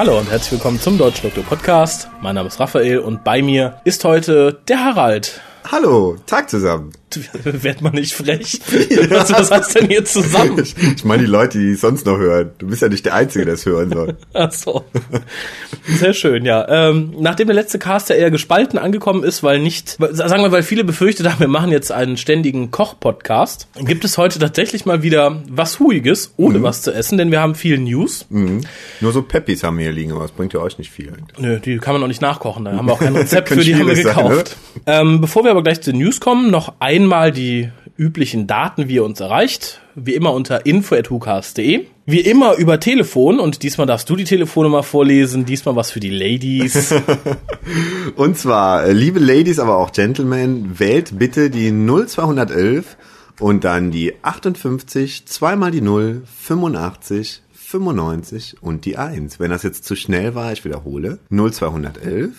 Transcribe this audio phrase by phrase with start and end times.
[0.00, 2.08] Hallo und herzlich willkommen zum Deutschen Doktor Podcast.
[2.22, 5.42] Mein Name ist Raphael und bei mir ist heute der Harald.
[5.70, 6.90] Hallo, Tag zusammen.
[7.44, 8.60] Werd man nicht frech?
[9.10, 10.60] Was, was hast denn hier zusammen?
[10.62, 12.50] Ich, ich meine die Leute, die sonst noch hören.
[12.58, 14.16] Du bist ja nicht der Einzige, der es hören soll.
[14.32, 14.84] Ach so.
[15.86, 16.66] Sehr schön, ja.
[16.68, 20.62] Ähm, nachdem der letzte Cast ja eher gespalten angekommen ist, weil nicht, sagen wir, weil
[20.62, 25.42] viele befürchtet haben, wir machen jetzt einen ständigen Koch-Podcast, gibt es heute tatsächlich mal wieder
[25.48, 26.62] was Huiges, ohne mhm.
[26.62, 28.26] was zu essen, denn wir haben viel News.
[28.30, 28.62] Mhm.
[29.00, 31.12] Nur so Peppis haben wir hier liegen, aber das bringt ja euch nicht viel.
[31.38, 32.64] Nö, die kann man auch nicht nachkochen.
[32.64, 34.56] Da haben wir auch kein Rezept für, die haben wir gekauft.
[34.86, 35.12] Sein, ne?
[35.12, 38.88] ähm, bevor wir aber gleich zu den News kommen, noch ein einmal die üblichen Daten,
[38.88, 39.80] wie ihr uns erreicht.
[39.94, 41.86] Wie immer unter info.hucast.de.
[42.06, 46.10] Wie immer über Telefon und diesmal darfst du die Telefonnummer vorlesen, diesmal was für die
[46.10, 46.94] Ladies.
[48.16, 52.96] und zwar, äh, liebe Ladies, aber auch Gentlemen, wählt bitte die 0211
[53.38, 59.38] und dann die 58, zweimal die 0, 85, 95 und die 1.
[59.38, 61.18] Wenn das jetzt zu schnell war, ich wiederhole.
[61.30, 62.30] 0211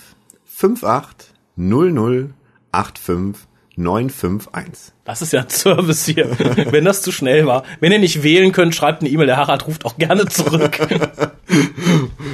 [0.58, 2.34] 58 00
[2.74, 4.94] 85 951.
[5.06, 6.30] Das ist ja ein Service hier.
[6.72, 7.64] Wenn das zu schnell war.
[7.80, 9.28] Wenn ihr nicht wählen könnt, schreibt eine E-Mail.
[9.28, 10.80] Der Harald ruft auch gerne zurück.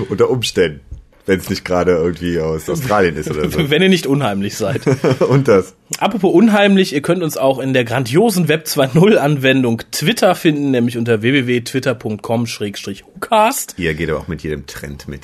[0.10, 0.82] Unter Umständen.
[1.26, 3.60] Wenn es nicht gerade irgendwie aus Australien ist oder so.
[3.70, 4.84] Wenn ihr nicht unheimlich seid.
[5.20, 5.76] Und das.
[5.98, 10.98] Apropos unheimlich, ihr könnt uns auch in der grandiosen Web 2.0 Anwendung Twitter finden, nämlich
[10.98, 13.76] unter www.twitter.com-hucast.
[13.78, 15.24] Ihr geht aber auch mit jedem Trend mit.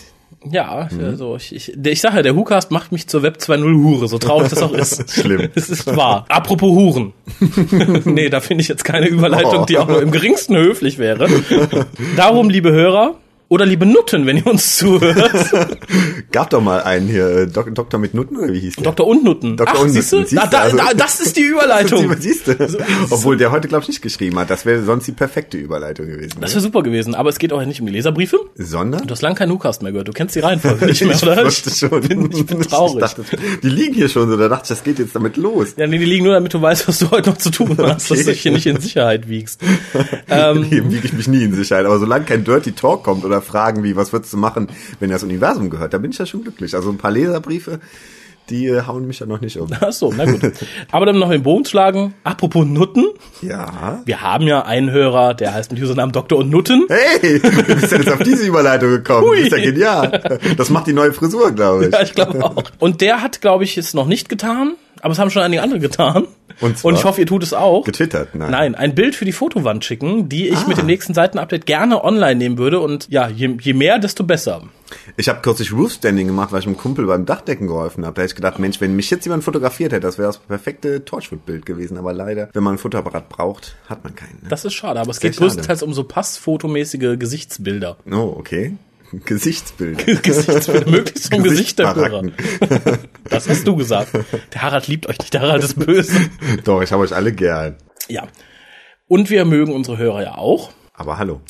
[0.51, 1.03] Ja, mhm.
[1.03, 4.17] also ich, ich, ich sage ja, der WhoCast macht mich zur Web 2.0 Hure, so
[4.17, 5.11] traurig das auch ist.
[5.21, 5.49] Schlimm.
[5.55, 6.25] Es ist wahr.
[6.29, 7.13] Apropos Huren.
[8.05, 9.65] nee, da finde ich jetzt keine Überleitung, oh.
[9.65, 11.29] die auch nur im geringsten höflich wäre.
[12.15, 13.15] Darum, liebe Hörer,
[13.53, 15.31] oder liebe Nutten, wenn ihr uns zuhört.
[16.31, 18.83] Gab doch mal einen hier, äh, Dok Doktor mit Nutten, oder wie hieß der?
[18.85, 19.57] Doktor und Nutten.
[19.57, 20.23] Doktor Ach, und siehst du?
[20.23, 22.11] Da, da, also, da, das ist die Überleitung.
[22.19, 22.53] siehst du?
[23.11, 24.49] Obwohl der heute, glaube ich, nicht geschrieben hat.
[24.49, 26.41] Das wäre sonst die perfekte Überleitung gewesen.
[26.41, 27.13] Das wäre super gewesen.
[27.13, 28.39] Aber es geht auch nicht um die Leserbriefe.
[28.55, 29.05] Sondern?
[29.05, 30.07] Du hast lange keinen Nukast mehr gehört.
[30.07, 31.45] Du kennst die Reihenfolge nicht mehr, oder?
[31.45, 32.01] Ich schon.
[32.01, 32.95] Bin, ich bin traurig.
[32.95, 33.23] Ich dachte,
[33.61, 34.35] die liegen hier schon so.
[34.35, 35.75] Da dachte ich, das geht jetzt damit los.
[35.77, 37.79] Ja, nee, die liegen nur, damit du weißt, was du heute noch zu tun hast.
[37.79, 37.87] Okay.
[37.93, 39.61] Dass du dich hier nicht in Sicherheit wiegst.
[40.27, 41.85] ähm, Hier wiege ich mich nie in Sicherheit.
[41.85, 44.67] Aber solange kein Dirty Talk kommt oder Fragen wie, was würdest du machen,
[44.99, 45.93] wenn das Universum gehört?
[45.93, 46.75] Da bin ich ja schon glücklich.
[46.75, 47.79] Also ein paar Leserbriefe,
[48.49, 49.69] die äh, hauen mich ja noch nicht um.
[49.79, 50.41] Ach so, na gut.
[50.91, 52.13] Aber dann noch den Bogen schlagen.
[52.23, 53.05] Apropos Nutten.
[53.41, 54.01] Ja.
[54.05, 56.85] Wir haben ja einen Hörer, der heißt mit Usernamen Doktor und Nutten.
[56.89, 59.27] Hey, wie bist du jetzt auf diese Überleitung gekommen?
[59.27, 59.49] Hui.
[59.49, 60.39] Das ist ja genial.
[60.57, 61.93] Das macht die neue Frisur, glaube ich.
[61.93, 62.63] Ja, ich glaube auch.
[62.79, 65.79] Und der hat, glaube ich, es noch nicht getan aber es haben schon einige andere
[65.79, 66.27] getan.
[66.61, 66.89] Und, zwar?
[66.89, 67.83] und ich hoffe, ihr tut es auch.
[67.83, 68.51] Getwittert, nein.
[68.51, 70.67] Nein, ein Bild für die Fotowand schicken, die ich ah.
[70.67, 72.79] mit dem nächsten Seitenupdate gerne online nehmen würde.
[72.79, 74.63] Und ja, je, je mehr, desto besser.
[75.17, 78.15] Ich habe kürzlich Roofstanding gemacht, weil ich einem Kumpel beim Dachdecken geholfen habe.
[78.15, 81.03] Da hätte ich gedacht, Mensch, wenn mich jetzt jemand fotografiert hätte, das wäre das perfekte
[81.03, 81.97] Torchwood-Bild gewesen.
[81.97, 84.39] Aber leider, wenn man ein Fotoapparat braucht, hat man keinen.
[84.41, 84.49] Ne?
[84.49, 87.97] Das ist schade, aber es Sehr geht größtenteils um so passfotomäßige Gesichtsbilder.
[88.09, 88.77] Oh, okay.
[89.25, 90.03] Gesichtsbilder.
[90.03, 92.23] Gesichtsbilder, möglichst vom Gesicht der Hörer.
[93.29, 94.09] Das hast du gesagt.
[94.53, 96.29] Der Harald liebt euch nicht, der Harald ist böse.
[96.65, 97.77] Doch, ich habe euch alle gern.
[98.07, 98.27] Ja.
[99.07, 100.71] Und wir mögen unsere Hörer ja auch.
[100.93, 101.41] Aber hallo.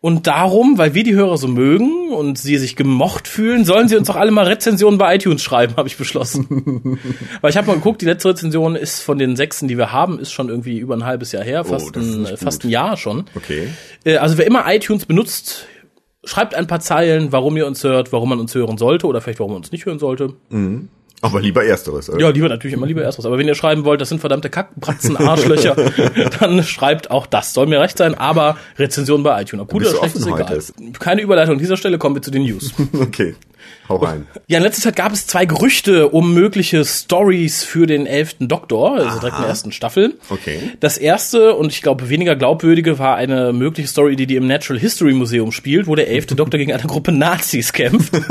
[0.00, 3.96] Und darum, weil wir die Hörer so mögen und sie sich gemocht fühlen, sollen sie
[3.96, 6.98] uns auch alle mal Rezensionen bei iTunes schreiben, habe ich beschlossen.
[7.40, 10.18] weil ich habe mal geguckt, die letzte Rezension ist von den sechsen, die wir haben,
[10.18, 13.26] ist schon irgendwie über ein halbes Jahr her, fast, oh, ein, fast ein Jahr schon.
[13.36, 13.68] Okay.
[14.04, 15.66] Äh, also wer immer iTunes benutzt,
[16.24, 19.40] Schreibt ein paar Zeilen, warum ihr uns hört, warum man uns hören sollte oder vielleicht
[19.40, 20.34] warum man uns nicht hören sollte.
[20.50, 20.88] Mhm.
[21.24, 22.20] Aber lieber Ersteres, oder?
[22.20, 23.26] Ja, lieber natürlich immer lieber Ersteres.
[23.26, 25.76] Aber wenn ihr schreiben wollt, das sind verdammte Kackbratzen, Arschlöcher,
[26.40, 27.54] dann schreibt auch das.
[27.54, 29.62] Soll mir recht sein, aber Rezension bei iTunes.
[29.62, 30.48] Ob gut oder schlecht ist egal.
[30.48, 30.72] Heute.
[30.98, 32.72] Keine Überleitung an dieser Stelle, kommen wir zu den News.
[33.00, 33.36] okay.
[33.88, 34.26] Hau rein.
[34.48, 38.96] Ja, in letzter Zeit gab es zwei Gerüchte um mögliche Stories für den elften Doktor,
[38.96, 40.14] also direkt in der ersten Staffel.
[40.28, 40.72] Okay.
[40.80, 44.80] Das erste und ich glaube weniger glaubwürdige war eine mögliche Story, die, die im Natural
[44.80, 48.12] History Museum spielt, wo der elfte Doktor gegen eine Gruppe Nazis kämpft.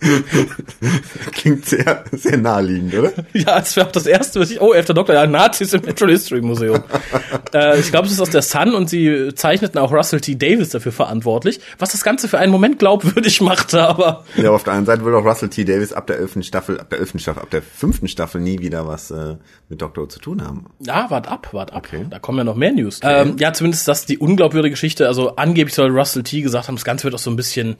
[1.32, 3.12] Klingt sehr, sehr naheliegend, oder?
[3.32, 6.12] Ja, es wäre auch das erste, was ich, oh, elfter Doktor, ja, Nazis im Natural
[6.12, 6.82] History Museum.
[7.54, 10.36] äh, ich glaube, es ist aus der Sun und sie zeichneten auch Russell T.
[10.36, 14.24] Davis dafür verantwortlich, was das Ganze für einen Moment glaubwürdig machte, aber.
[14.36, 15.64] Ja, auf der anderen Seite will auch Russell T.
[15.64, 18.86] Davis ab der elften Staffel, ab der elften Staffel, ab der fünften Staffel nie wieder
[18.86, 19.36] was äh,
[19.68, 20.66] mit Doktor zu tun haben.
[20.80, 21.86] Ja, wart ab, wart ab.
[21.86, 22.06] Okay.
[22.08, 23.02] Da kommen ja noch mehr News.
[23.02, 23.22] Okay.
[23.22, 25.06] Ähm, ja, zumindest das die unglaubwürdige Geschichte.
[25.06, 26.42] Also angeblich soll Russell T.
[26.42, 27.76] gesagt haben, das Ganze wird auch so ein bisschen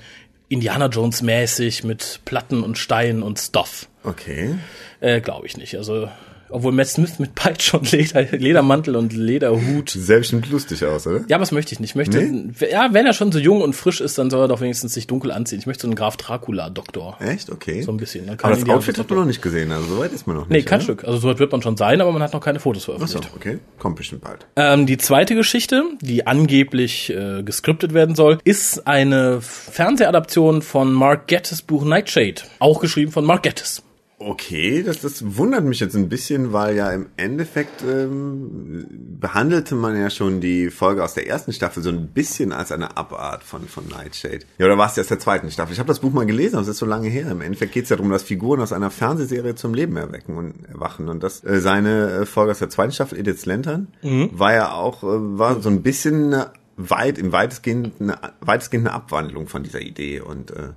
[0.48, 3.88] Indiana Jones mäßig mit Platten und Steinen und Stuff.
[4.04, 4.54] Okay.
[5.00, 5.76] Äh, Glaube ich nicht.
[5.76, 6.08] Also
[6.48, 9.90] Obwohl Matt Smith mit Peitsche und Leder, Ledermantel und Lederhut.
[9.90, 11.24] Sehr bestimmt lustig aus, oder?
[11.28, 11.90] Ja, aber das möchte ich nicht.
[11.90, 12.52] Ich möchte, nee?
[12.70, 15.06] ja, wenn er schon so jung und frisch ist, dann soll er doch wenigstens sich
[15.06, 15.58] dunkel anziehen.
[15.58, 17.16] Ich möchte so einen Graf Dracula-Doktor.
[17.20, 17.50] Echt?
[17.50, 17.82] Okay.
[17.82, 18.28] So ein bisschen.
[18.28, 20.50] aber das Outfit hat man noch nicht gesehen, also soweit ist man noch nicht.
[20.50, 20.84] Nee, kein oder?
[20.84, 21.04] Stück.
[21.04, 23.24] Also soweit wird man schon sein, aber man hat noch keine Fotos veröffentlicht.
[23.26, 23.58] Ach so, okay.
[23.78, 24.46] Kommt bestimmt bald.
[24.56, 31.28] Ähm, die zweite Geschichte, die angeblich äh, geskriptet werden soll, ist eine Fernsehadaption von Mark
[31.28, 32.42] Gettis Buch Nightshade.
[32.58, 33.82] Auch geschrieben von Mark Gettis.
[34.18, 38.86] Okay, das, das wundert mich jetzt ein bisschen, weil ja im Endeffekt ähm,
[39.20, 42.96] behandelte man ja schon die Folge aus der ersten Staffel so ein bisschen als eine
[42.96, 44.40] Abart von, von Nightshade.
[44.56, 45.74] Ja, oder war es aus der zweiten Staffel?
[45.74, 47.30] Ich habe das Buch mal gelesen, aber es ist so lange her.
[47.30, 50.64] Im Endeffekt geht es ja darum, dass Figuren aus einer Fernsehserie zum Leben erwecken und
[50.64, 51.10] erwachen.
[51.10, 54.30] Und das äh, seine äh, Folge aus der zweiten Staffel, Edith Lantern, mhm.
[54.32, 55.06] war ja auch, äh,
[55.38, 56.34] war so ein bisschen
[56.78, 60.70] weit, im weitestgehend eine, weitestgehend eine Abwandlung von dieser Idee und äh,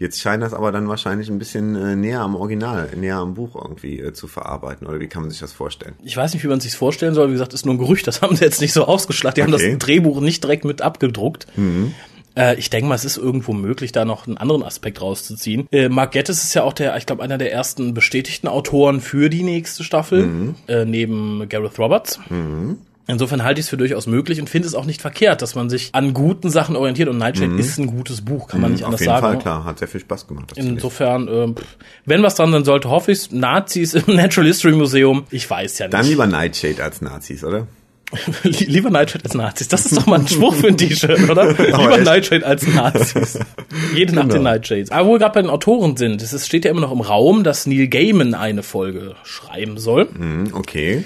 [0.00, 3.54] Jetzt scheint das aber dann wahrscheinlich ein bisschen äh, näher am Original, näher am Buch
[3.54, 4.86] irgendwie äh, zu verarbeiten.
[4.86, 5.94] Oder wie kann man sich das vorstellen?
[6.02, 7.28] Ich weiß nicht, wie man sich vorstellen soll.
[7.28, 8.06] Wie gesagt, ist nur ein Gerücht.
[8.06, 9.36] Das haben sie jetzt nicht so ausgeschlagt.
[9.36, 9.52] Die okay.
[9.52, 11.46] haben das Drehbuch nicht direkt mit abgedruckt.
[11.54, 11.92] Mhm.
[12.34, 15.68] Äh, ich denke mal, es ist irgendwo möglich, da noch einen anderen Aspekt rauszuziehen.
[15.70, 19.28] Äh, Mark Gettis ist ja auch der, ich glaube, einer der ersten bestätigten Autoren für
[19.28, 20.54] die nächste Staffel, mhm.
[20.86, 22.18] neben Gareth Roberts.
[22.30, 22.78] Mhm.
[23.10, 25.68] Insofern halte ich es für durchaus möglich und finde es auch nicht verkehrt, dass man
[25.68, 27.08] sich an guten Sachen orientiert.
[27.08, 27.58] Und Nightshade mhm.
[27.58, 29.10] ist ein gutes Buch, kann man nicht anders sagen.
[29.10, 29.32] Auf jeden.
[29.34, 30.52] Fall, klar, hat sehr viel Spaß gemacht.
[30.56, 31.54] Insofern, äh,
[32.06, 35.24] wenn was dran sein sollte, hoffe ich Nazis im Natural History Museum.
[35.30, 35.94] Ich weiß ja nicht.
[35.94, 37.66] Dann lieber Nightshade als Nazis, oder?
[38.42, 39.68] Lieber Nightshade als Nazis.
[39.68, 41.52] Das ist doch mal ein Spruch für ein T-Shirt, oder?
[41.58, 43.38] Lieber Nightshade als Nazis.
[43.94, 44.34] Jede Nacht genau.
[44.34, 44.90] den Nightshades.
[44.90, 47.44] Aber wo wir gerade bei den Autoren sind, es steht ja immer noch im Raum,
[47.44, 50.08] dass Neil Gaiman eine Folge schreiben soll.
[50.12, 51.04] Mhm, okay.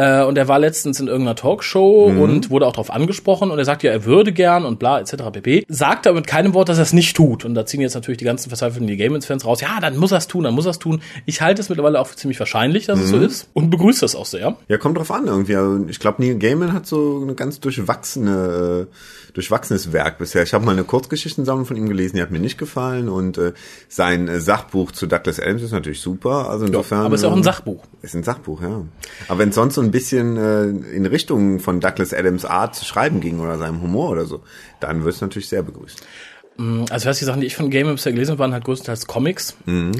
[0.00, 2.20] Äh, und er war letztens in irgendeiner Talkshow mhm.
[2.20, 5.16] und wurde auch darauf angesprochen und er sagt ja, er würde gern und bla etc.
[5.30, 5.66] pp.
[5.68, 7.44] Sagt aber mit keinem Wort, dass er es nicht tut.
[7.44, 9.60] Und da ziehen jetzt natürlich die ganzen verzweifelten die Gamers-Fans raus.
[9.60, 11.02] Ja, dann muss er es tun, dann muss er es tun.
[11.26, 13.04] Ich halte es mittlerweile auch für ziemlich wahrscheinlich, dass mhm.
[13.04, 13.22] es so mhm.
[13.24, 14.56] ist und begrüße es auch sehr.
[14.68, 15.54] Ja, kommt drauf an irgendwie.
[15.54, 18.94] Also ich glaube, Neil Gaiman hat so eine ganz durchwachsene äh,
[19.32, 20.42] durchwachsenes Werk bisher.
[20.42, 23.52] Ich habe mal eine Kurzgeschichtensammlung von ihm gelesen, die hat mir nicht gefallen und äh,
[23.88, 26.48] sein äh, Sachbuch zu Douglas Adams ist natürlich super.
[26.50, 27.00] Also insofern.
[27.00, 27.84] Ja, aber es ist auch ein ähm, Sachbuch.
[28.02, 28.84] Ist ein Sachbuch, ja.
[29.28, 33.20] Aber wenn sonst so ein bisschen äh, in Richtung von Douglas Adams Art zu schreiben
[33.20, 34.42] ging oder seinem Humor oder so,
[34.80, 36.02] dann wird es natürlich sehr begrüßt.
[36.56, 39.06] Mm, also was die Sachen, die ich von Game bisher gelesen habe, waren halt größtenteils
[39.06, 39.56] Comics.
[39.66, 39.92] Mhm.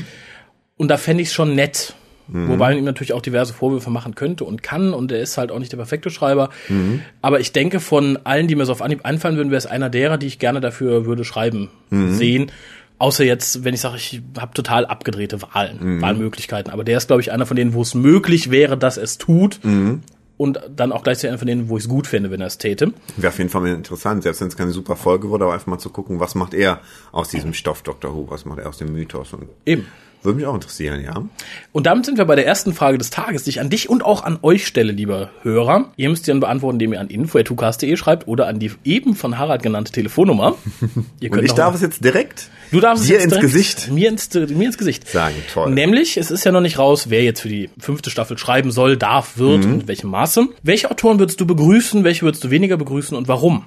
[0.77, 1.95] Und da fände ich es schon nett,
[2.33, 2.49] Mhm.
[2.49, 5.51] Wobei man ihm natürlich auch diverse Vorwürfe machen könnte und kann und er ist halt
[5.51, 6.51] auch nicht der perfekte Schreiber.
[6.69, 7.03] Mhm.
[7.23, 9.91] Aber ich denke, von allen, die mir so auf Anhieb einfallen würden, wäre es einer
[9.91, 12.15] derer, die ich gerne dafür würde schreiben mhm.
[12.15, 12.53] sehen.
[12.99, 16.03] Außer jetzt, wenn ich sage, ich habe total abgedrehte Wahlen, mhm.
[16.03, 16.71] Wahlmöglichkeiten.
[16.73, 19.61] Aber der ist, glaube ich, einer von denen, wo es möglich wäre, dass es tut.
[19.63, 20.03] Mhm
[20.41, 22.57] und dann auch gleichzeitig einer von denen, wo ich es gut finde, wenn er es
[22.57, 22.95] täte.
[23.19, 25.79] Wäre auf jeden Fall interessant, selbst wenn es keine super Folge wurde, aber einfach mal
[25.79, 26.81] zu gucken, was macht er
[27.13, 28.15] aus diesem Stoff Dr.
[28.15, 29.87] Who, was macht er aus dem Mythos und eben.
[30.23, 31.25] Würde mich auch interessieren, ja.
[31.73, 34.05] Und damit sind wir bei der ersten Frage des Tages, die ich an dich und
[34.05, 35.93] auch an euch stelle, lieber Hörer.
[35.97, 39.39] Ihr müsst die dann beantworten, indem ihr an info.tucast.de schreibt oder an die eben von
[39.39, 40.57] Harald genannte Telefonnummer.
[41.21, 44.67] Ihr und ich darf es jetzt direkt du darfst dir ins Gesicht mir ins, mir
[44.67, 45.35] ins Gesicht sagen.
[45.53, 45.71] Toll.
[45.71, 48.97] Nämlich, es ist ja noch nicht raus, wer jetzt für die fünfte Staffel schreiben soll,
[48.97, 49.73] darf, wird mhm.
[49.73, 50.49] und in welchem Maße.
[50.63, 53.65] Welche Autoren würdest du begrüßen, welche würdest du weniger begrüßen und warum?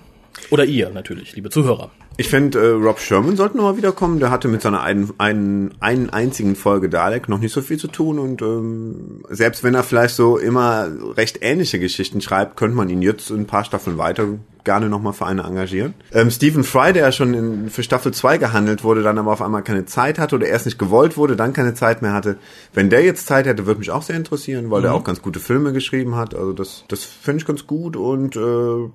[0.50, 1.92] Oder ihr natürlich, liebe Zuhörer.
[2.16, 4.20] Ich finde, äh, Rob Sherman sollte nochmal wiederkommen.
[4.20, 7.88] Der hatte mit seiner einen, einen, einen einzigen Folge Dalek noch nicht so viel zu
[7.88, 8.20] tun.
[8.20, 10.88] Und ähm, selbst wenn er vielleicht so immer
[11.18, 14.28] recht ähnliche Geschichten schreibt, könnte man ihn jetzt ein paar Staffeln weiter
[14.64, 15.94] gerne nochmal für eine engagieren.
[16.14, 19.42] Ähm, Stephen Fry, der ja schon in, für Staffel 2 gehandelt wurde, dann aber auf
[19.42, 22.38] einmal keine Zeit hatte oder erst nicht gewollt wurde, dann keine Zeit mehr hatte.
[22.74, 24.84] Wenn der jetzt Zeit hätte, würde mich auch sehr interessieren, weil mhm.
[24.84, 26.34] der auch ganz gute Filme geschrieben hat.
[26.34, 28.90] Also das, das finde ich ganz gut und äh,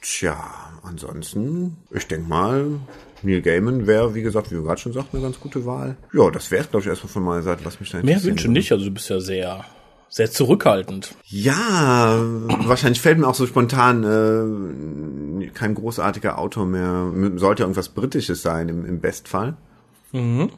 [0.00, 2.66] tja, ansonsten, ich denke mal,
[3.22, 5.96] Neil Gaiman wäre, wie gesagt, wie wir gerade schon sagten, eine ganz gute Wahl.
[6.12, 7.62] Ja, das wäre glaube ich, erstmal von meiner Seite.
[7.64, 9.64] Lass mich da Mehr Wünsche nicht, also du bist ja sehr,
[10.08, 11.14] sehr zurückhaltend.
[11.26, 12.18] Ja,
[12.64, 17.12] wahrscheinlich fällt mir auch so spontan äh, kein großartiger Autor mehr.
[17.36, 19.56] Sollte irgendwas Britisches sein, im, im Bestfall.
[20.12, 20.50] Mhm.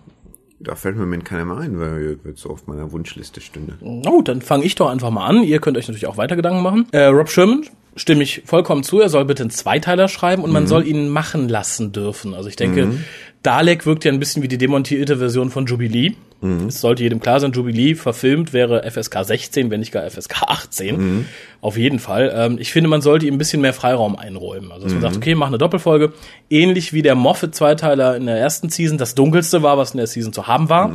[0.61, 3.77] Da fällt mir im Moment keiner mehr ein, weil jetzt so auf meiner Wunschliste stünde.
[3.83, 5.43] Oh, dann fange ich doch einfach mal an.
[5.43, 6.87] Ihr könnt euch natürlich auch weiter Gedanken machen.
[6.93, 7.65] Äh, Rob Sherman
[7.97, 9.01] stimme ich vollkommen zu.
[9.01, 10.69] Er soll bitte einen Zweiteiler schreiben und man mhm.
[10.69, 12.35] soll ihn machen lassen dürfen.
[12.35, 13.05] Also ich denke, mhm.
[13.43, 16.13] Dalek wirkt ja ein bisschen wie die demontierte Version von Jubilee.
[16.41, 16.69] Mhm.
[16.69, 20.97] Es sollte jedem klar sein, Jubilee verfilmt wäre FSK 16, wenn nicht gar FSK 18.
[20.97, 21.27] Mhm.
[21.61, 22.33] Auf jeden Fall.
[22.35, 24.73] Ähm, ich finde, man sollte ihm ein bisschen mehr Freiraum einräumen.
[24.73, 26.13] Also, dass man sagt, okay, mach eine Doppelfolge.
[26.51, 30.33] Ähnlich wie der Moffat-Zweiteiler in der ersten Season das dunkelste war, was in der Season
[30.33, 30.93] zu haben war.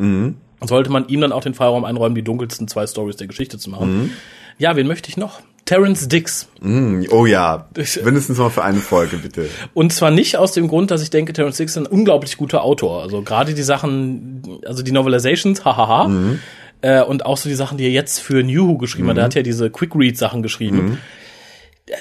[0.61, 3.69] Sollte man ihm dann auch den Freiraum einräumen, die dunkelsten zwei Stories der Geschichte zu
[3.69, 4.11] machen.
[4.57, 5.39] Ja, wen möchte ich noch?
[5.65, 6.47] Terence Dix.
[6.61, 7.67] Mm, oh ja,
[8.03, 9.49] mindestens mal für eine Folge, bitte.
[9.73, 12.63] Und zwar nicht aus dem Grund, dass ich denke, Terence Dix ist ein unglaublich guter
[12.63, 13.01] Autor.
[13.01, 16.07] Also gerade die Sachen, also die Novelizations, hahaha.
[16.07, 16.39] Mhm.
[16.81, 19.11] Äh, und auch so die Sachen, die er jetzt für New Who geschrieben mhm.
[19.11, 19.17] hat.
[19.17, 20.77] Er hat ja diese Quick Read Sachen geschrieben.
[20.77, 20.97] Mhm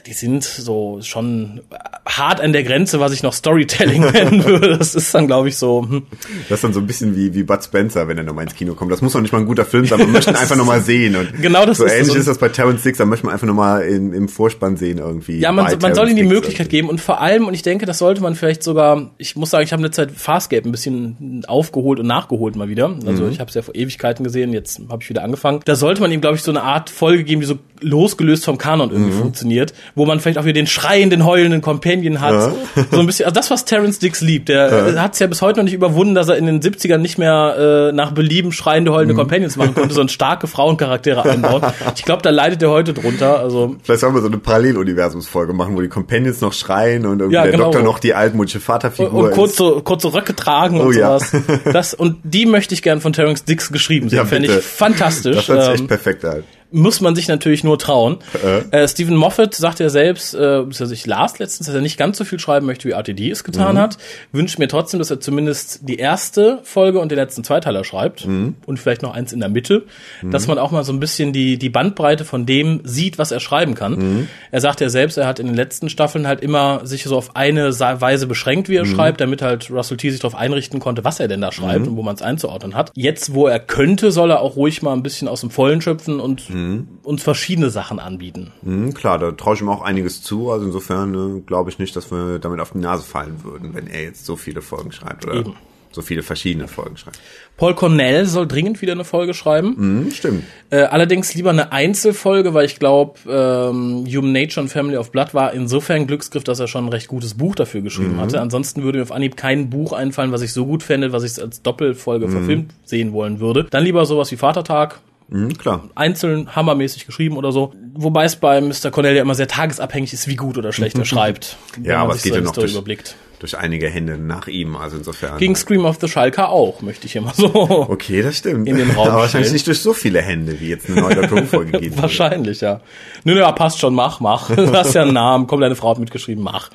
[0.07, 1.61] die sind so schon
[2.07, 4.77] hart an der Grenze, was ich noch Storytelling nennen würde.
[4.77, 5.87] Das ist dann, glaube ich, so.
[5.89, 6.03] Hm.
[6.49, 8.75] Das ist dann so ein bisschen wie, wie Bud Spencer, wenn er nochmal ins Kino
[8.75, 8.93] kommt.
[8.93, 11.17] Das muss doch nicht mal ein guter Film sein, man möchte ihn einfach nochmal sehen.
[11.17, 13.47] Und genau das so ist ähnlich ist das bei Terrence Dix, da möchte man einfach
[13.47, 15.39] nochmal im Vorspann sehen irgendwie.
[15.39, 16.77] Ja, man, man soll ihm die Möglichkeit irgendwie.
[16.77, 19.65] geben und vor allem, und ich denke, das sollte man vielleicht sogar, ich muss sagen,
[19.65, 22.95] ich habe in der Zeit Farscape ein bisschen aufgeholt und nachgeholt mal wieder.
[23.07, 23.31] Also mhm.
[23.31, 25.61] ich habe es ja vor Ewigkeiten gesehen, jetzt habe ich wieder angefangen.
[25.65, 28.59] Da sollte man ihm, glaube ich, so eine Art Folge geben, die so losgelöst vom
[28.59, 29.21] Kanon irgendwie mhm.
[29.21, 32.33] funktioniert, wo man vielleicht auch wieder den schreienden, heulenden Companion hat.
[32.33, 32.53] Ja.
[32.91, 34.49] So ein bisschen, also das, was Terence Dix liebt.
[34.49, 35.03] Der ja.
[35.03, 37.91] hat es ja bis heute noch nicht überwunden, dass er in den 70ern nicht mehr
[37.91, 39.19] äh, nach Belieben schreiende, heulende mhm.
[39.19, 41.63] Companions machen konnte, sondern starke Frauencharaktere einbauen.
[41.97, 43.41] Ich glaube, da leidet er heute drunter.
[43.41, 47.35] Also Vielleicht sollen wir so eine Paralleluniversumsfolge machen, wo die Companions noch schreien und irgendwie
[47.35, 47.65] ja, der genau.
[47.65, 51.33] Doktor noch die altmodische Vaterfigur und, und kurz so, kurze Röcke tragen und oh, sowas.
[51.73, 54.19] Das, und die möchte ich gern von Terence Dix geschrieben sehen.
[54.19, 55.37] Ja, Fände ich fantastisch.
[55.37, 58.19] Das hört sich echt ähm, perfekt an muss man sich natürlich nur trauen.
[58.45, 58.83] Äh.
[58.83, 62.19] Äh, Stephen Moffat sagt ja selbst, äh, also ich las letztens, dass er nicht ganz
[62.19, 63.81] so viel schreiben möchte, wie RTD es getan mhm.
[63.81, 63.99] hat.
[64.33, 68.57] Wünscht mir trotzdem, dass er zumindest die erste Folge und den letzten Zweiteiler schreibt mhm.
[68.67, 69.85] und vielleicht noch eins in der Mitte,
[70.23, 70.31] mhm.
[70.31, 73.41] dass man auch mal so ein bisschen die, die Bandbreite von dem sieht, was er
[73.41, 73.93] schreiben kann.
[73.95, 74.29] Mhm.
[74.51, 77.35] Er sagt ja selbst, er hat in den letzten Staffeln halt immer sich so auf
[77.35, 78.95] eine Weise beschränkt, wie er mhm.
[78.95, 80.11] schreibt, damit halt Russell T.
[80.11, 81.93] sich darauf einrichten konnte, was er denn da schreibt mhm.
[81.93, 82.93] und wo man es einzuordnen hat.
[82.95, 86.21] Jetzt, wo er könnte, soll er auch ruhig mal ein bisschen aus dem Vollen schöpfen
[86.21, 86.89] und mhm.
[87.03, 88.53] uns verschiedene Sachen anbieten.
[88.63, 90.51] Mhm, klar, da traue ich ihm auch einiges zu.
[90.51, 93.87] Also insofern ne, glaube ich nicht, dass wir damit auf die Nase fallen würden, wenn
[93.87, 95.55] er jetzt so viele Folgen schreibt oder Eben.
[95.93, 97.19] so viele verschiedene Folgen schreibt.
[97.57, 99.75] Paul Cornell soll dringend wieder eine Folge schreiben.
[99.77, 100.45] Mhm, stimmt.
[100.71, 105.35] Äh, allerdings lieber eine Einzelfolge, weil ich glaube, ähm, Human Nature und Family of Blood
[105.35, 108.21] war insofern Glücksgriff, dass er schon ein recht gutes Buch dafür geschrieben mhm.
[108.21, 108.41] hatte.
[108.41, 111.43] Ansonsten würde mir auf Anhieb kein Buch einfallen, was ich so gut fände, was ich
[111.43, 112.33] als Doppelfolge mhm.
[112.33, 113.67] verfilmt sehen wollen würde.
[113.71, 115.89] Dann lieber sowas wie Vatertag, Mhm, klar.
[115.95, 117.73] Einzeln hammermäßig geschrieben oder so.
[117.95, 118.91] Wobei es bei Mr.
[118.91, 121.57] Cornell ja immer sehr tagesabhängig ist, wie gut oder schlecht er schreibt.
[121.83, 124.77] ja, aber es geht ja noch durch, überblickt durch einige Hände nach ihm.
[124.77, 125.39] Also insofern.
[125.39, 127.53] Gegen Scream of the Schalker auch, möchte ich immer so.
[127.89, 128.69] Okay, das stimmt.
[128.69, 131.81] In den Raum Aber wahrscheinlich nicht durch so viele Hände, wie jetzt eine neue Who-Folge
[131.81, 132.01] geht.
[132.03, 132.81] wahrscheinlich, ja.
[133.25, 134.51] Nö, nö, passt schon, mach, mach.
[134.57, 136.71] Du hast ja einen Namen, komm, deine Frau hat mitgeschrieben, mach.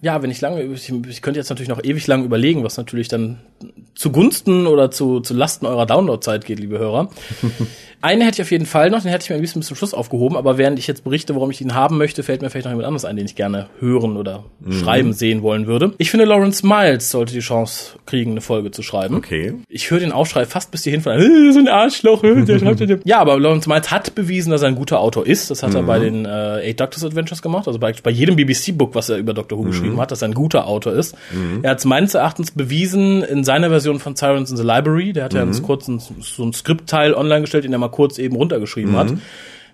[0.00, 3.08] ja, wenn ich lange, ich, ich könnte jetzt natürlich noch ewig lang überlegen, was natürlich
[3.08, 3.40] dann
[3.94, 7.10] zugunsten oder zu, zu Lasten eurer Downloadzeit geht, liebe Hörer.
[8.02, 9.76] Einen hätte ich auf jeden Fall noch, den hätte ich mir ein bisschen bis zum
[9.76, 12.66] Schluss aufgehoben, aber während ich jetzt berichte, warum ich ihn haben möchte, fällt mir vielleicht
[12.66, 14.72] noch jemand anderes ein, den ich gerne hören oder mhm.
[14.72, 15.92] schreiben sehen wollen würde.
[15.98, 19.16] Ich finde, Lawrence Miles sollte die Chance kriegen, eine Folge zu schreiben.
[19.16, 19.54] Okay.
[19.68, 22.76] Ich höre den Aufschrei fast bis hierhin von, äh, so ein Arschloch, äh, der schreibt
[23.04, 25.50] ja, aber Lawrence Miles hat bewiesen, dass er ein guter Autor ist.
[25.50, 25.76] Das hat mhm.
[25.76, 29.16] er bei den äh, Eight Doctors Adventures gemacht, also bei, bei jedem BBC-Book, was er
[29.16, 29.70] über Doctor Who mhm.
[29.70, 31.16] geschrieben hat, dass er ein guter Autor ist.
[31.32, 31.60] Mhm.
[31.62, 35.12] Er hat es meines Erachtens bewiesen in seiner Version von Sirens in the Library.
[35.12, 35.60] Der hat ja mhm.
[35.62, 38.96] kurz ein, so ein Skriptteil online gestellt, den er mal kurz eben runtergeschrieben geschrieben mhm.
[38.96, 39.12] hat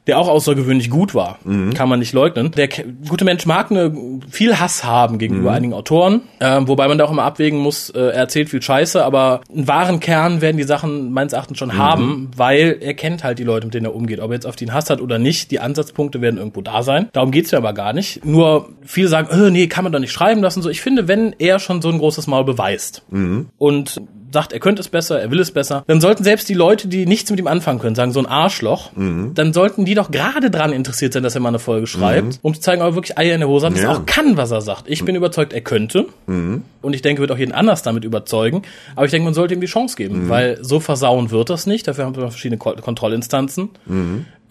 [0.07, 1.39] der auch außergewöhnlich gut war.
[1.45, 1.75] Mhm.
[1.75, 2.51] Kann man nicht leugnen.
[2.53, 2.69] Der
[3.09, 3.93] gute Mensch mag eine,
[4.31, 5.57] viel Hass haben gegenüber mhm.
[5.57, 9.05] einigen Autoren, äh, wobei man da auch immer abwägen muss, äh, er erzählt viel Scheiße,
[9.05, 11.79] aber einen wahren Kern werden die Sachen meines Erachtens schon mhm.
[11.79, 14.21] haben, weil er kennt halt die Leute, mit denen er umgeht.
[14.21, 17.09] Ob er jetzt auf den Hass hat oder nicht, die Ansatzpunkte werden irgendwo da sein.
[17.13, 18.25] Darum geht's ja aber gar nicht.
[18.25, 20.63] Nur viele sagen, oh, nee, kann man doch nicht schreiben lassen.
[20.63, 23.51] So, ich finde, wenn er schon so ein großes Maul beweist mhm.
[23.59, 24.01] und
[24.33, 27.07] sagt, er könnte es besser, er will es besser, dann sollten selbst die Leute, die
[27.07, 29.33] nichts mit ihm anfangen können, sagen, so ein Arschloch, mhm.
[29.35, 32.39] dann sollten die doch gerade dran interessiert sein, dass er mal eine Folge schreibt, mhm.
[32.43, 33.91] um zu zeigen, ob er wirklich Eier in der Hose hat, dass ja.
[33.91, 34.85] er auch kann, was er sagt.
[34.89, 36.07] Ich bin überzeugt, er könnte.
[36.27, 36.63] Mhm.
[36.81, 38.63] Und ich denke, wird auch jeden anders damit überzeugen.
[38.97, 40.29] Aber ich denke, man sollte ihm die Chance geben, mhm.
[40.29, 41.87] weil so versauen wird das nicht.
[41.87, 43.71] Dafür haben wir verschiedene Kontrollinstanzen.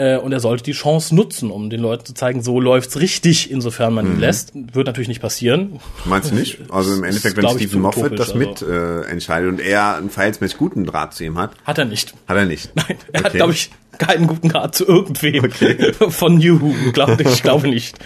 [0.01, 3.51] Äh, und er sollte die Chance nutzen, um den Leuten zu zeigen, so läuft's richtig,
[3.51, 4.19] insofern man ihn mhm.
[4.19, 4.51] lässt.
[4.55, 5.79] Wird natürlich nicht passieren.
[6.05, 6.57] Meinst du nicht?
[6.71, 8.39] Also im Endeffekt, wenn Stephen Moffat das also.
[8.39, 11.51] mit äh, entscheidet und er einen verhältnismäßig guten Draht zu ihm hat.
[11.65, 12.13] Hat er nicht.
[12.27, 12.71] Hat er nicht.
[12.75, 13.23] Nein, er okay.
[13.25, 15.93] hat, glaube ich, keinen guten Draht zu irgendwem okay.
[16.09, 17.97] von New, glaube ich, ich glaube nicht.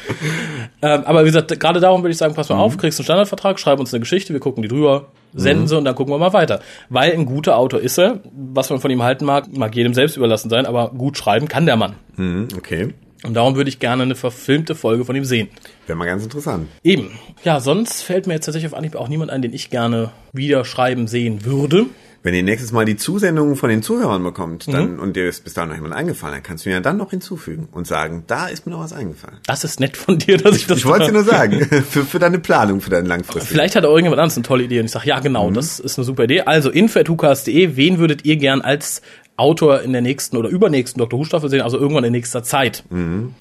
[0.82, 2.62] ähm, aber wie gesagt, gerade darum würde ich sagen, pass mal mhm.
[2.62, 5.68] auf, kriegst einen Standardvertrag, schreib uns eine Geschichte, wir gucken die drüber, senden mhm.
[5.68, 6.60] sie und dann gucken wir mal weiter.
[6.90, 10.18] Weil ein guter Autor ist er, was man von ihm halten mag, mag jedem selbst
[10.18, 11.96] überlassen sein, aber gut schreiben kann der Mann.
[12.16, 12.94] Mhm, okay.
[13.24, 15.50] Und darum würde ich gerne eine verfilmte Folge von ihm sehen.
[15.88, 16.68] Wäre mal ganz interessant.
[16.84, 17.12] Eben.
[17.44, 20.64] Ja, sonst fällt mir jetzt tatsächlich auf Anhieb auch niemand ein, den ich gerne wieder
[20.64, 21.88] schreiben sehen würde.
[22.26, 25.00] Wenn ihr nächstes Mal die Zusendungen von den Zuhörern bekommt, dann, mhm.
[25.00, 27.12] und dir ist bis dahin noch jemand eingefallen, dann kannst du mir ja dann noch
[27.12, 29.38] hinzufügen und sagen, da ist mir noch was eingefallen.
[29.46, 30.80] Das ist nett von dir, dass ich das.
[30.80, 33.46] Ich wollte dir nur sagen, für, für deine Planung, für deinen langfristigen.
[33.46, 35.54] Vielleicht hat auch irgendjemand anderes eine tolle Idee und ich sage, ja genau, mhm.
[35.54, 36.42] das ist eine super Idee.
[36.42, 39.04] Also info.hukas.de, wen würdet ihr gern als
[39.38, 42.84] Autor in der nächsten oder übernächsten Doctor Who Staffel sehen, also irgendwann in nächster Zeit.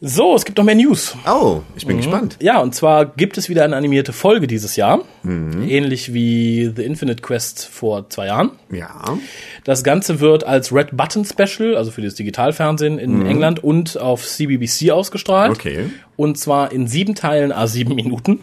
[0.00, 1.16] So, es gibt noch mehr News.
[1.26, 2.36] Oh, ich bin gespannt.
[2.40, 7.22] Ja, und zwar gibt es wieder eine animierte Folge dieses Jahr, ähnlich wie The Infinite
[7.22, 8.50] Quest vor zwei Jahren.
[8.70, 9.18] Ja.
[9.62, 14.26] Das Ganze wird als Red Button Special, also für das Digitalfernsehen in England und auf
[14.26, 15.52] CBBC ausgestrahlt.
[15.52, 15.90] Okay.
[16.16, 18.40] Und zwar in sieben Teilen a sieben Minuten.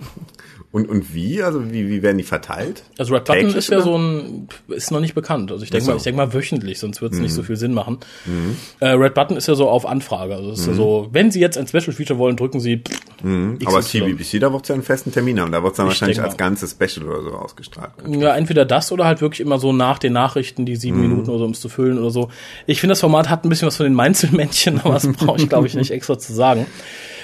[0.74, 1.44] Und, und wie?
[1.44, 2.84] Also wie, wie werden die verteilt?
[2.98, 3.86] Also Red Button ist ja oder?
[3.86, 5.52] so ein, ist noch nicht bekannt.
[5.52, 5.92] Also ich denke so.
[5.92, 7.98] mal, ich denke mal wöchentlich, sonst wird es nicht so viel Sinn machen.
[8.80, 10.34] Äh, Red Button ist ja so auf Anfrage.
[10.34, 12.78] Also es ist ja so, wenn Sie jetzt ein Special Feature wollen, drücken Sie.
[12.78, 13.02] Pff,
[13.66, 14.00] Aber XY.
[14.00, 15.52] CBBC, da wird es ja einen festen Termin haben.
[15.52, 17.92] Da wird es dann Ich wahrscheinlich als ganzes Special oder so ausgestrahlt.
[18.08, 21.40] Ja, entweder das oder halt wirklich immer so nach den Nachrichten, die sieben Minuten oder
[21.40, 22.30] so, um es zu füllen oder so.
[22.66, 25.50] Ich finde, das Format hat ein bisschen was von den Mainzelmännchen, aber das brauche ich,
[25.50, 26.66] glaube ich, nicht extra zu sagen.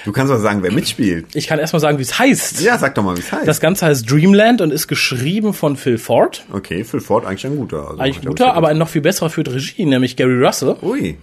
[0.08, 1.36] Du kannst doch sagen, wer mitspielt.
[1.36, 2.62] Ich kann erstmal sagen, wie es heißt.
[2.62, 3.46] Ja, sag doch mal, wie es heißt.
[3.46, 6.46] Das Ganze heißt Dreamland und ist geschrieben von Phil Ford.
[6.54, 7.90] okay, Phil Ford eigentlich ein guter.
[7.90, 10.78] Also, Eigentlich er guter, aber ein noch viel besserer führt Regie, nämlich Gary Russell.
[10.82, 11.18] Ui.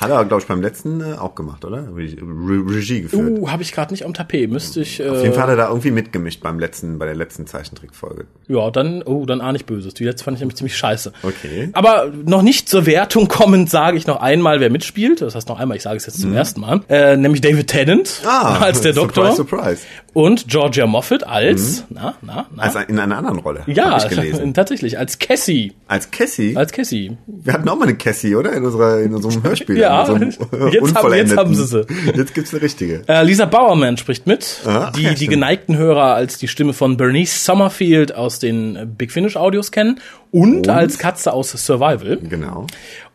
[0.00, 1.88] Hat er, glaube ich, beim letzten äh, auch gemacht, oder?
[1.92, 3.36] Re Re Regie geführt.
[3.40, 4.48] Uh, habe ich gerade nicht am Tapet.
[4.48, 5.00] Müsste ich.
[5.00, 8.26] Äh, Auf jeden Fall hat er da irgendwie mitgemischt beim letzten, bei der letzten Zeichentrickfolge.
[8.46, 9.92] Ja, dann, oh, dann ahne ich Böses.
[9.94, 11.12] Die letzte fand ich nämlich ziemlich scheiße.
[11.24, 11.70] Okay.
[11.72, 15.20] Aber noch nicht zur Wertung kommend sage ich noch einmal, wer mitspielt.
[15.20, 16.82] Das heißt noch einmal, ich sage es jetzt zum ersten Mal.
[16.88, 19.30] Äh, nämlich David Tennant als der Doktor.
[19.30, 19.36] Mhm.
[19.36, 19.82] Surprise, surprise.
[20.12, 22.62] Und Georgia Moffat als, na, na, na.
[22.62, 23.62] Also in einer anderen Rolle.
[23.66, 23.98] ja,
[24.54, 25.72] tatsächlich, als Cassie.
[25.88, 26.56] Als Cassie.
[26.56, 27.16] Als Cassie.
[27.26, 28.52] Wir hatten auch mal eine Cassie, oder?
[28.52, 29.76] In, unserer, in unserem Hörspiel.
[29.76, 31.84] Ja, jetzt haben- jetzt haben sie sie.
[32.14, 33.02] Jetzt gibt's eine richtige.
[33.08, 36.96] Äh, Lisa Bowerman spricht mit, Ah, die ja, die geneigten Hörer als die Stimme von
[36.96, 42.18] Bernice Summerfield aus den Big Finish Audios kennen und, als Katze aus Survival.
[42.22, 42.66] Genau.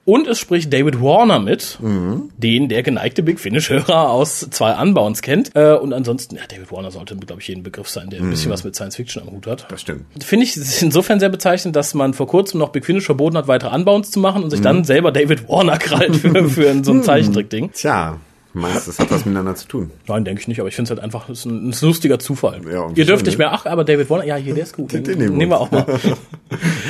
[0.10, 2.32] Und es spricht David Warner mit, Mhm.
[2.38, 5.52] den der geneigte Big Finish-Hörer aus zwei Unbounds kennt.
[5.56, 8.52] Äh, und ansonsten, ja, David Warner sollte, glaube ich, jeden Begriff sein, der ein bisschen
[8.52, 9.64] was mit Science Fiction am Hut hat.
[9.64, 9.66] Mhm.
[9.70, 10.06] Das stimmt.
[10.24, 13.76] Finde ich insofern sehr bezeichnend, dass man vor kurzem noch Big Finish verboten hat, weitere
[13.76, 14.64] Unbounds zu machen und sich Mhm.
[14.64, 17.72] dann selber David Warner krallt für, für so ein Zeichentrick-Ding.
[17.74, 18.18] Tja,
[18.54, 19.92] meinst du, das hat was miteinander zu tun?
[20.08, 22.20] Nein, denke ich nicht, aber ich finde es halt einfach, ist ein, ist ein lustiger
[22.20, 22.62] Zufall.
[22.72, 24.94] Ja, Ihr dürft nicht mehr, ach, aber David Warner, ja, hier, der ist gut.
[24.94, 25.86] Den, den nehmen wir nehmen wir auch mal.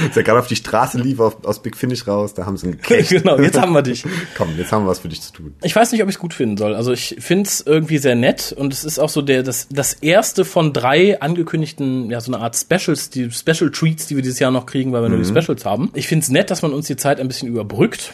[0.03, 2.71] Als er gerade auf die Straße lief, auf, aus Big Finish raus, da haben sie
[2.71, 3.09] gecasht.
[3.09, 4.03] genau, jetzt haben wir dich.
[4.37, 5.55] Komm, jetzt haben wir was für dich zu tun.
[5.63, 6.75] Ich weiß nicht, ob ich es gut finden soll.
[6.75, 9.93] Also ich finde es irgendwie sehr nett und es ist auch so der das das
[9.93, 14.39] erste von drei angekündigten ja so eine Art Specials, die Special Treats, die wir dieses
[14.39, 15.91] Jahr noch kriegen, weil wir nur die Specials haben.
[15.93, 18.13] Ich finde es nett, dass man uns die Zeit ein bisschen überbrückt.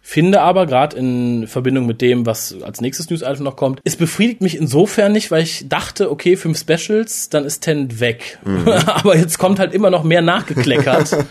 [0.00, 3.94] Finde aber gerade in Verbindung mit dem, was als nächstes News Item noch kommt, es
[3.94, 8.40] befriedigt mich insofern nicht, weil ich dachte, okay, fünf Specials, dann ist Ten weg.
[8.86, 11.18] aber jetzt kommt halt immer noch mehr nachgekleckert.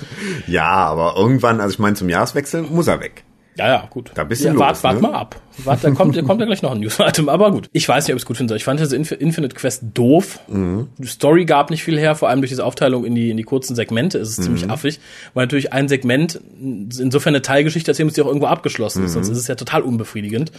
[0.48, 3.24] Ja, aber irgendwann, also ich meine, zum Jahreswechsel muss er weg.
[3.58, 4.12] Ja, ja, gut.
[4.16, 5.02] Da bist du ja, los, wart, wart ne?
[5.02, 5.36] mal ab.
[5.66, 7.70] Wart, da kommt, da kommt ja gleich noch ein News-Item, aber gut.
[7.74, 8.56] Ich weiß nicht, ob ich es gut finde.
[8.56, 10.40] Ich fand diese Inf Infinite Quest doof.
[10.48, 10.88] Mhm.
[10.98, 13.44] Die Story gab nicht viel her, vor allem durch diese Aufteilung in die, in die
[13.44, 14.44] kurzen Segmente ist es Mhm.
[14.44, 15.00] ziemlich affig,
[15.36, 19.28] weil natürlich ein Segment insofern eine Teilgeschichte erzählen muss, die auch irgendwo abgeschlossen ist, sonst
[19.28, 19.34] Mhm.
[19.34, 20.52] ist es ja total unbefriedigend.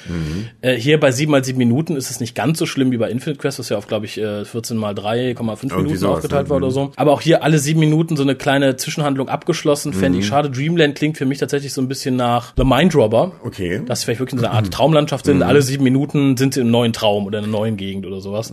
[0.60, 3.10] Äh, hier bei 7 mal 7 Minuten ist es nicht ganz so schlimm wie bei
[3.10, 6.50] Infinite Quest, was ja auf, glaube ich, äh, 14 mal 3,5 Minuten sowas, aufgeteilt ne?
[6.50, 6.92] war oder so.
[6.94, 10.22] Aber auch hier alle sieben Minuten so eine kleine Zwischenhandlung abgeschlossen, fände Mhm.
[10.22, 10.50] ich schade.
[10.50, 13.32] Dreamland klingt für mich tatsächlich so ein bisschen nach The Mind Robber.
[13.44, 13.82] Okay.
[13.86, 15.42] Dass sie vielleicht wirklich so eine Art Traumlandschaft sind.
[15.42, 18.52] Alle sieben Minuten sind sie im neuen Traum oder in einer neuen Gegend oder sowas.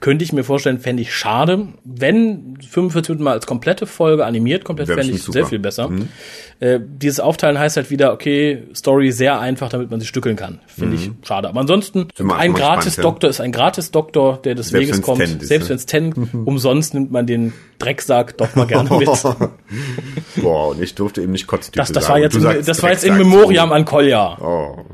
[0.00, 1.68] Könnte ich mir vorstellen, fände ich schade.
[1.84, 5.50] Wenn 45 Minuten mal als komplette Folge animiert, komplett fände ich bestimmt sehr super.
[5.50, 5.90] viel besser.
[6.60, 10.60] Äh, dieses Aufteilen heißt halt wieder, okay, Story sehr einfach, damit man sie stückeln kann.
[10.66, 11.48] Finde ich schade.
[11.48, 15.20] Aber ansonsten, ein Gratis-Doktor ist ein Gratis-Doktor, der des Selbst Weges kommt.
[15.22, 16.12] Ist, Selbst wenn es Ten,
[16.44, 19.08] umsonst nimmt man den Drecksack doch mal gerne mit.
[20.36, 23.14] Boah, und ich durfte eben nicht Kotztüte Das, das war jetzt, das war jetzt in
[23.14, 23.30] Drecksack.
[23.70, 24.38] Memoriam an Kolja.
[24.40, 24.84] Oh.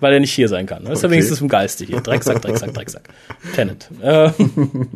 [0.00, 0.84] weil er nicht hier sein kann.
[0.84, 2.00] Das ist ja wenigstens im Geiste hier.
[2.00, 3.08] Drecksack, Drecksack, Drecksack.
[3.54, 3.88] Tenet.
[4.02, 4.30] Äh,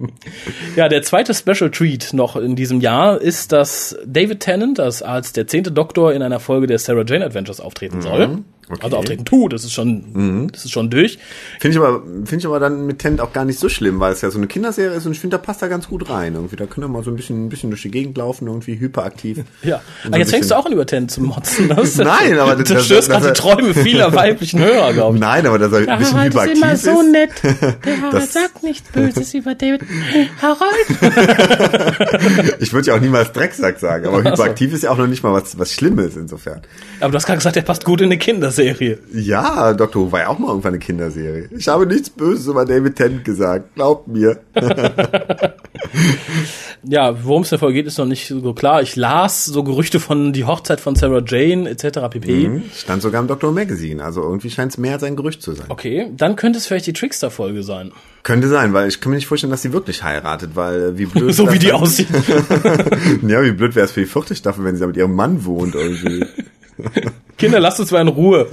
[0.77, 5.33] ja, der zweite Special Treat noch in diesem Jahr ist, dass David Tennant das als
[5.33, 8.39] der zehnte Doktor in einer Folge der Sarah Jane Adventures auftreten soll.
[8.69, 8.75] Mhm.
[8.75, 8.79] Okay.
[8.81, 8.85] Mhm.
[8.85, 11.19] Also auftreten tut, das ist schon, das ist schon durch.
[11.61, 14.13] Finde ich aber, finde ich aber dann mit Tent auch gar nicht so schlimm, weil
[14.13, 16.35] es ja so eine Kinderserie ist und ich finde, da passt da ganz gut rein.
[16.35, 18.79] Irgendwie, da können wir mal so ein bisschen, ein bisschen durch die Gegend laufen, irgendwie
[18.79, 19.39] hyperaktiv.
[19.63, 19.81] Ja.
[20.05, 21.69] So Ah, jetzt fängst du auch an über Tennant zu motzen.
[21.69, 25.21] Das, Nein, aber das, das störst gerade die Träume vieler weiblichen Hörer, glaube ich.
[25.21, 26.85] Nein, aber dass er ein bisschen Harald ist hyperaktiv immer ist.
[26.85, 27.31] so nett.
[27.85, 29.83] Der Harald Das- sagt nichts Böses über David.
[30.43, 30.59] Harald?
[32.61, 35.33] Ich würde ja auch niemals Drecksack sagen, aber hyperaktiv ist ja auch noch nicht mal
[35.33, 36.61] was, was Schlimmes insofern.
[37.01, 38.58] Aber du hast gerade gesagt, der passt gut in eine Kinderserie.
[39.13, 40.07] Ja, Dr.
[40.07, 41.49] Who war ja auch mal irgendwann eine Kinderserie.
[41.57, 44.39] Ich habe nichts Böses über David Tennant gesagt, glaubt mir.
[46.85, 48.83] Ja, worum es Folge geht, ist noch nicht so klar.
[48.83, 51.99] Ich las so Gerüchte von die Hochzeit von Sarah Jane etc.
[52.11, 52.49] pp.
[52.49, 52.63] Mhm.
[52.75, 53.29] Stand sogar im.
[53.29, 55.67] Who Magazine, also irgendwie scheint es mehr als ein Gerücht zu sein.
[55.69, 57.93] Okay, dann könnte es vielleicht die Trickster-Folge sein.
[58.23, 61.07] Könnte sein, weil ich kann mir nicht vorstellen, dass sie wirklich heiratet, weil äh, wie
[61.07, 62.09] blöd so wie die aussieht.
[63.23, 65.45] Ja, wie blöd wäre es für die vierte Staffel, wenn sie da mit ihrem Mann
[65.45, 66.25] wohnt irgendwie.
[67.37, 68.47] Kinder, lasst uns mal in Ruhe.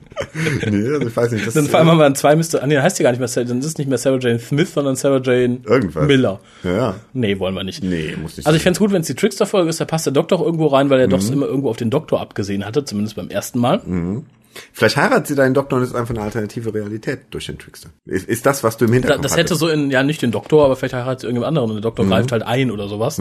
[0.70, 1.46] nee, also ich weiß nicht.
[1.46, 2.62] Das, Dann haben wir dann zwei Mr.
[2.62, 4.18] Ah, nee, dann heißt die gar nicht mehr, Sarah- dann ist es nicht mehr Sarah
[4.18, 6.06] Jane Smith, sondern Sarah Jane Irgendwas.
[6.06, 6.40] Miller.
[6.64, 6.96] ja.
[7.12, 7.82] Nee, wollen wir nicht.
[7.82, 10.06] Nee, muss nicht Also ich fände es gut, wenn es die Trickster-Folge ist, da passt
[10.06, 11.10] der Doktor auch irgendwo rein, weil er Mhm.
[11.12, 13.80] doch immer irgendwo auf den Doktor abgesehen hatte, zumindest beim ersten Mal.
[14.72, 17.90] Vielleicht heiratet sie deinen Doktor und ist einfach eine alternative Realität durch den Trickster.
[18.06, 19.60] Ist, ist das, was du im Hinterkopf das hätte hattest?
[19.60, 22.08] so in, ja nicht den Doktor, aber vielleicht heiratet irgendjemand anderen und der Doktor Mhm.
[22.10, 23.20] greift halt ein oder sowas.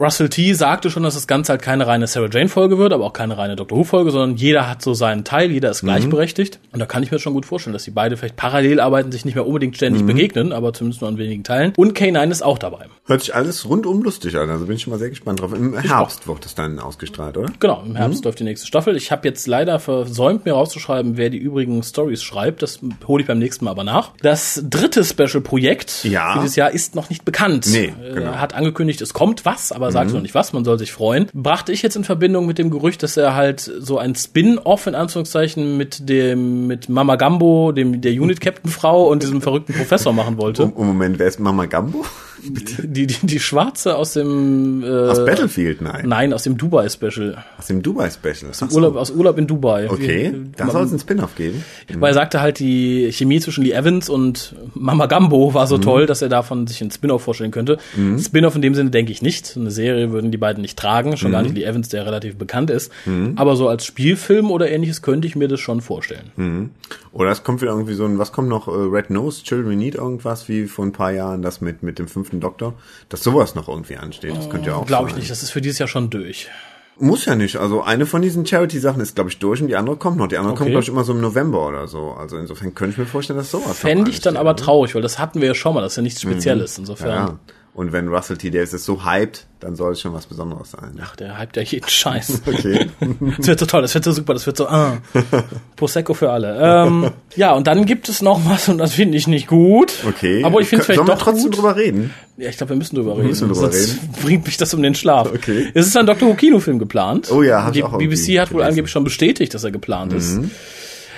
[0.00, 0.54] Russell T.
[0.54, 3.36] sagte schon, dass das Ganze halt keine reine Sarah Jane Folge wird, aber auch keine
[3.36, 5.72] reine Doctor Who Folge, sondern jeder hat so seinen Teil, jeder Mhm.
[5.72, 6.60] ist gleichberechtigt.
[6.72, 9.24] Und da kann ich mir schon gut vorstellen, dass die beide vielleicht parallel arbeiten, sich
[9.24, 9.76] nicht mehr unbedingt Mhm.
[9.76, 11.72] ständig begegnen, aber zumindest nur an wenigen Teilen.
[11.76, 12.86] Und K9 ist auch dabei.
[13.06, 15.52] Hört sich alles rundum lustig an, also bin ich schon mal sehr gespannt drauf.
[15.52, 17.50] Im Herbst wird es dann ausgestrahlt, oder?
[17.58, 17.96] Genau, im Mhm.
[17.96, 18.96] Herbst läuft die nächste Staffel.
[18.96, 22.62] Ich habe jetzt leider versäumt, mir rauszuschreiben, wer die übrigen Stories schreibt.
[22.62, 24.12] Das hole ich beim nächsten Mal aber nach.
[24.22, 26.34] Das dritte Special-Projekt Ja.
[26.36, 27.66] dieses Jahr ist noch nicht bekannt.
[27.72, 28.20] Nee, Äh, genau.
[28.28, 28.32] Mhm.
[28.34, 30.52] Er hat angekündigt, es kommt was, aber sagt noch nicht was.
[30.52, 31.26] Man soll sich freuen.
[31.32, 34.94] Brachte ich jetzt in Verbindung mit dem Gerücht, dass er halt so ein Spin-off in
[34.94, 40.64] Anführungszeichen mit dem mit Mama Gambo, dem der Unit-Captain-Frau und diesem verrückten Professor machen wollte.
[40.66, 42.04] Um, Moment, wer ist Mama Gambo?
[42.82, 46.08] Die, die, die Schwarze aus dem äh, Aus Battlefield, nein.
[46.08, 47.44] Nein, aus dem Dubai-Special.
[47.58, 48.52] Aus dem Dubai-Special.
[48.52, 48.66] So.
[48.66, 49.90] Urlaub, aus Urlaub in Dubai.
[49.90, 51.62] Okay, Wie- da soll es einen Spin-off geben.
[51.94, 56.06] Weil er sagte halt, die Chemie zwischen Lee Evans und Mama Gambo war so toll,
[56.06, 57.78] dass er davon sich einen Spin-off vorstellen könnte.
[58.18, 59.54] Spin-off in dem Sinne denke ich nicht.
[59.56, 62.70] Eine Serie würden die beiden nicht tragen, schon gar nicht Lee Evans, der relativ bekannt
[62.70, 62.92] ist.
[63.36, 66.70] Aber so als Spielfilm oder ähnliches könnte ich mir das schon vorstellen.
[67.12, 69.94] Oder es kommt wieder irgendwie so ein, was kommt noch, äh, Red Nose, Children Need
[69.94, 72.74] irgendwas, wie vor ein paar Jahren das mit, mit dem fünften Doktor,
[73.08, 74.36] dass sowas noch irgendwie ansteht.
[74.36, 76.48] Das könnte ja auch Glaube ich nicht, das ist für dieses Jahr schon durch.
[77.00, 77.56] Muss ja nicht.
[77.58, 80.26] Also eine von diesen Charity-Sachen ist, glaube ich, durch und die andere kommt noch.
[80.26, 80.70] Die andere kommt, Okay.
[80.72, 82.10] glaube ich, immer so im November oder so.
[82.10, 84.56] Also insofern könnte ich mir vorstellen, dass sowas Fände ich dann aber ne?
[84.56, 86.76] traurig, weil das hatten wir ja schon mal, das ist ja nichts Spezielles.
[86.76, 87.38] Insofern, Ja.
[87.78, 88.50] Und wenn Russell T.
[88.50, 90.98] Davis es so hypt, dann soll es schon was Besonderes sein.
[91.00, 92.42] ach, der hypt ja jeden Scheiß.
[92.48, 92.88] Okay.
[93.38, 94.98] Das wird so toll, das wird so super, das wird so, ah,
[95.76, 96.58] Prosecco für alle.
[96.60, 99.92] Ähm, ja, und dann gibt es noch was und das finde ich nicht gut.
[100.08, 100.42] Okay.
[100.42, 101.58] Aber ich finde es vielleicht wir doch trotzdem gut.
[101.58, 102.12] drüber reden?
[102.36, 103.28] Ja, ich glaube, wir müssen drüber reden.
[103.28, 105.30] müssen drüber sonst bringt mich das um den Schlaf.
[105.32, 105.68] Okay.
[105.72, 106.28] Es ist ein Dr.
[106.28, 107.30] Who Kinofilm geplant.
[107.30, 108.62] Oh ja, hab Die ich auch BBC hat wohl gelesen.
[108.70, 110.40] angeblich schon bestätigt, dass er geplant ist.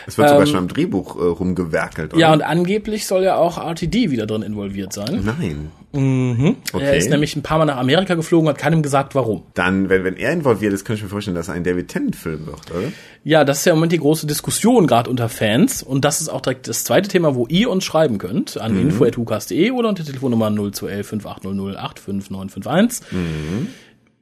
[0.07, 2.17] Es wird sogar schon am Drehbuch äh, rumgewerkelt, oder?
[2.17, 5.23] Ähm, Ja, und angeblich soll ja auch RTD wieder drin involviert sein.
[5.25, 5.71] Nein.
[5.93, 6.85] Okay.
[6.85, 9.43] Er ist nämlich ein paar Mal nach Amerika geflogen, hat keinem gesagt, warum.
[9.55, 12.47] Dann, wenn, wenn er involviert ist, kann ich mir vorstellen, dass er ein David Tennant-Film
[12.47, 12.93] wird, oder?
[13.25, 15.83] Ja, das ist ja im Moment die große Diskussion gerade unter Fans.
[15.83, 18.57] Und das ist auch direkt das zweite Thema, wo ihr uns schreiben könnt.
[18.61, 18.91] An Mhm.
[18.91, 23.13] info.hukas.de oder unter Telefonnummer 0211 5800 85951.
[23.13, 23.67] Mhm.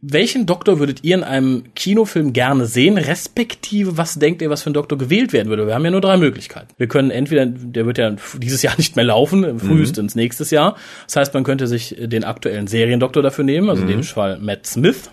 [0.01, 4.71] Welchen Doktor würdet ihr in einem Kinofilm gerne sehen, respektive was denkt ihr, was für
[4.71, 5.67] ein Doktor gewählt werden würde?
[5.67, 6.69] Wir haben ja nur drei Möglichkeiten.
[6.77, 10.77] Wir können entweder, der wird ja dieses Jahr nicht mehr laufen, frühestens nächstes Jahr.
[11.07, 14.67] Das heißt, man könnte sich den aktuellen Seriendoktor dafür nehmen, also in dem Fall Matt
[14.67, 15.11] Smith.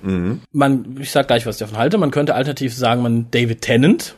[0.51, 1.97] Man, ich sag gleich, was ich davon halte.
[1.97, 4.15] Man könnte alternativ sagen, man David Tennant.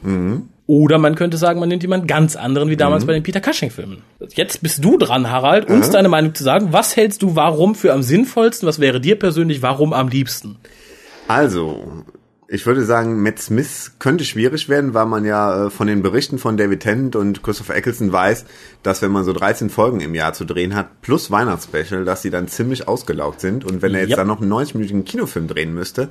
[0.68, 4.04] Oder man könnte sagen, man nimmt jemanden ganz anderen, wie damals bei den Peter Cushing-Filmen.
[4.36, 6.68] Jetzt bist du dran, Harald, uns deine Meinung zu sagen.
[6.72, 8.68] Was hältst du warum für am sinnvollsten?
[8.68, 10.58] Was wäre dir persönlich warum am liebsten?
[11.30, 12.04] Also,
[12.50, 16.38] ich würde sagen, Matt Smith könnte schwierig werden, weil man ja äh, von den Berichten
[16.38, 18.46] von David Tennant und Christopher Eccleston weiß,
[18.84, 22.30] dass wenn man so 13 Folgen im Jahr zu drehen hat, plus Weihnachtsspecial, dass sie
[22.30, 23.64] dann ziemlich ausgelaugt sind.
[23.64, 24.18] Und wenn er jetzt Yep.
[24.18, 26.10] dann noch einen 90-minütigen Kinofilm drehen müsste,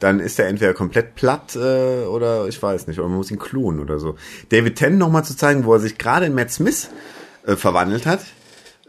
[0.00, 3.38] dann ist er entweder komplett platt äh, oder ich weiß nicht, oder man muss ihn
[3.38, 4.16] klonen oder so.
[4.48, 6.88] David Tennant nochmal zu zeigen, wo er sich gerade in Matt Smith
[7.46, 8.20] äh, verwandelt hat,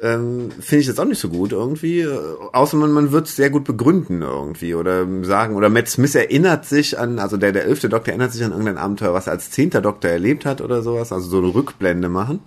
[0.01, 1.99] ähm, finde ich jetzt auch nicht so gut irgendwie.
[1.99, 2.17] Äh,
[2.53, 6.97] außer man, man wird sehr gut begründen irgendwie oder sagen, oder Matt Smith erinnert sich
[6.97, 9.81] an, also der, der elfte Doktor erinnert sich an irgendein Abenteuer, was er als zehnter
[9.81, 12.39] Doktor erlebt hat oder sowas, also so eine Rückblende machen.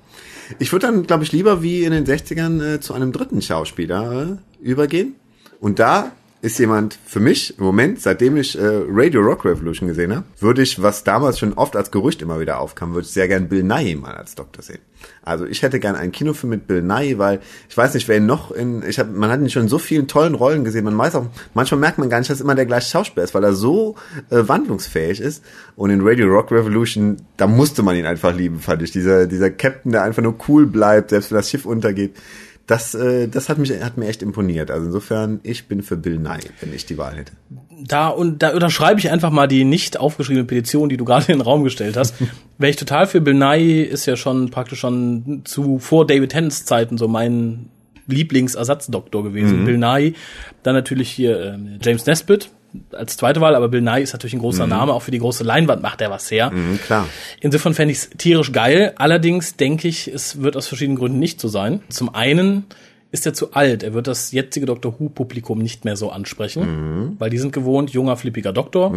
[0.58, 4.38] Ich würde dann, glaube ich, lieber wie in den 60ern äh, zu einem dritten Schauspieler
[4.62, 5.14] äh, übergehen.
[5.60, 6.12] Und da
[6.44, 10.60] ist jemand für mich im Moment, seitdem ich äh, Radio Rock Revolution gesehen habe, würde
[10.60, 13.62] ich, was damals schon oft als Gerücht immer wieder aufkam, würde ich sehr gern Bill
[13.62, 14.80] Nye mal als Doktor sehen.
[15.22, 18.26] Also ich hätte gern einen Kinofilm mit Bill Nye, weil ich weiß nicht, wer ihn
[18.26, 20.84] noch in, ich habe, man hat ihn schon in so vielen tollen Rollen gesehen.
[20.84, 23.44] Man weiß auch, manchmal merkt man gar nicht, dass immer der gleiche Schauspieler ist, weil
[23.44, 23.94] er so
[24.28, 25.42] äh, wandlungsfähig ist.
[25.76, 28.90] Und in Radio Rock Revolution, da musste man ihn einfach lieben, fand ich.
[28.90, 32.14] Dieser, dieser Captain, der einfach nur cool bleibt, selbst wenn das Schiff untergeht.
[32.66, 34.70] Das, äh, das hat mich, hat mir echt imponiert.
[34.70, 37.32] Also insofern, ich bin für Bill Nye, wenn ich die Wahl hätte.
[37.86, 41.38] Da und da unterschreibe ich einfach mal die nicht aufgeschriebene Petition, die du gerade in
[41.38, 42.14] den Raum gestellt hast.
[42.58, 46.64] Wäre ich total für Bill Nye, ist ja schon praktisch schon zu vor David Tennants
[46.64, 47.68] Zeiten so mein
[48.06, 49.64] Lieblingsersatzdoktor gewesen.
[49.64, 50.14] Bill Nye,
[50.62, 52.48] dann natürlich hier äh, James Nesbitt
[52.92, 55.44] als zweite Wahl, aber Bill Nye ist natürlich ein großer Name, auch für die große
[55.44, 56.50] Leinwand macht er was her.
[56.50, 57.08] Mhm, klar.
[57.40, 58.92] Insofern fände ich es tierisch geil.
[58.96, 61.82] Allerdings denke ich, es wird aus verschiedenen Gründen nicht so sein.
[61.88, 62.64] Zum einen
[63.14, 63.84] ist er zu alt.
[63.84, 66.62] Er wird das jetzige Doctor Who-Publikum nicht mehr so ansprechen,
[67.04, 67.12] Mhm.
[67.20, 68.92] weil die sind gewohnt, junger, flippiger Doktor.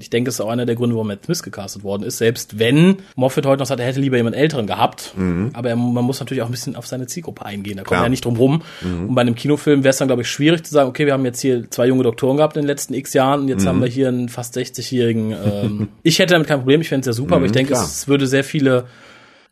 [0.00, 2.16] Ich denke, es ist auch einer der Gründe, warum Matt Smith gecastet worden ist.
[2.16, 5.14] Selbst wenn Moffat heute noch sagt, er hätte lieber jemand Älteren gehabt.
[5.52, 7.76] Aber er, man muss natürlich auch ein bisschen auf seine Zielgruppe eingehen.
[7.76, 7.96] Da kommt Mhm.
[7.98, 8.02] Mhm.
[8.02, 8.62] er ja nicht drum rum.
[8.82, 11.24] Und bei einem Kinofilm wäre es dann, glaube ich, schwierig zu sagen, okay, wir haben
[11.26, 13.88] jetzt hier zwei junge Doktoren gehabt in den letzten x Jahren und jetzt haben wir
[13.88, 15.32] hier einen fast 60-jährigen.
[15.32, 17.76] Ähm, ich hätte damit kein Problem, ich fände es ja super, aber ich denke, Mhm,
[17.76, 17.84] klar.
[17.84, 18.84] es würde sehr viele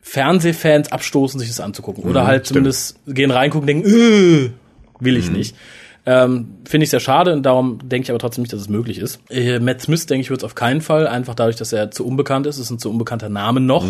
[0.01, 2.03] Fernsehfans abstoßen, sich das anzugucken.
[2.03, 4.51] Oder halt zumindest gehen reingucken und denken, äh,
[4.99, 5.55] will ich nicht.
[6.03, 8.97] Ähm, Finde ich sehr schade und darum denke ich aber trotzdem nicht, dass es möglich
[8.97, 9.19] ist.
[9.29, 12.07] Äh, Matt Smith, denke ich, wird es auf keinen Fall, einfach dadurch, dass er zu
[12.07, 12.55] unbekannt ist.
[12.55, 13.85] Es ist ein zu unbekannter Name noch.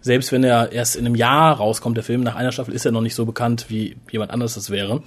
[0.00, 2.90] Selbst wenn er erst in einem Jahr rauskommt, der Film, nach einer Staffel ist er
[2.90, 5.02] noch nicht so bekannt, wie jemand anderes das wäre.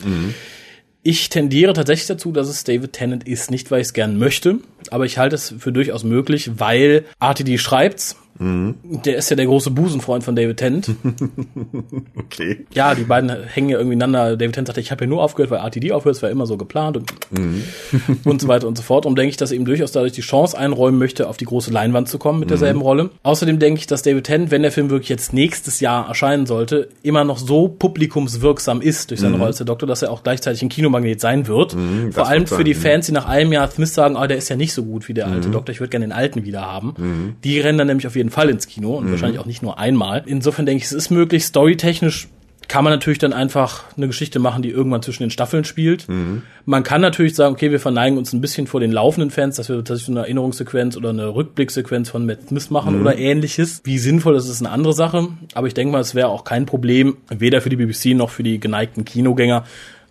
[1.03, 3.51] Ich tendiere tatsächlich dazu, dass es David Tennant ist.
[3.51, 4.59] Nicht, weil ich es gern möchte,
[4.91, 8.15] aber ich halte es für durchaus möglich, weil RTD schreibt's.
[8.37, 10.91] Der ist ja der große Busenfreund von David Tennant.
[12.17, 12.65] Okay.
[12.73, 14.35] Ja, die beiden hängen ja irgendwie ineinander.
[14.35, 16.57] David Tennant sagte, ich habe ja nur aufgehört, weil RTD aufhört, es war immer so
[16.57, 17.13] geplant und,
[18.25, 19.05] und so weiter und so fort.
[19.05, 21.71] Und denke ich, dass er ihm durchaus dadurch die Chance einräumen möchte, auf die große
[21.71, 23.11] Leinwand zu kommen mit derselben Rolle.
[23.23, 26.89] Außerdem denke ich, dass David Tennant, wenn der Film wirklich jetzt nächstes Jahr erscheinen sollte,
[27.03, 30.61] immer noch so publikumswirksam ist durch seine Rolle als der Doktor, dass er auch gleichzeitig
[30.61, 31.73] ein Kinomagnet sein wird.
[31.73, 31.81] Vor
[32.13, 32.75] das allem für die.
[32.75, 35.13] Fans, die nach einem Jahr Smith sagen, oh, der ist ja nicht so gut wie
[35.13, 37.35] der alte Doktor, ich würde gerne den alten wieder haben.
[37.43, 40.23] Die rennen dann nämlich auf jeden Fall ins Kino und wahrscheinlich auch nicht nur einmal.
[40.25, 42.27] Insofern denke ich, es ist möglich, storytechnisch
[42.67, 46.07] kann man natürlich dann einfach eine Geschichte machen, die irgendwann zwischen den Staffeln spielt.
[46.65, 49.69] Man kann natürlich sagen, okay, wir verneigen uns ein bisschen vor den laufenden Fans, dass
[49.69, 53.81] wir tatsächlich so eine Erinnerungssequenz oder eine Rückblicksequenz von Matt Smith machen oder ähnliches.
[53.83, 55.27] Wie sinnvoll das ist, ist eine andere Sache.
[55.53, 58.41] Aber ich denke mal, es wäre auch kein Problem, weder für die BBC noch für
[58.41, 59.65] die geneigten Kinogänger,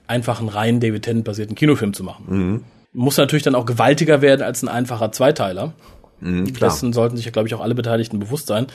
[0.07, 2.63] einfach einen rein David Tennant basierten Kinofilm zu machen.
[2.93, 5.73] Muss natürlich dann auch gewaltiger werden als ein einfacher Zweiteiler.
[6.21, 6.71] Klar.
[6.71, 8.67] Dessen sollten sich ja, glaube ich, auch alle Beteiligten bewusst sein.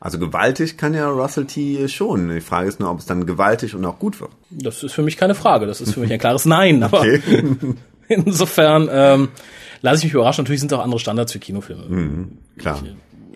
[0.00, 2.28] Also gewaltig kann ja Russell T schon.
[2.28, 4.30] Die Frage ist nur, ob es dann gewaltig und auch gut wird.
[4.50, 5.66] Das ist für mich keine Frage.
[5.66, 6.82] Das ist für mich ein klares Nein.
[6.82, 7.22] Aber Okay.
[8.08, 9.28] insofern ähm,
[9.80, 10.42] lasse ich mich überraschen.
[10.42, 12.28] Natürlich sind es auch andere Standards für Kinofilme.
[12.58, 12.82] Klar.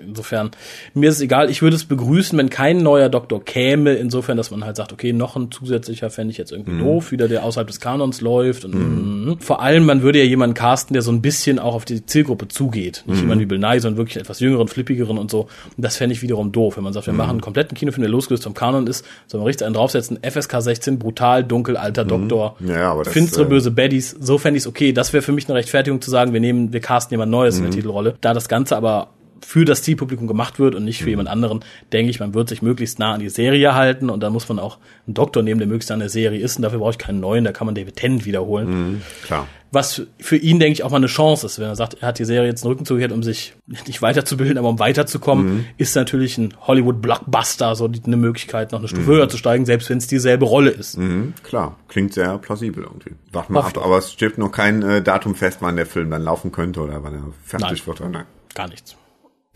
[0.07, 0.51] Insofern,
[0.95, 4.51] mir ist es egal, ich würde es begrüßen, wenn kein neuer Doktor käme, insofern, dass
[4.51, 7.67] man halt sagt, okay, noch ein zusätzlicher fände ich jetzt irgendwie doof, wieder der außerhalb
[7.67, 8.65] des Kanons läuft.
[8.65, 9.39] Und mm.
[9.41, 12.49] vor allem, man würde ja jemanden casten, der so ein bisschen auch auf die Zielgruppe
[12.49, 13.05] zugeht.
[13.07, 15.43] Nicht jemand wie Bill Nye, sondern wirklich etwas jüngeren, flippigeren und so.
[15.77, 18.11] Und das fände ich wiederum doof, wenn man sagt, wir machen einen kompletten Kinofilm, der
[18.11, 22.57] losgelöst vom Kanon ist, soll man richtig einen draufsetzen, FSK 16, brutal, dunkel, alter Doktor,
[22.61, 24.93] Ja, aber das, finstere, äh, böse Baddies, so fände ich es okay.
[24.93, 27.65] Das wäre für mich eine Rechtfertigung zu sagen, wir nehmen, wir casten jemand Neues in
[27.65, 28.15] der Titelrolle.
[28.21, 29.09] Da das Ganze aber
[29.41, 31.61] für das Zielpublikum gemacht wird und nicht für jemand anderen,
[31.93, 34.59] denke ich, man wird sich möglichst nah an die Serie halten und dann muss man
[34.59, 37.21] auch einen Doktor nehmen, der möglichst an der Serie ist und dafür brauche ich keinen
[37.21, 39.03] neuen, da kann man David Tennant wiederholen.
[39.25, 39.47] Klar.
[39.73, 42.19] Was für ihn, denke ich, auch mal eine Chance ist, wenn er sagt, er hat
[42.19, 43.55] die Serie jetzt einen Rücken zugekehrt, um sich
[43.87, 49.07] nicht weiterzubilden, aber um weiterzukommen, ist natürlich ein Hollywood-Blockbuster so eine Möglichkeit, noch eine Stufe
[49.07, 50.99] höher zu steigen, selbst wenn es dieselbe Rolle ist.
[50.99, 51.77] Mhm, klar.
[51.89, 53.13] Klingt sehr plausibel irgendwie.
[53.33, 53.85] Wir Hofft- ab.
[53.85, 57.03] Aber es steht noch kein äh, Datum fest, wann der Film dann laufen könnte oder
[57.03, 57.87] wann er fertig Nein.
[57.87, 58.01] wird.
[58.01, 58.25] Oder nein.
[58.55, 58.97] Gar nichts.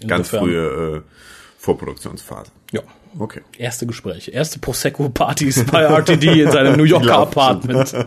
[0.06, 1.02] Ganz Insofern, frühe äh,
[1.58, 2.50] Vorproduktionsphase.
[2.72, 2.82] Ja.
[3.18, 3.40] Okay.
[3.58, 7.18] Erste Gespräche, erste Prosecco-Partys bei RTD in seinem New Yorker.
[7.18, 7.94] Apartment.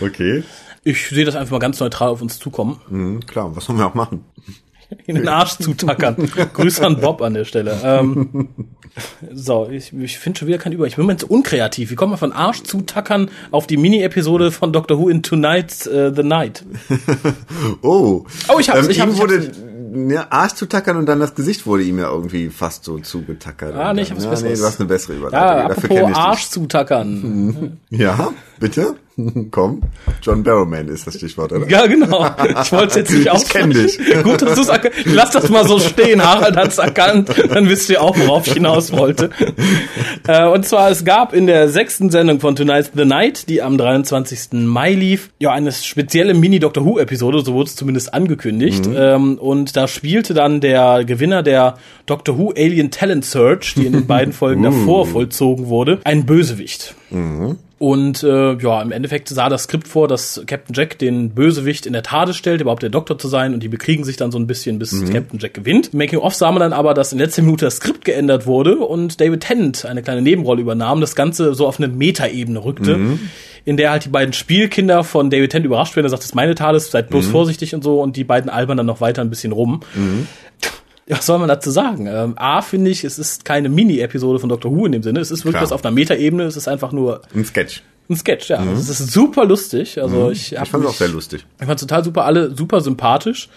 [0.00, 0.44] Okay.
[0.84, 2.80] Ich sehe das einfach mal ganz neutral auf uns zukommen.
[2.88, 4.24] Mhm, klar, was sollen wir auch machen?
[5.06, 6.16] In den Arsch zutackern.
[6.52, 7.78] Grüße an Bob an der Stelle.
[7.82, 8.48] Ähm,
[9.32, 10.86] so, ich, ich finde schon wieder kein Über.
[10.86, 11.90] Ich bin Moment so unkreativ.
[11.90, 16.12] Wie kommt man von Arsch zutackern auf die Mini-Episode von Doctor Who in Tonight's uh,
[16.14, 16.64] The Night?
[17.82, 18.26] Oh.
[18.48, 19.50] Oh, ich hab's, ähm, ich hab's, ihm ich wurde
[19.94, 23.74] ja, Arsch zu tackern und dann das Gesicht wurde ihm ja irgendwie fast so zugetackert.
[23.74, 25.68] Ah, nee, ich hab's ja, nee, du hast eine bessere Ja, Überleitung.
[25.68, 26.18] Dafür kenn apropos.
[26.18, 27.78] Arsch zutackern.
[27.90, 28.96] Ja, bitte?
[29.50, 29.82] Komm.
[30.22, 31.68] John Barrowman ist das Stichwort, oder?
[31.68, 32.26] Ja, genau.
[32.62, 34.22] Ich wollte es jetzt nicht Ich kenn aussprechen.
[34.22, 36.22] Gut, dass du es Lass das mal so stehen.
[36.24, 37.30] Harald hat's erkannt.
[37.50, 39.30] Dann wisst ihr auch, worauf ich hinaus wollte.
[40.26, 43.76] Äh, und zwar, es gab in der sechsten Sendung von Tonight's the Night, die am
[43.76, 44.52] 23.
[44.52, 48.88] Mai lief, ja, eine spezielle Mini-Doctor Who-Episode, so wurde es zumindest angekündigt.
[48.94, 53.92] Ähm, und da spielte dann der Gewinner der Doctor Who Alien Talent Search, die in
[53.92, 56.94] den beiden Folgen davor vollzogen wurde, ein Bösewicht.
[57.82, 61.92] Und äh, ja, im Endeffekt sah das Skript vor, dass Captain Jack den Bösewicht in
[61.94, 64.46] der Tat stellt, überhaupt der Doktor zu sein, und die bekriegen sich dann so ein
[64.46, 65.92] bisschen, bis Captain Jack gewinnt.
[65.92, 69.20] Making of sah man dann aber, dass in letzter Minute das Skript geändert wurde und
[69.20, 72.94] David Tennant eine kleine Nebenrolle übernahm, das Ganze so auf eine Metaebene rückte.
[73.64, 76.06] In der halt die beiden Spielkinder von David Tennant überrascht werden.
[76.06, 78.00] Er sagt, das ist meine Tat, seid bloß vorsichtig und so.
[78.00, 79.80] Und die beiden albern dann noch weiter ein bisschen rum.
[81.12, 82.06] Was soll man dazu sagen?
[82.06, 85.20] Ähm, A, finde ich, es ist keine Mini-Episode von Doctor Who in dem Sinne.
[85.20, 85.62] Es ist wirklich Klar.
[85.64, 86.44] was auf einer Metaebene.
[86.44, 87.82] Es ist einfach nur Ein Sketch.
[88.08, 88.62] ein Sketch, ja.
[88.72, 90.00] Es ist super lustig.
[90.00, 91.44] Also ich, hab Ich fand es auch sehr lustig.
[91.60, 93.48] Ich fand total super, alle super sympathisch.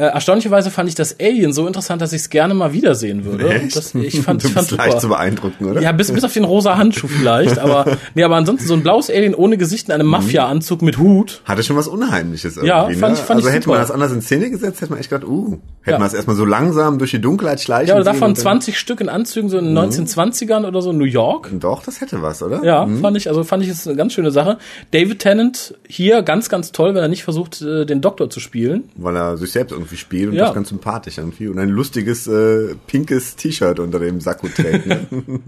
[0.00, 3.60] Äh, erstaunlicherweise fand ich das Alien so interessant, dass ich es gerne mal wiedersehen würde.
[3.74, 5.00] Das, ich fand, du ich fand bist leicht super.
[5.00, 5.82] zu beeindrucken, oder?
[5.82, 9.10] Ja, bis, bis auf den rosa Handschuh vielleicht, aber nee, aber ansonsten so ein blaues
[9.10, 11.42] Alien ohne Gesicht in einem Mafia-Anzug mit Hut.
[11.44, 12.68] Hatte schon was Unheimliches irgendwie.
[12.68, 13.12] Ja, fand ne?
[13.12, 13.76] ich- fand also ich hätte super.
[13.76, 15.98] man das anders in Szene gesetzt, hätte man echt gedacht, uh, hätte Ja.
[15.98, 18.78] man das erstmal so langsam durch die Dunkelheit schleichen Ja, oder davon und dann- 20
[18.78, 21.50] Stück in Anzügen so in den 1920ern oder so in New York.
[21.60, 22.64] Doch, das hätte was, oder?
[22.64, 24.56] Ja, fand ich, also fand ich es eine ganz schöne Sache.
[24.92, 28.84] David Tennant hier ganz, ganz toll, wenn er nicht versucht, äh, den Doktor zu spielen.
[28.96, 30.46] Weil er sich selbst irgendwie spielt und Ja.
[30.46, 34.86] das ganz sympathisch irgendwie und ein lustiges äh, pinkes T-Shirt unter dem Sakko trägt.
[34.86, 35.06] Ne?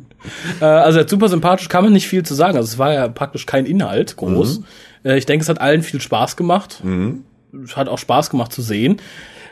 [0.60, 2.56] Äh, also er super sympathisch, kann man nicht viel zu sagen.
[2.56, 4.60] Also es war ja praktisch kein Inhalt groß.
[5.04, 6.82] Äh, ich denke, es hat allen viel Spaß gemacht.
[7.64, 8.98] Es hat auch Spaß gemacht zu sehen.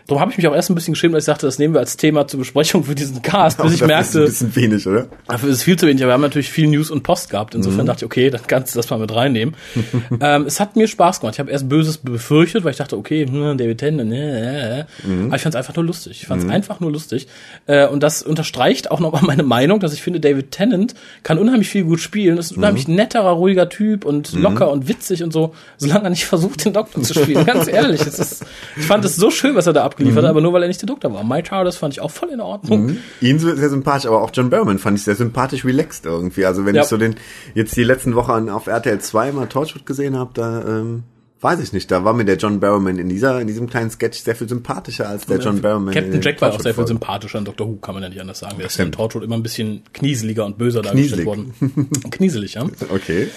[0.07, 1.81] Darum habe ich mich auch erst ein bisschen geschämt, als ich dachte, das nehmen wir
[1.81, 4.87] als Thema zur Besprechung für diesen Cast, bis ich das ist ein merkte, bisschen wenig,
[4.87, 5.07] oder?
[5.29, 7.55] Dafür ist es viel zu wenig, aber wir haben natürlich viel News und Post gehabt.
[7.55, 9.55] Insofern dachte ich, okay, dann kannst du das mal mit reinnehmen.
[10.21, 11.35] ähm, es hat mir Spaß gemacht.
[11.35, 15.25] Ich habe erst Böses befürchtet, weil ich dachte, okay, hm, David Tennant, ne, äh, äh.
[15.27, 16.21] aber ich fand es einfach nur lustig.
[16.21, 17.29] Ich fand es einfach nur lustig.
[17.67, 21.69] Äh, und das unterstreicht auch nochmal meine Meinung, dass ich finde, David Tennant kann unheimlich
[21.69, 22.39] viel gut spielen.
[22.39, 26.25] Ist ein unheimlich netterer, ruhiger Typ und locker und witzig und so, solange er nicht
[26.27, 27.45] versucht, den Doktor zu spielen.
[27.45, 28.45] Ganz ehrlich, ist,
[28.77, 30.81] ich fand es so schön, was er da abgeliefert hat, aber nur weil er nicht
[30.83, 31.23] der Doktor war.
[31.25, 32.97] My TARDIS fand ich auch voll in Ordnung.
[33.21, 36.45] Ihn so sehr sympathisch, aber auch John Barrowman fand ich sehr sympathisch relaxed irgendwie.
[36.47, 36.83] Also wenn Ja.
[36.83, 37.15] ich so den
[37.55, 41.03] jetzt die letzten Wochen auf RTL 2 mal Torchwood gesehen habe, da ähm,
[41.43, 44.19] weiß ich nicht, da war mir der John Barrowman in dieser in diesem kleinen Sketch
[44.21, 45.95] sehr viel sympathischer als der John Barrowman.
[45.95, 47.67] in Captain Jack war auch sehr viel sympathischer an Dr.
[47.67, 48.57] Who, kann man ja nicht anders sagen.
[48.59, 48.93] Der ist in.
[48.93, 51.27] Torchwood immer ein bisschen knieseliger und böser dargestellt Knieselig.
[51.27, 51.89] worden.
[52.11, 52.67] Knieselig, ja.
[52.93, 53.29] Okay.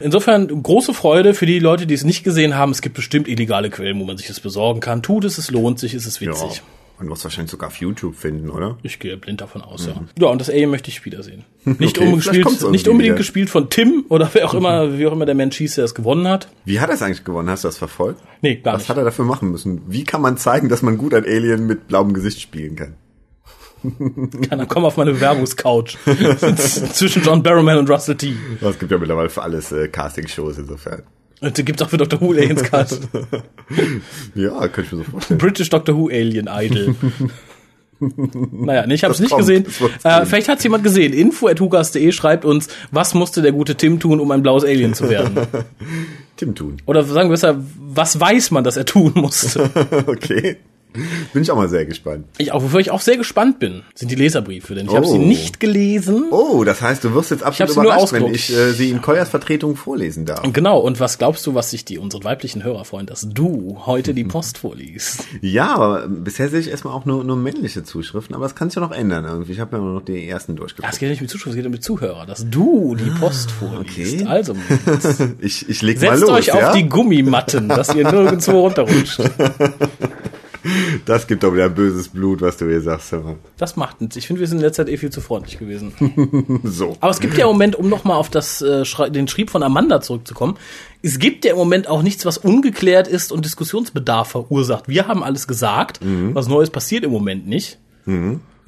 [0.00, 2.70] Insofern große Freude für die Leute, die es nicht gesehen haben.
[2.72, 5.02] Es gibt bestimmt illegale Quellen, wo man sich das besorgen kann.
[5.02, 6.30] Tut es, es lohnt sich, es ist Ja.
[6.30, 6.62] witzig.
[7.00, 8.76] Man muss wahrscheinlich sogar auf YouTube finden, oder?
[8.82, 9.94] Ich gehe blind davon aus, ja.
[10.18, 11.44] Ja, und das Alien möchte ich wiedersehen.
[11.64, 11.84] Nicht, Mhm.
[11.84, 13.18] Okay, unbedingt, vielleicht kommt's gespielt, irgendwie nicht unbedingt wieder.
[13.18, 15.94] gespielt von Tim oder wer auch immer, wie auch immer der Mensch hieß, der es
[15.94, 16.48] gewonnen hat.
[16.64, 17.48] Wie hat er es eigentlich gewonnen?
[17.50, 18.20] Hast du das verfolgt?
[18.42, 18.88] Nee, gar Was nicht.
[18.90, 19.82] hat er dafür machen müssen?
[19.86, 22.94] Wie kann man zeigen, dass man gut ein Alien mit blauem Gesicht spielen kann?
[24.48, 25.96] Keiner, komm auf meine Bewerbungscouch.
[26.92, 28.34] Zwischen John Barrowman und Russell T.
[28.60, 31.02] Es gibt ja mittlerweile für alles äh, Casting-Shows insofern.
[31.40, 32.20] Und die gibt's auch für Dr.
[32.20, 33.08] Who Aliens Cast.
[34.34, 35.38] Ja, könnte ich mir so vorstellen.
[35.38, 36.94] British Doctor Who Alien Idol.
[38.50, 39.66] naja, nee, ich habe es nicht kommt, gesehen.
[40.04, 41.12] Äh, vielleicht hat's jemand gesehen.
[41.12, 44.94] Info at hugas.de schreibt uns, was musste der gute Tim tun, um ein blaues Alien
[44.94, 45.46] zu werden?
[46.36, 46.78] Tim tun.
[46.86, 49.70] Oder sagen wir besser, was weiß man, dass er tun musste?
[50.06, 50.56] okay.
[51.32, 52.26] Bin ich auch mal sehr gespannt.
[52.38, 55.12] Ich auch, wofür ich auch sehr gespannt bin, sind die Leserbriefe, denn ich habe Oh.
[55.12, 56.24] sie nicht gelesen.
[56.30, 59.76] Oh, das heißt, du wirst jetzt absolut überrascht, wenn ich äh, sie in Koyas Vertretung
[59.76, 60.42] vorlesen darf.
[60.52, 64.14] Genau, und was glaubst du, was sich die unseren weiblichen Hörer freuen, dass du heute
[64.14, 65.24] die Post vorliest?
[65.40, 68.76] Ja, aber bisher sehe ich erstmal auch nur, nur männliche Zuschriften, aber das kann sich
[68.76, 69.52] ja noch ändern irgendwie.
[69.52, 70.92] Ich habe ja nur noch die ersten durchgeführt.
[70.92, 74.22] es geht nicht mit Zuschauern, es geht um die Zuhörer, dass du die Post vorliest.
[74.22, 74.24] okay.
[74.26, 74.54] Also,
[75.40, 76.68] Ich, ich leg mal setzt los, euch ja?
[76.68, 79.20] auf die Gummimatten, dass ihr nirgendwo runterrutscht.
[81.06, 83.14] Das gibt doch wieder böses Blut, was du hier sagst.
[83.56, 84.16] Das macht nichts.
[84.16, 85.92] Ich finde, wir sind in letzter Zeit eh viel zu freundlich gewesen.
[86.64, 86.96] So.
[87.00, 90.00] Aber es gibt ja im Moment, um nochmal auf das, äh, den Schrieb von Amanda
[90.00, 90.56] zurückzukommen,
[91.02, 94.88] es gibt ja im Moment auch nichts, was ungeklärt ist und Diskussionsbedarf verursacht.
[94.88, 96.00] Wir haben alles gesagt,
[96.34, 97.78] was Neues passiert im Moment nicht.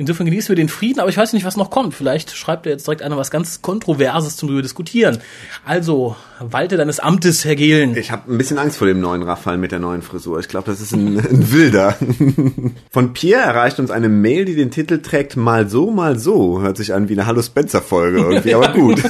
[0.00, 1.92] Insofern genießen wir den Frieden, aber ich weiß nicht, was noch kommt.
[1.92, 5.18] Vielleicht schreibt er jetzt direkt einer was ganz Kontroverses zum drüber diskutieren.
[5.66, 7.94] Also, walte deines Amtes, Herr Gehlen.
[7.94, 10.40] Ich habe ein bisschen Angst vor dem neuen Raffael mit der neuen Frisur.
[10.40, 11.98] Ich glaube, das ist ein, ein Wilder.
[12.90, 16.62] Von Pierre erreicht uns eine Mail, die den Titel trägt Mal so, mal so.
[16.62, 19.02] Hört sich an wie eine Hallo Spencer Folge irgendwie, aber gut.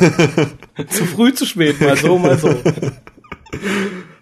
[0.88, 2.52] Zu früh, zu spät, mal so, mal so.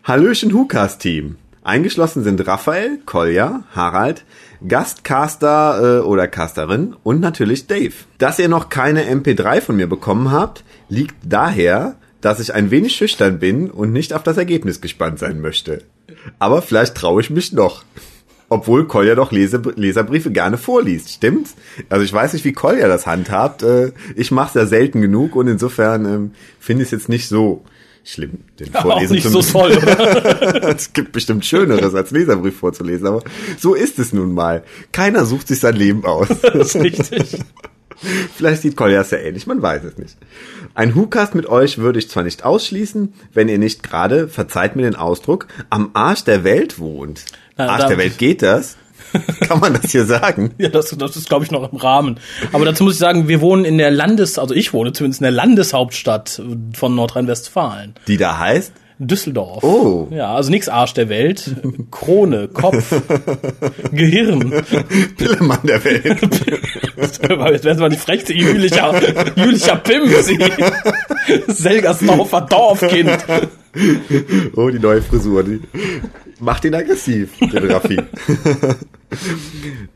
[0.04, 1.36] Hallöchen Hukas Team.
[1.68, 4.24] Eingeschlossen sind Raphael, Kolja, Harald,
[4.66, 7.92] Gastcaster äh, oder Casterin und natürlich Dave.
[8.16, 12.96] Dass ihr noch keine MP3 von mir bekommen habt, liegt daher, dass ich ein wenig
[12.96, 15.82] schüchtern bin und nicht auf das Ergebnis gespannt sein möchte.
[16.38, 17.84] Aber vielleicht traue ich mich noch.
[18.48, 21.54] Obwohl Kolja doch Lese Leserbriefe gerne vorliest, stimmt's?
[21.90, 23.62] Also ich weiß nicht, wie Kolja das handhabt.
[23.62, 27.28] Äh, ich mache es ja selten genug und insofern ähm, finde ich es jetzt nicht
[27.28, 27.62] so
[28.08, 29.52] schlimm, den auch Vorlesen nicht zu so müssen.
[29.52, 30.68] toll, oder?
[30.74, 33.22] es gibt bestimmt Schöneres als Leserbrief vorzulesen, aber
[33.58, 34.64] so ist es nun mal.
[34.92, 36.28] Keiner sucht sich sein Leben aus.
[36.58, 37.38] Das ist richtig.
[38.36, 40.16] Vielleicht sieht Kolja es ja ähnlich, man weiß es nicht.
[40.74, 44.82] Ein Hukast mit euch würde ich zwar nicht ausschließen, wenn ihr nicht gerade, verzeiht mir
[44.82, 47.24] den Ausdruck, am Arsch der Welt wohnt.
[47.56, 48.76] Na, Arsch der Welt geht das?
[49.40, 50.54] Kann man das hier sagen?
[50.58, 52.18] Ja, das, das ist, glaube ich, noch im Rahmen.
[52.52, 55.24] Aber dazu muss ich sagen, wir wohnen in der Landes-, also ich wohne zumindest in
[55.24, 56.42] der Landeshauptstadt
[56.74, 57.94] von Nordrhein-Westfalen.
[58.08, 58.72] Die da heißt?
[58.98, 59.62] Düsseldorf.
[59.62, 60.08] Oh.
[60.10, 61.54] Ja, also nix Arsch der Welt.
[61.92, 62.92] Krone, Kopf,
[63.92, 64.52] Gehirn.
[65.16, 66.18] Pillemann der Welt.
[66.96, 69.00] Jetzt werden wir die frechste Jülicher,
[69.36, 70.38] Jülicher Pimp sie.
[71.46, 73.24] Selgersdorfer Dorfkind.
[74.56, 75.44] Oh, die neue Frisur.
[75.44, 75.60] Die
[76.40, 77.98] macht ihn aggressiv, den Raffi.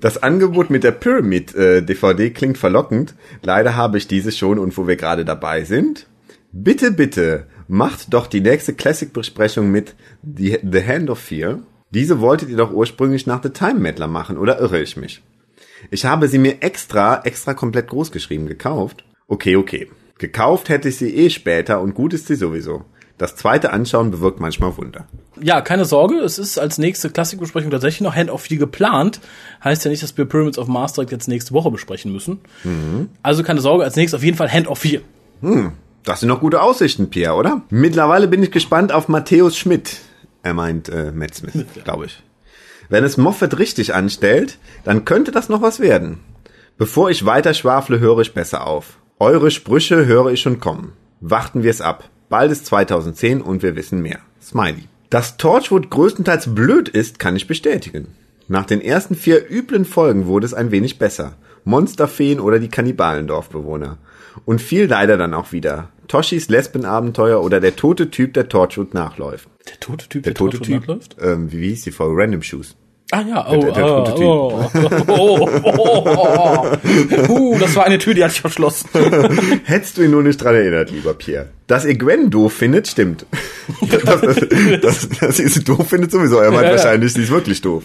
[0.00, 3.14] Das Angebot mit der Pyramid äh, DVD klingt verlockend.
[3.42, 6.06] Leider habe ich diese schon und wo wir gerade dabei sind.
[6.52, 11.60] Bitte, bitte, macht doch die nächste Classic-Besprechung mit The, The Hand of Fear.
[11.90, 15.22] Diese wolltet ihr doch ursprünglich nach The Time Meddler machen, oder irre ich mich?
[15.90, 19.04] Ich habe sie mir extra, extra komplett groß geschrieben gekauft.
[19.28, 19.90] Okay, okay.
[20.18, 22.84] Gekauft hätte ich sie eh später und gut ist sie sowieso.
[23.22, 25.06] Das zweite Anschauen bewirkt manchmal Wunder.
[25.40, 29.20] Ja, keine Sorge, es ist als nächste Klassikbesprechung tatsächlich noch Hand of Fear geplant.
[29.62, 32.40] Heißt ja nicht, dass wir Pyramids of Mars direkt jetzt nächste Woche besprechen müssen.
[33.22, 35.02] Also keine Sorge, als nächstes auf jeden Fall Hand of Fear.
[36.02, 37.62] Das sind noch gute Aussichten, Pierre, oder?
[37.70, 39.98] Mittlerweile bin ich gespannt auf Matthäus Schmidt.
[40.42, 42.20] Er meint äh, Matt Smith, glaube ich.
[42.88, 46.18] Wenn es Moffat richtig anstellt, dann könnte das noch was werden.
[46.76, 48.98] Bevor ich weiter schwafle, höre ich besser auf.
[49.20, 50.94] Eure Sprüche höre ich schon kommen.
[51.20, 52.08] Warten wir es ab.
[52.32, 54.20] Bald ist 2010 und wir wissen mehr.
[54.42, 54.84] Smiley.
[55.10, 58.06] Dass Torchwood größtenteils blöd ist, kann ich bestätigen.
[58.48, 61.34] Nach den ersten vier üblen Folgen wurde es ein wenig besser.
[61.64, 63.98] Monsterfeen oder die Kannibalendorfbewohner.
[64.46, 65.90] Und viel leider dann auch wieder.
[66.08, 69.46] Toshis Lesbenabenteuer oder der tote Typ, der Torchwood nachläuft.
[69.68, 70.84] Der tote Typ, Der tote Typ,
[71.20, 72.22] ähm, wie hieß die Folge?
[72.22, 72.76] Random Shoes.
[73.10, 74.24] Ah ja, oh, Der- der oh, tote Typ.
[74.26, 74.70] oh,
[75.06, 76.76] oh, oh, oh,
[77.28, 77.28] oh.
[77.28, 78.88] Uh, das war eine Tür, die hat sich verschlossen.
[79.64, 81.50] Hättest du ihn nur nicht dran erinnert, lieber Pierre.
[81.72, 83.24] Dass ihr Gwen doof findet, stimmt.
[84.04, 84.20] dass,
[84.82, 86.36] dass, dass, ihr sie doof findet sowieso.
[86.36, 86.76] Er meint Ja, ja.
[86.76, 87.84] wahrscheinlich, sie ist wirklich doof.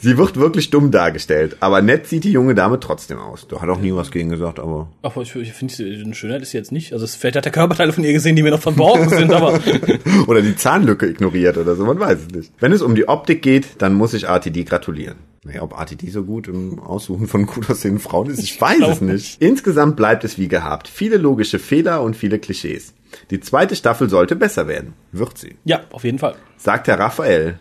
[0.00, 3.46] Sie wird wirklich dumm dargestellt, aber nett sieht die junge Dame trotzdem aus.
[3.46, 5.74] Du hast auch nie was gegen gesagt, aber Aber ich, ich finde,
[6.04, 6.92] eine Schönheit ist sie jetzt nicht.
[6.92, 9.60] Also es- vielleicht hat der Körperteile von ihr gesehen, die mir noch verborgen sind, aber
[10.26, 12.52] oder die Zahnlücke ignoriert oder so, man weiß es nicht.
[12.58, 15.16] Wenn es um die Optik geht, dann muss ich RTD gratulieren.
[15.42, 19.00] Naja, ob RTD so gut im Aussuchen von gut aussehenden Frauen ist, ich weiß es
[19.00, 19.40] nicht.
[19.40, 20.86] Insgesamt bleibt es wie gehabt.
[20.86, 22.92] Viele logische Fehler und viele Klischees.
[23.30, 24.92] Die zweite Staffel sollte besser werden.
[25.12, 25.56] Wird sie.
[25.64, 26.36] ja, auf jeden Fall.
[26.58, 27.58] Sagt Herr Raphael.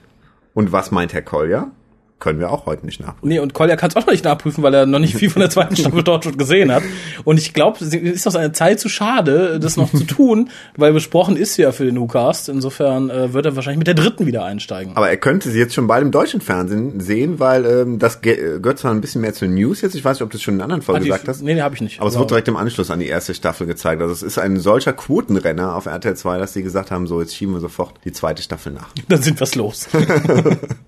[0.53, 1.71] Und was meint Herr Kolja?
[2.19, 3.29] Können wir auch heute nicht nachprüfen.
[3.29, 5.39] Nee, und Kolja kann es auch noch nicht nachprüfen, weil er noch nicht viel von
[5.39, 6.83] der zweiten Staffel Torchwood gesehen hat.
[7.23, 10.91] Und ich glaube, es ist doch seine Zeit zu schade, das noch zu tun, weil
[10.91, 12.49] besprochen ist sie ja für den WhoCast.
[12.49, 14.97] Insofern äh, wird er wahrscheinlich mit der dritten wieder einsteigen.
[14.97, 18.59] Aber er könnte sie jetzt schon bald im deutschen Fernsehen sehen, weil ähm, das ge-
[18.59, 19.95] gehört zwar ein bisschen mehr zu News jetzt.
[19.95, 21.41] Ich weiß nicht, ob du es schon in einer anderen Folge die- gesagt hast.
[21.41, 22.01] Nee, nee, habe ich nicht.
[22.01, 24.01] Aber es wird direkt im Anschluss an die erste Staffel gezeigt.
[24.01, 27.33] Also es ist ein solcher Quotenrenner auf RTL 2, dass sie gesagt haben, so jetzt
[27.33, 28.89] schieben wir sofort die zweite Staffel nach.
[29.07, 29.87] Dann sind wir's los.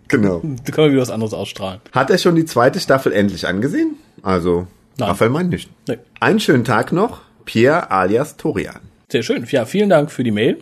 [0.07, 0.41] Genau.
[0.65, 1.79] da können wir wieder was anderes ausstrahlen.
[1.91, 3.95] Hat er schon die zweite Staffel endlich angesehen?
[4.23, 4.67] Also,
[4.97, 5.09] Nein.
[5.09, 5.69] Raphael meint nicht.
[5.87, 5.97] Nee.
[6.19, 7.21] Einen schönen Tag noch.
[7.45, 8.79] Pierre alias Torian.
[9.11, 9.45] Sehr schön.
[9.49, 10.57] Ja, vielen Dank für die Mail.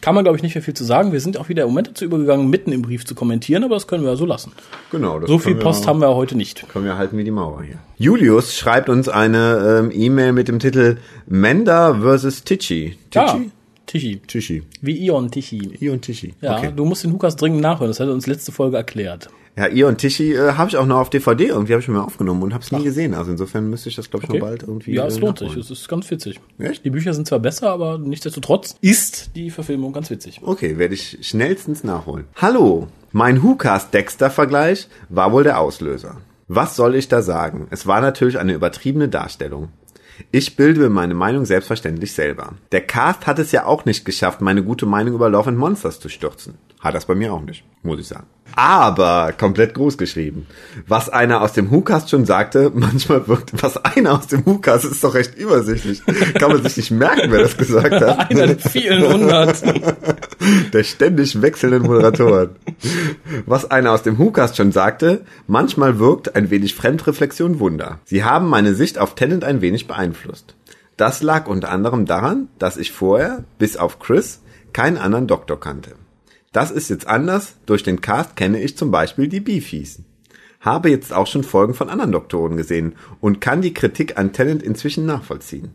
[0.00, 1.12] Kann man, glaube ich, nicht mehr viel zu sagen.
[1.12, 3.86] Wir sind auch wieder im Moment dazu übergegangen, mitten im Brief zu kommentieren, aber das
[3.86, 4.52] können wir ja so lassen.
[4.90, 5.20] Genau.
[5.26, 6.66] So viel können wir- Post haben wir heute nicht.
[6.70, 7.76] Können wir halten wie die Mauer hier.
[7.98, 12.44] Julius schreibt uns eine ähm, E-Mail mit dem Titel Menda vs.
[12.44, 12.96] Tichy.
[13.12, 13.50] Ja, Tichy?
[13.86, 14.16] Tichy.
[14.26, 14.62] Tichy.
[14.80, 15.76] Wie Ion Tichy.
[15.80, 16.32] Ion Tichy.
[16.40, 16.72] Ja, Okay.
[16.74, 17.88] du musst den Lukas dringend nachhören.
[17.90, 19.28] Das hat er uns letzte Folge erklärt.
[19.56, 22.04] Ja, Ion Tichy äh, habe ich auch noch auf DVD irgendwie, habe ich mir mal
[22.04, 23.14] aufgenommen und habe es nie gesehen.
[23.14, 24.38] Also insofern müsste ich das, glaube ich, Okay.
[24.38, 25.56] schon bald irgendwie Ja, es äh, lohnt sich.
[25.56, 26.40] Es ist ganz witzig.
[26.58, 26.84] Echt?
[26.84, 30.40] Die Bücher sind zwar besser, aber nichtsdestotrotz ist die Verfilmung ganz witzig.
[30.42, 32.24] Okay, werde ich schnellstens nachholen.
[32.36, 36.18] Hallo, mein WhoCast-Dexter-Vergleich war wohl der Auslöser.
[36.48, 37.66] Was soll ich da sagen?
[37.70, 39.68] Es war natürlich eine übertriebene Darstellung.
[40.32, 42.54] Ich bilde mir meine Meinung selbstverständlich selber.
[42.72, 45.98] Der Cast hat es ja auch nicht geschafft, meine gute Meinung über Love and Monsters
[45.98, 46.54] zu stürzen.
[46.80, 48.26] Hat das bei mir auch nicht, muss ich sagen.
[48.56, 50.46] Aber komplett groß geschrieben.
[50.88, 55.04] Was einer aus dem WhoCast schon sagte, manchmal wirkt, was einer aus dem WhoCast ist
[55.04, 56.02] doch recht übersichtlich.
[56.38, 58.30] Kann man sich nicht merken, wer das gesagt hat.
[58.30, 59.62] Einer der vielen hundert.
[60.72, 62.56] der ständig wechselnden Moderatoren.
[63.44, 67.98] Was einer aus dem WhoCast schon sagte, manchmal wirkt ein wenig Fremdreflexion Wunder.
[68.04, 70.54] Sie haben meine Sicht auf Tennant ein wenig beeinflusst.
[70.96, 74.40] Das lag unter anderem daran, dass ich vorher, bis auf Chris,
[74.72, 75.92] keinen anderen Doktor kannte.
[76.52, 80.00] Das ist jetzt anders, durch den Cast kenne ich zum Beispiel die Beefies.
[80.58, 84.62] Habe jetzt auch schon Folgen von anderen Doktoren gesehen und kann die Kritik an Tennant
[84.62, 85.70] inzwischen nachvollziehen.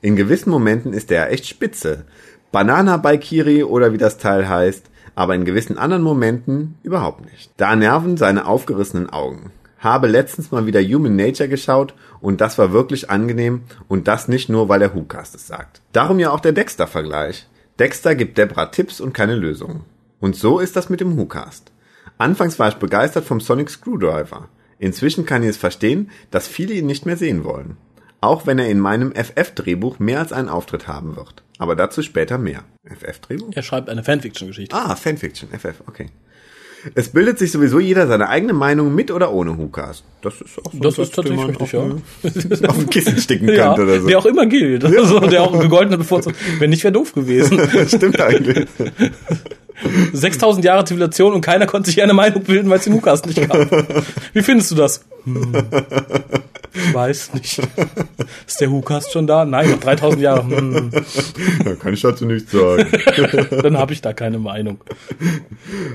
[0.00, 2.06] In gewissen Momenten ist er echt spitze.
[2.52, 7.50] Banana bei Kiri oder wie das Teil heißt, aber in gewissen anderen Momenten überhaupt nicht.
[7.58, 9.52] Da nerven seine aufgerissenen Augen.
[9.78, 14.48] Habe letztens mal wieder Human Nature geschaut und das war wirklich angenehm und das nicht
[14.48, 15.82] nur, weil der WhoCast es sagt.
[15.92, 17.46] Darum ja auch der Dexter-Vergleich.
[17.78, 19.84] Dexter gibt Debra Tipps und keine Lösungen.
[20.20, 21.70] Und so ist das mit dem WhoCast.
[22.18, 24.48] Anfangs war ich begeistert vom Sonic Screwdriver.
[24.78, 27.76] Inzwischen kann ich es verstehen, dass viele ihn nicht mehr sehen wollen.
[28.20, 31.42] Auch wenn er in meinem FF-Drehbuch mehr als einen Auftritt haben wird.
[31.58, 32.64] Aber dazu später mehr.
[32.84, 33.50] FF-Drehbuch?
[33.54, 34.74] Er schreibt eine Fanfiction-Geschichte.
[34.74, 36.06] Ah, Fanfiction, FF, okay.
[36.94, 40.04] Es bildet sich sowieso jeder seine eigene Meinung mit oder ohne WhoCast.
[40.20, 42.68] Das ist auch so Das ein ist tatsächlich man richtig, auf, ja.
[42.68, 44.06] auf ein Kissen sticken Ja, könnte oder so.
[44.08, 44.84] der auch immer gilt.
[44.84, 46.36] Also, der auch gegolten bevorzugt.
[46.58, 47.58] Wenn nicht, wäre doof gewesen.
[47.88, 48.66] Stimmt eigentlich.
[50.12, 53.48] 6000 Jahre Zivilisation und keiner konnte sich eine Meinung bilden, weil es den Hukas nicht
[53.48, 53.70] gab.
[54.32, 55.04] Wie findest du das?
[55.24, 55.52] Hm.
[56.92, 57.60] Weiß nicht.
[58.46, 59.44] Ist der Hukas schon da?
[59.44, 60.44] Nein, noch 3000 Jahre.
[60.44, 60.90] Hm.
[61.64, 62.86] Da kann ich dazu nichts sagen.
[63.62, 64.78] Dann habe ich da keine Meinung.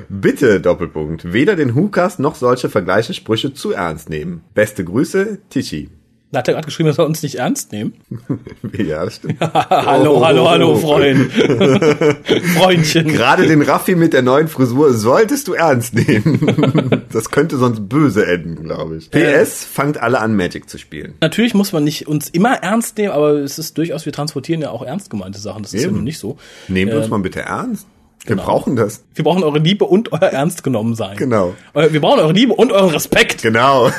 [0.07, 4.41] Bitte, Doppelpunkt, weder den Hukas noch solche Vergleiche Sprüche zu ernst nehmen.
[4.53, 5.89] Beste Grüße, Tichy.
[6.31, 7.93] Da hat er gerade geschrieben, dass wir uns nicht ernst nehmen.
[8.77, 9.39] Ja, das stimmt.
[9.41, 11.31] hallo, hallo, hallo, Freund.
[12.57, 13.07] Freundchen.
[13.07, 17.01] Gerade den Raffi mit der neuen Frisur solltest du ernst nehmen.
[17.11, 19.09] Das könnte sonst böse enden, glaube ich.
[19.11, 21.15] PS, fangt alle an, Magic zu spielen.
[21.21, 24.69] Natürlich muss man nicht uns immer ernst nehmen, aber es ist durchaus, wir transportieren ja
[24.69, 25.63] auch ernst gemeinte Sachen.
[25.63, 25.97] Das ist ja Eben.
[25.97, 26.37] nun nicht so.
[26.67, 27.87] Nehmt uns Ähm, mal bitte ernst.
[28.25, 28.45] Wir genau.
[28.45, 29.03] brauchen das.
[29.15, 31.15] Wir brauchen eure Liebe und euer Ernst genommen sein.
[31.17, 31.55] Genau.
[31.73, 33.41] Eu- Wir brauchen eure Liebe und euren Respekt.
[33.41, 33.89] Genau.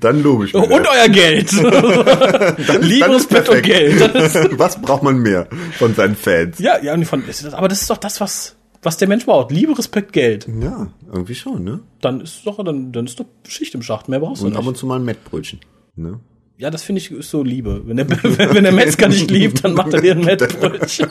[0.00, 0.60] Dann lobe ich mir.
[0.60, 1.52] Und euer Geld.
[2.80, 3.62] Liebe, dann Respekt und.
[3.62, 4.00] Geld.
[4.58, 5.46] Was braucht man mehr
[5.78, 6.58] von seinen Fans?
[6.58, 7.22] ja, ja, und von,
[7.52, 9.52] aber das ist doch das, was, was der Mensch braucht.
[9.52, 10.48] Liebe, Respekt, Geld.
[10.60, 11.80] Ja, irgendwie schon, ne?
[12.00, 14.08] Dann ist doch, dann, dann ist doch Schicht im Schacht.
[14.08, 14.68] Mehr brauchst du Und ab nicht.
[14.68, 15.60] und zu mal ein Mettbrötchen.
[15.94, 16.18] Ne?
[16.58, 17.82] Ja, das finde ich ist so Liebe.
[17.84, 21.08] Wenn der, wenn der Metzger nicht liebt, dann macht er dir ein Mettbrötchen.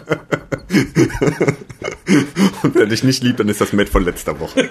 [2.64, 4.68] Und wer dich nicht liebt, dann ist das Met von letzter Woche.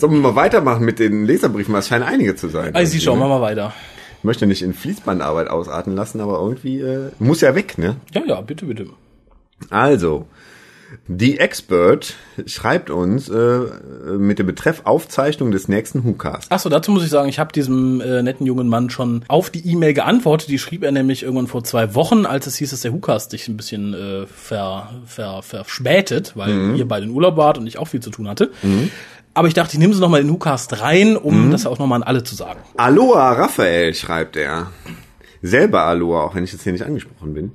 [0.00, 1.74] Sollen wir mal weitermachen mit den Leserbriefen?
[1.74, 2.74] Es scheinen einige zu sein.
[2.74, 3.72] Also, sie schauen wir mal weiter.
[4.18, 7.96] Ich möchte nicht in Fließbandarbeit ausarten lassen, aber irgendwie äh, muss ja weg, ne?
[8.12, 8.86] Ja, ja, bitte, bitte.
[9.70, 10.26] Also,
[11.06, 12.14] die Expert
[12.46, 13.60] schreibt uns äh,
[14.18, 16.50] mit dem Betreff Aufzeichnung des nächsten WhoCast.
[16.50, 19.66] Achso, dazu muss ich sagen, ich habe diesem äh, netten jungen Mann schon auf die
[19.70, 20.48] E-Mail geantwortet.
[20.48, 23.48] Die schrieb er nämlich irgendwann vor zwei Wochen, als es hieß, dass der Hukas dich
[23.48, 27.88] ein bisschen äh, ver, ver, verspätet, weil ihr beide in Urlaub wart und ich auch
[27.88, 28.50] viel zu tun hatte.
[29.34, 32.02] Aber ich dachte, ich nehme sie nochmal in den Hukast rein, um das auch nochmal
[32.02, 32.60] an alle zu sagen.
[32.76, 34.72] Aloha Raphael, schreibt er.
[35.42, 37.52] Selber Aloha, auch wenn ich jetzt hier nicht angesprochen bin.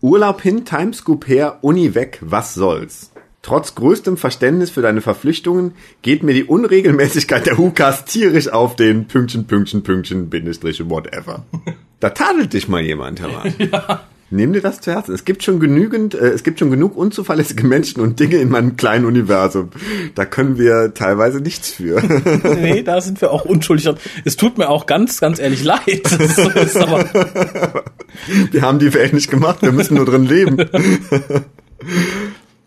[0.00, 3.10] Urlaub hin, Timescoop her, Uni weg, was soll's?
[3.42, 9.06] Trotz größtem Verständnis für deine Verpflichtungen geht mir die Unregelmäßigkeit der Hukas tierisch auf den
[9.06, 11.44] Pünktchen, Pünktchen, Pünktchen, Bindestriche, whatever.
[11.98, 14.00] Da tadelt dich mal jemand, hör mal.
[14.30, 15.14] Nimm dir das zu Herzen.
[15.14, 18.76] Es gibt schon genügend, äh, es gibt schon genug unzuverlässige Menschen und Dinge in meinem
[18.76, 19.70] kleinen Universum.
[20.16, 22.02] Da können wir teilweise nichts für.
[22.60, 23.88] nee, da sind wir auch unschuldig.
[24.24, 25.86] Es tut mir auch ganz, ganz ehrlich leid.
[26.16, 27.04] Das ist aber,
[28.50, 30.56] Wir haben die Welt nicht gemacht, wir müssen nur drin leben.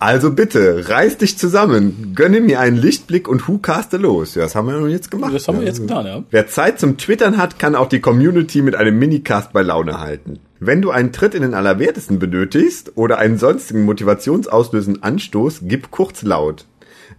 [0.01, 4.33] Also bitte, reiß dich zusammen, gönne mir einen Lichtblick und hucaste los.
[4.33, 5.33] Ja, das haben wir nun jetzt gemacht.
[5.33, 6.23] das haben wir jetzt getan, ja.
[6.31, 10.39] Wer Zeit zum Twittern hat, kann auch die Community mit einem Minicast bei Laune halten.
[10.61, 16.21] Wenn du einen Tritt in den Allerwertesten benötigst oder einen sonstigen motivationsauslösenden Anstoß, gib kurz
[16.21, 16.65] laut.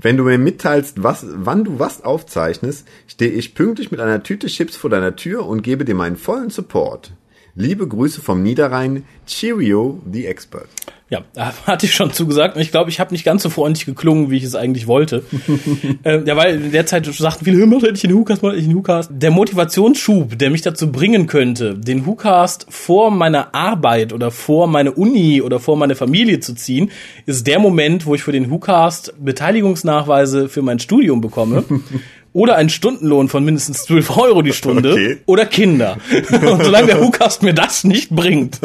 [0.01, 4.47] Wenn du mir mitteilst, was, wann du was aufzeichnest, stehe ich pünktlich mit einer Tüte
[4.47, 7.13] Chips vor deiner Tür und gebe dir meinen vollen Support.
[7.57, 10.69] Liebe Grüße vom Niederrhein, Cheerio, the Expert.
[11.11, 12.55] Ja, da hatte ich schon zugesagt.
[12.55, 15.25] Und ich glaube, ich habe nicht ganz so freundlich geklungen, wie ich es eigentlich wollte.
[16.05, 18.77] äh, ja, weil in der Zeit sagten viele, mach endlich einen Hookast, mach endlich einen
[18.77, 19.11] Hookast.
[19.13, 24.93] Der Motivationsschub, der mich dazu bringen könnte, den Hookast vor meiner Arbeit oder vor meine
[24.93, 26.93] Uni oder vor meine Familie zu ziehen,
[27.27, 31.65] ist der Moment, wo ich für den Hookast Beteiligungsnachweise für mein Studium bekomme.
[32.33, 34.93] Oder einen Stundenlohn von mindestens 12 Euro die Stunde.
[34.93, 35.19] Okay.
[35.27, 35.97] Oder Kinder.
[36.31, 38.61] Und solange der Hookast mir das nicht bringt,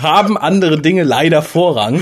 [0.00, 2.00] haben andere Dinge leider Vorrang.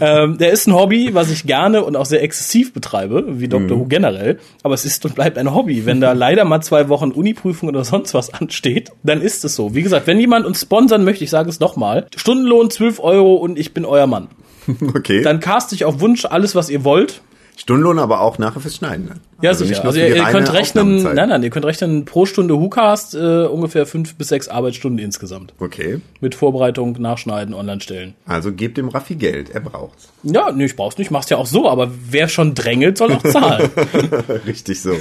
[0.00, 3.78] ähm, der ist ein Hobby, was ich gerne und auch sehr exzessiv betreibe, wie Dr.
[3.78, 4.40] Who generell.
[4.64, 5.86] Aber es ist und bleibt ein Hobby.
[5.86, 9.74] Wenn da leider mal zwei Wochen Uniprüfung oder sonst was ansteht, dann ist es so.
[9.74, 13.56] Wie gesagt, wenn jemand uns sponsern möchte, ich sage es nochmal, Stundenlohn 12 Euro und
[13.56, 14.28] ich bin euer Mann.
[14.94, 15.22] Okay.
[15.22, 17.22] Dann cast ich auf Wunsch alles, was ihr wollt.
[17.60, 19.04] Stundenlohn aber auch nachher fürs Schneiden.
[19.04, 19.14] Ne?
[19.42, 19.84] Ja, Also sicher.
[19.84, 23.84] Also ihr, ihr könnt rechnen, nein, nein, ihr könnt rechnen pro Stunde WhoCast äh, ungefähr
[23.84, 25.52] fünf bis sechs Arbeitsstunden insgesamt.
[25.60, 26.00] Okay.
[26.20, 28.14] Mit Vorbereitung, Nachschneiden, online stellen.
[28.24, 30.08] Also gebt dem Raffi Geld, er braucht's.
[30.22, 33.22] Ja, nee, ich brauch's nicht, mach's ja auch so, aber wer schon drängelt, soll auch
[33.22, 33.70] zahlen.
[34.46, 34.94] Richtig so.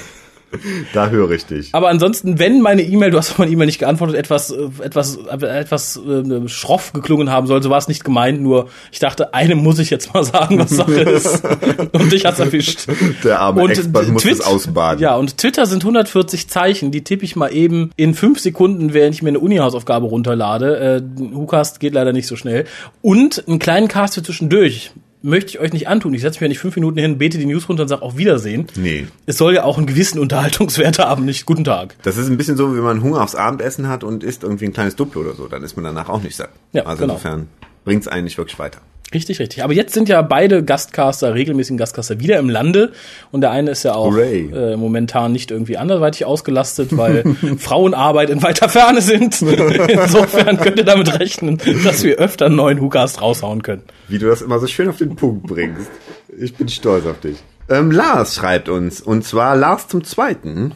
[0.94, 1.70] Da höre ich dich.
[1.74, 5.46] aber ansonsten, wenn meine E-Mail, du hast auf meine E-Mail nicht geantwortet, etwas, etwas, äh,
[5.46, 9.60] etwas äh, schroff geklungen haben soll, so war es nicht gemeint, nur ich dachte, einem
[9.60, 11.44] muss ich jetzt mal sagen, was Sache ist.
[11.92, 12.88] und dich hat's erwischt.
[13.24, 15.02] Der arme Und Expert muss Twit- es ausbaden.
[15.02, 19.14] Ja, und Twitter sind 140 Zeichen, die tippe ich mal eben in fünf Sekunden, während
[19.16, 20.80] ich mir eine Uni-Hausaufgabe runterlade.
[20.80, 21.02] Äh,
[21.36, 22.66] WhoCast geht leider nicht so schnell.
[23.02, 24.92] Und einen kleinen Cast für zwischendurch
[25.22, 26.14] möchte ich euch nicht antun.
[26.14, 28.18] Ich setze mich ja nicht fünf Minuten hin, bete die News runter und sage auf
[28.18, 28.68] Wiedersehen.
[28.76, 29.08] Nee.
[29.26, 31.96] Es soll ja auch einen gewissen Unterhaltungswert haben, nicht guten Tag.
[32.04, 34.74] Das ist ein bisschen so, wie man Hunger aufs Abendessen hat und isst irgendwie ein
[34.74, 35.48] kleines Duplo oder so.
[35.48, 36.50] Dann ist man danach auch nicht satt.
[36.72, 37.14] Ja, also genau.
[37.14, 37.48] insofern
[37.86, 38.80] bringt's einen nicht wirklich weiter.
[39.14, 39.64] Richtig, richtig.
[39.64, 42.92] Aber jetzt sind ja beide Gastcaster, regelmäßigen Gastcaster wieder im Lande
[43.32, 47.24] und der eine ist ja auch äh, momentan nicht irgendwie anderweitig ausgelastet, weil
[47.58, 49.42] Frauenarbeit in weiter Ferne sind.
[49.88, 53.84] Insofern könnt ihr damit rechnen, dass wir öfter einen neuen WhoCast raushauen können.
[54.08, 55.90] Wie du das immer so schön auf den Punkt bringst.
[56.38, 57.38] Ich bin stolz auf dich.
[57.68, 60.74] Ähm, Lars schreibt uns, und zwar Lars zum Zweiten.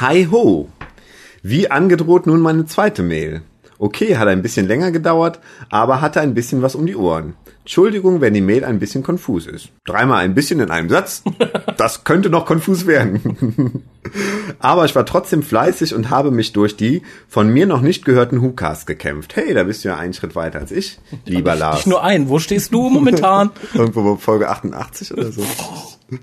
[0.00, 0.68] Hi ho.
[1.42, 3.42] Wie angedroht nun meine zweite Mail.
[3.78, 5.38] Okay, hat ein bisschen länger gedauert,
[5.70, 7.34] aber hatte ein bisschen was um die Ohren.
[7.68, 9.68] Entschuldigung, wenn die Mail ein bisschen konfus ist.
[9.84, 11.22] Dreimal ein bisschen in einem Satz.
[11.76, 13.84] Das könnte noch konfus werden.
[14.58, 18.42] aber ich war trotzdem fleißig und habe mich durch die von mir noch nicht gehörten
[18.42, 19.36] WhoCast gekämpft.
[19.36, 21.76] Hey, da bist du ja einen Schritt weiter als ich, lieber Lars.
[21.76, 22.28] Nicht nur ein.
[22.28, 23.50] Wo stehst du momentan?
[23.74, 25.44] Irgendwo bei Folge 88 oder so.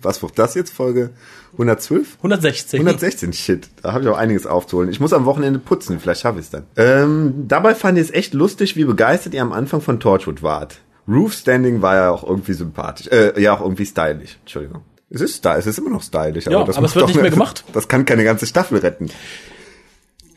[0.02, 0.74] Was wird das jetzt?
[0.74, 1.12] Folge
[1.54, 2.18] 112?
[2.18, 2.80] 116.
[2.82, 3.70] 116, shit.
[3.82, 4.89] Da habe ich auch einiges aufzuholen.
[4.89, 6.64] Ich muss am Wochenende putzen, vielleicht schaffe ich es dann.
[6.76, 10.82] Ähm, dabei fand ich es echt lustig, wie begeistert ihr am Anfang von Torchwood wart.
[11.08, 13.08] Roof Standing war ja auch irgendwie sympathisch.
[13.08, 14.38] Äh, ja, auch irgendwie stylisch.
[14.41, 14.82] Entschuldigung.
[15.10, 16.45] Es ist stylisch, es ist immer noch stylisch.
[16.45, 17.64] Ja, das aber es wird nicht mehr gemacht.
[17.74, 19.10] Das kann keine ganze Staffel retten.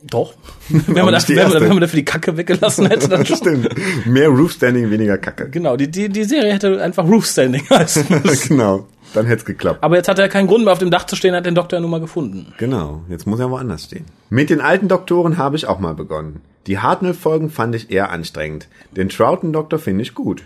[0.03, 0.35] Doch.
[0.69, 3.37] wenn, man das, wenn, man, wenn man dafür die Kacke weggelassen hätte, dann schon.
[3.39, 3.69] Stimmt.
[4.07, 5.49] Mehr Roof Standing, weniger Kacke.
[5.51, 8.49] Genau, die, die, die Serie hätte einfach Roof Standing heißen müssen.
[8.49, 8.87] genau.
[9.15, 9.83] Dann hätte es geklappt.
[9.83, 11.79] Aber jetzt hat er keinen Grund mehr auf dem Dach zu stehen, hat den Doktor
[11.79, 12.53] ja nun mal gefunden.
[12.59, 14.05] Genau, jetzt muss er woanders stehen.
[14.29, 16.43] Mit den alten Doktoren habe ich auch mal begonnen.
[16.67, 18.69] Die Hartnell-Folgen fand ich eher anstrengend.
[18.95, 20.43] Den Troughton-Doktor finde ich gut.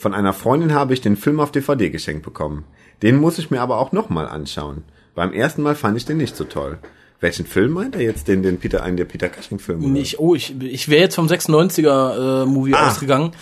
[0.00, 2.64] Von einer Freundin habe ich den Film auf DVD geschenkt bekommen.
[3.02, 4.84] Den muss ich mir aber auch nochmal anschauen.
[5.16, 6.78] Beim ersten Mal fand ich den nicht so toll.
[7.20, 8.28] Welchen Film meint er jetzt?
[8.28, 9.84] Den, den Peter, einen der Peter Cushing-Film?
[9.90, 10.00] oder?
[10.00, 12.86] Ich, oh, ich, ich wäre jetzt vom 96er äh, Movie Ah.
[12.90, 13.32] ausgegangen.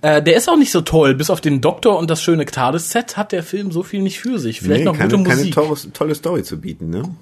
[0.00, 1.14] Äh, der ist auch nicht so toll.
[1.14, 4.40] Bis auf den Doktor und das schöne TARDIS-Set hat der Film so viel nicht für
[4.40, 4.58] sich.
[4.60, 5.54] Vielleicht Nee, noch keine, gute keine Musik.
[5.54, 7.14] tolle, tolle Story zu bieten, ne?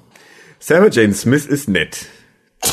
[0.59, 2.07] Sarah Jane Smith ist nett.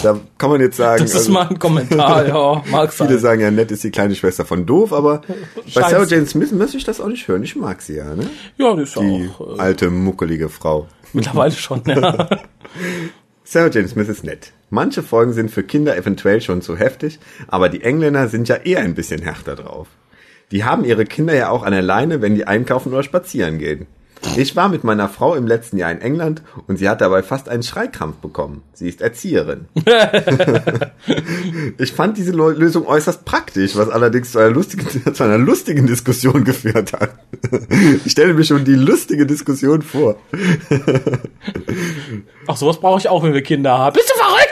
[0.03, 1.01] Da kann man jetzt sagen.
[1.01, 3.19] das ist also- mal ein Kommentar, ja, mag Viele sein.
[3.19, 5.21] sagen ja, nett ist die kleine Schwester von doof, aber
[5.55, 5.89] bei Scheiße.
[5.89, 7.41] Sarah Jane Smith möchte ich das auch nicht hören.
[7.43, 8.29] Ich mag sie ja, ne?
[8.57, 10.88] Ja, die ist Die auch äh, alte, muckelige Frau.
[11.13, 12.27] mittlerweile schon, ja.
[13.43, 14.51] Sarah Jane Smith ist nett.
[14.69, 18.79] Manche Folgen sind für Kinder eventuell schon zu heftig, aber die Engländer sind ja eher
[18.81, 19.88] ein bisschen härter drauf.
[20.51, 23.85] Die haben ihre Kinder ja auch an der Leine, wenn die einkaufen oder spazieren gehen.
[24.36, 27.49] Ich war mit meiner Frau im letzten Jahr in England und sie hat dabei fast
[27.49, 28.61] einen Schreikrampf bekommen.
[28.74, 29.65] Sie ist Erzieherin.
[31.78, 36.43] ich fand diese Lösung äußerst praktisch, was allerdings zu einer lustigen, zu einer lustigen Diskussion
[36.43, 37.11] geführt hat.
[38.05, 40.18] Ich stelle mir schon die lustige Diskussion vor.
[42.47, 43.95] Ach, sowas brauche ich auch, wenn wir Kinder haben.
[43.95, 44.47] Bist du verrückt?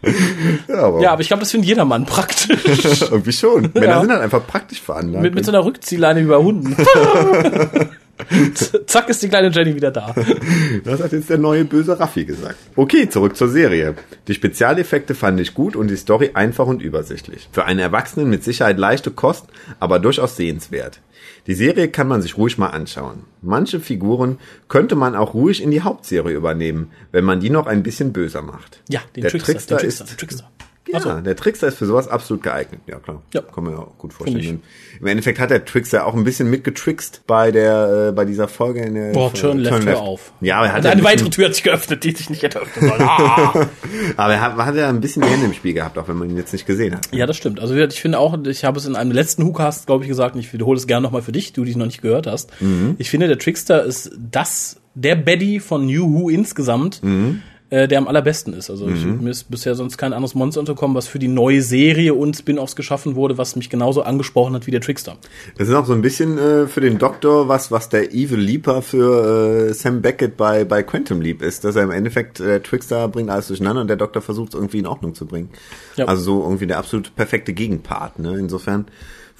[0.68, 2.64] Ja, aber Ja, aber ich glaube, das findet jedermann praktisch.
[3.10, 3.70] irgendwie schon.
[3.74, 4.00] Männer Ja.
[4.00, 5.22] sind halt einfach praktisch veranlagt.
[5.22, 6.76] mit, mit so einer Rückziehleine wie bei Hunden.
[8.86, 10.14] Zack ist die kleine Jenny wieder da.
[10.84, 12.56] Das hat jetzt der neue böse Raffi gesagt.
[12.76, 13.94] Okay, zurück zur Serie.
[14.28, 17.48] Die Spezialeffekte fand ich gut und die Story einfach und übersichtlich.
[17.50, 19.46] Für einen Erwachsenen mit Sicherheit leichte Kost,
[19.78, 21.00] aber durchaus sehenswert.
[21.50, 23.24] Die Serie kann man sich ruhig mal anschauen.
[23.42, 24.38] Manche Figuren
[24.68, 28.40] könnte man auch ruhig in die Hauptserie übernehmen, wenn man die noch ein bisschen böser
[28.40, 28.80] macht.
[28.88, 30.50] Ja, den der Trickster, Trickster, den Trickster, ist Trickster.
[30.92, 31.20] Ja, Ach so.
[31.20, 32.80] der Trickster ist für sowas absolut geeignet.
[32.86, 33.22] Ja, klar.
[33.32, 33.42] Ja.
[33.42, 34.62] Kann man ja auch gut vorstellen.
[35.00, 38.80] Im Endeffekt hat der Trickster auch ein bisschen mitgetrickst bei der, äh, bei dieser Folge
[38.80, 40.32] in der Boah, turn left, hör auf.
[40.40, 42.42] Ja, aber er hat ja eine ein weitere Tür hat sich geöffnet, die sich nicht
[42.42, 43.02] hätte öffnen sollen.
[43.02, 43.68] Ah.
[44.16, 46.28] Aber er hat, hat ja ein bisschen die Hände im Spiel gehabt, auch wenn man
[46.30, 47.08] ihn jetzt nicht gesehen hat.
[47.12, 47.60] ja, das stimmt.
[47.60, 50.40] Also ich finde auch, ich habe es in einem letzten Hookcast, glaube ich, gesagt, und
[50.40, 52.50] ich wiederhole es gerne nochmal für dich, du, die es noch nicht gehört hast.
[52.98, 57.00] Ich finde, der Trickster ist das, der Baddy von New Who insgesamt,
[57.70, 58.70] äh, der am allerbesten ist.
[58.70, 62.14] Also ich, mir ist bisher sonst kein anderes Monster unterkommen, was für die neue Serie
[62.14, 65.16] und Spin-offs geschaffen wurde, was mich genauso angesprochen hat wie der Trickster.
[65.56, 68.82] Das ist auch so ein bisschen äh, für den Doktor, was was der Evil Leaper
[68.82, 72.62] für äh, Sam Beckett bei bei Quantum Leap ist, dass er im Endeffekt äh, der
[72.62, 75.50] Trickster bringt alles durcheinander und der Doktor versucht es irgendwie in Ordnung zu bringen.
[75.96, 76.06] Ja.
[76.06, 78.18] Also so irgendwie der absolut perfekte Gegenpart.
[78.18, 78.36] Ne?
[78.38, 78.86] Insofern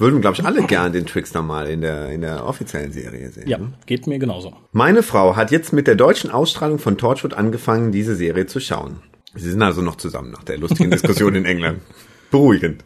[0.01, 3.49] würden glaube ich alle gern den Trickster mal in der in der offiziellen Serie sehen.
[3.49, 3.73] Ja, ne?
[3.87, 4.53] geht mir genauso.
[4.73, 9.03] Meine Frau hat jetzt mit der deutschen Ausstrahlung von Torchwood angefangen, diese Serie zu schauen.
[9.35, 11.81] Sie sind also noch zusammen nach der lustigen Diskussion in England.
[12.31, 12.85] Beruhigend.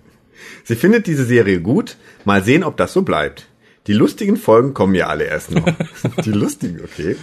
[0.65, 1.97] Sie findet diese Serie gut.
[2.25, 3.47] Mal sehen, ob das so bleibt.
[3.87, 5.67] Die lustigen Folgen kommen ja alle erst noch.
[6.25, 7.17] Die lustigen, okay.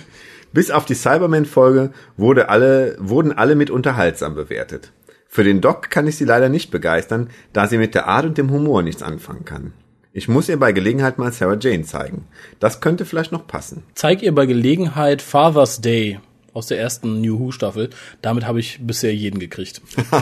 [0.54, 4.92] Bis auf die Cyberman-Folge wurde alle, wurden alle mit unterhaltsam bewertet.
[5.34, 8.38] Für den Doc kann ich sie leider nicht begeistern, da sie mit der Art und
[8.38, 9.72] dem Humor nichts anfangen kann.
[10.12, 12.26] Ich muss ihr bei Gelegenheit mal Sarah Jane zeigen.
[12.60, 13.84] Das könnte vielleicht noch passen.
[13.96, 16.20] Zeig ihr bei Gelegenheit Father's Day
[16.52, 17.92] aus der ersten New Who Staffel.
[18.22, 19.82] Damit habe ich bisher jeden gekriegt.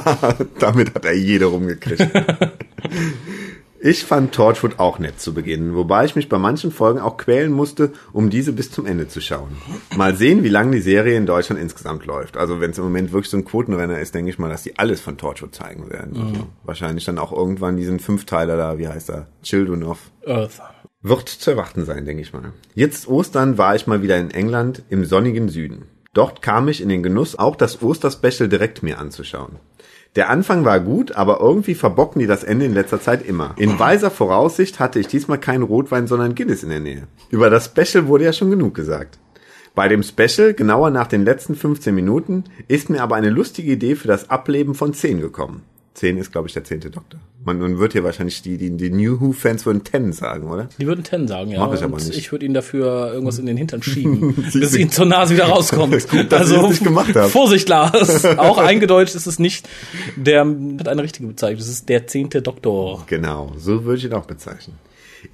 [0.60, 2.08] Damit hat er jede rumgekriegt.
[3.82, 7.54] Ich fand Torchwood auch nett zu Beginn, wobei ich mich bei manchen Folgen auch quälen
[7.54, 9.56] musste, um diese bis zum Ende zu schauen.
[9.96, 12.36] Mal sehen, wie lange die Serie in Deutschland insgesamt läuft.
[12.36, 14.78] Also wenn es im Moment wirklich so ein Quotenrenner ist, denke ich mal, dass die
[14.78, 16.22] alles von Torchwood zeigen werden.
[16.22, 19.28] Also wahrscheinlich dann auch irgendwann diesen Fünfteiler da, wie heißt er?
[19.44, 20.60] Children of Earth.
[21.02, 22.52] wird zu erwarten sein, denke ich mal.
[22.76, 25.86] Jetzt Ostern war ich mal wieder in England im sonnigen Süden.
[26.14, 29.58] Dort kam ich in den Genuss, auch das Osterspecial direkt mir anzuschauen.
[30.16, 33.54] Der Anfang war gut, aber irgendwie verbocken die das Ende in letzter Zeit immer.
[33.58, 37.08] In weiser Voraussicht hatte ich diesmal keinen Rotwein, sondern Guinness in der Nähe.
[37.30, 39.20] Über das Special wurde ja schon genug gesagt.
[39.76, 43.96] Bei dem Special, genauer nach den letzten 15 Minuten, ist mir aber eine lustige Idee
[43.96, 45.64] für das Ableben von 10 gekommen.
[45.96, 47.20] 10 ist, glaube ich, der zehnte Doktor.
[47.44, 50.70] Man, man wird hier wahrscheinlich die, die, die New Who-Fans würden 10 sagen, oder?
[50.78, 51.60] Die würden Ten sagen, ja.
[51.60, 52.18] Mach ich aber nicht.
[52.18, 55.94] ich würde ihnen dafür irgendwas in den Hintern schieben, bis ihnen zur Nase wieder rauskommt.
[56.30, 57.30] dass ich das nicht gemacht habe.
[57.30, 58.26] Vorsicht, Lars.
[58.38, 59.68] Auch eingedeutscht ist es nicht
[60.16, 60.46] der,
[60.80, 61.60] hat eine richtige Bezeichnung.
[61.60, 63.04] Das ist der zehnte Doktor.
[63.08, 64.76] Genau, so würde ich ihn auch bezeichnen.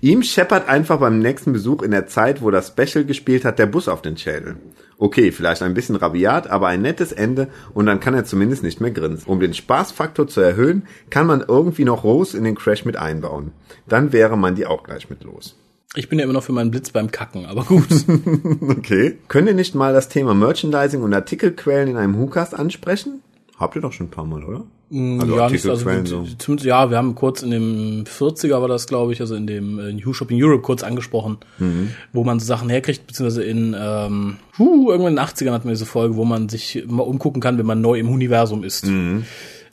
[0.02, 3.66] Ihm scheppert einfach beim nächsten Besuch in der Zeit, wo das Special gespielt hat, der
[3.66, 4.58] Bus auf den Schädel.
[4.98, 8.80] Okay, vielleicht ein bisschen rabiat, aber ein nettes Ende und dann kann er zumindest nicht
[8.80, 9.28] mehr grinsen.
[9.28, 13.52] Um den Spaßfaktor zu erhöhen, kann man irgendwie noch Rose in den Crash mit einbauen.
[13.88, 15.58] Dann wäre man die auch gleich mit los.
[15.96, 17.88] Ich bin ja immer noch für meinen Blitz beim Kacken, aber gut.
[18.78, 19.18] Okay.
[19.28, 23.22] Könnt ihr nicht mal das Thema Merchandising und Artikelquellen in einem WhoCast ansprechen?
[23.58, 24.66] Habt ihr doch schon ein paar Mal, oder?
[24.92, 26.54] Also ja, nicht, also, Artikelquellen so.
[26.68, 29.94] ja, wir haben kurz in dem 40er war das, glaube ich, also in dem äh,
[29.94, 31.90] New Shopping Europe kurz angesprochen, Mhm.
[32.14, 35.74] wo man so Sachen herkriegt, beziehungsweise in ähm, huh, irgendwann in den 80ern hatten wir
[35.74, 38.86] diese Folge, wo man sich mal umgucken kann, wenn man neu im Universum ist.
[38.86, 39.26] Mhm.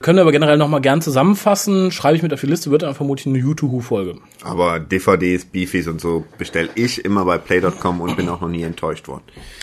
[0.03, 1.91] Können wir aber generell noch mal gern zusammenfassen.
[1.91, 4.17] Schreibe ich mit auf die Liste, wird dann vermutlich eine U2Who-Folge.
[4.43, 8.63] Aber DVDs, Beefies und so bestelle ich immer bei play.com und bin auch noch nie
[8.63, 9.23] enttäuscht worden.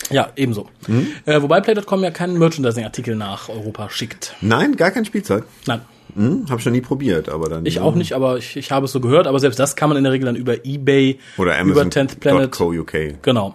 [0.09, 0.67] Ja, ebenso.
[0.87, 1.07] Mhm.
[1.25, 4.35] Äh, wobei Play.com ja keinen Merchandising-Artikel nach Europa schickt.
[4.41, 5.43] Nein, gar kein Spielzeug.
[5.67, 5.81] Nein,
[6.15, 7.67] Hm, hab ich noch nie probiert, aber dann.
[7.67, 9.27] ich auch nicht, aber ich, ich habe es so gehört.
[9.27, 12.45] Aber selbst das kann man in der Regel dann über eBay, Oder über 10th Planet.
[12.59, 13.21] Amazon.co UK.
[13.21, 13.53] Genau.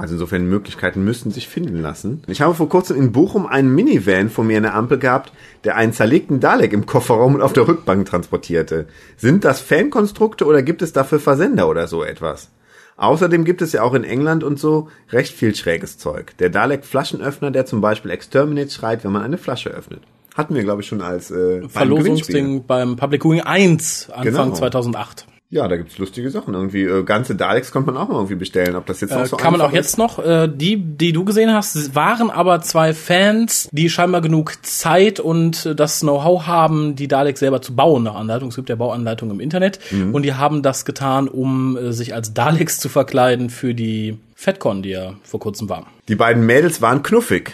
[0.00, 2.22] Also insofern Möglichkeiten müssten sich finden lassen.
[2.26, 5.30] Ich habe vor kurzem in Bochum einen Minivan vor mir in der Ampel gehabt,
[5.64, 8.86] der einen zerlegten Dalek im Kofferraum und auf der Rückbank transportierte.
[9.18, 12.48] Sind das Fankonstrukte oder gibt es dafür Versender oder so etwas?
[12.96, 16.34] Außerdem gibt es ja auch in England und so recht viel schräges Zeug.
[16.38, 20.00] Der Dalek Flaschenöffner, der zum Beispiel Exterminate schreit, wenn man eine Flasche öffnet.
[20.34, 21.68] Hatten wir, glaube ich, schon als äh.
[21.68, 24.52] Verlosungsding beim Public Viewing 1 Anfang Genau.
[24.54, 25.26] 2008.
[25.52, 26.54] Ja, da gibt's lustige Sachen.
[26.54, 28.76] Irgendwie äh, ganze Daleks konnte man auch mal irgendwie bestellen.
[28.76, 30.24] Ob das jetzt noch Äh, so kann man auch einfach jetzt noch.
[30.24, 35.66] Äh, die, die du gesehen hast, waren aber zwei Fans, die scheinbar genug Zeit und
[35.66, 38.50] äh, das Know-how haben, die Daleks selber zu bauen nach Anleitung.
[38.50, 39.80] Es gibt ja Bauanleitungen im Internet.
[39.90, 40.14] Mhm.
[40.14, 44.84] Und die haben das getan, um äh, sich als Daleks zu verkleiden für die FedCon,
[44.84, 45.88] die ja vor kurzem war.
[46.06, 47.50] Die beiden Mädels waren knuffig.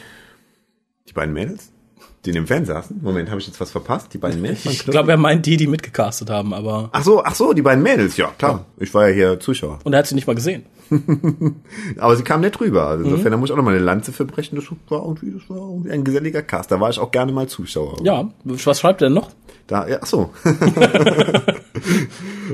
[1.09, 1.73] Die beiden Mädels?
[2.27, 3.01] Die in dem Fan saßen?
[3.03, 4.13] Moment, habe ich jetzt was verpasst?
[4.13, 6.91] Die beiden Mädels Ich glaube, er meint die, die mitgecastet haben, aber.
[6.93, 8.67] ach so, ach so, die beiden Mädels, ja, klar.
[8.79, 9.79] Ich war ja hier Zuschauer.
[9.85, 10.65] Und er hat sie nicht mal gesehen.
[11.99, 12.87] Aber sie kamen nett rüber.
[12.87, 13.11] Also Mhm.
[13.11, 14.55] insofern, da muss ich auch noch mal eine Lanze für brechen.
[14.55, 16.71] Das war irgendwie, das war irgendwie ein geselliger Cast.
[16.71, 17.97] Da war ich auch gerne mal Zuschauer.
[18.05, 19.31] Ja, was schreibt er denn noch?
[19.67, 20.31] Da, ja, ach so.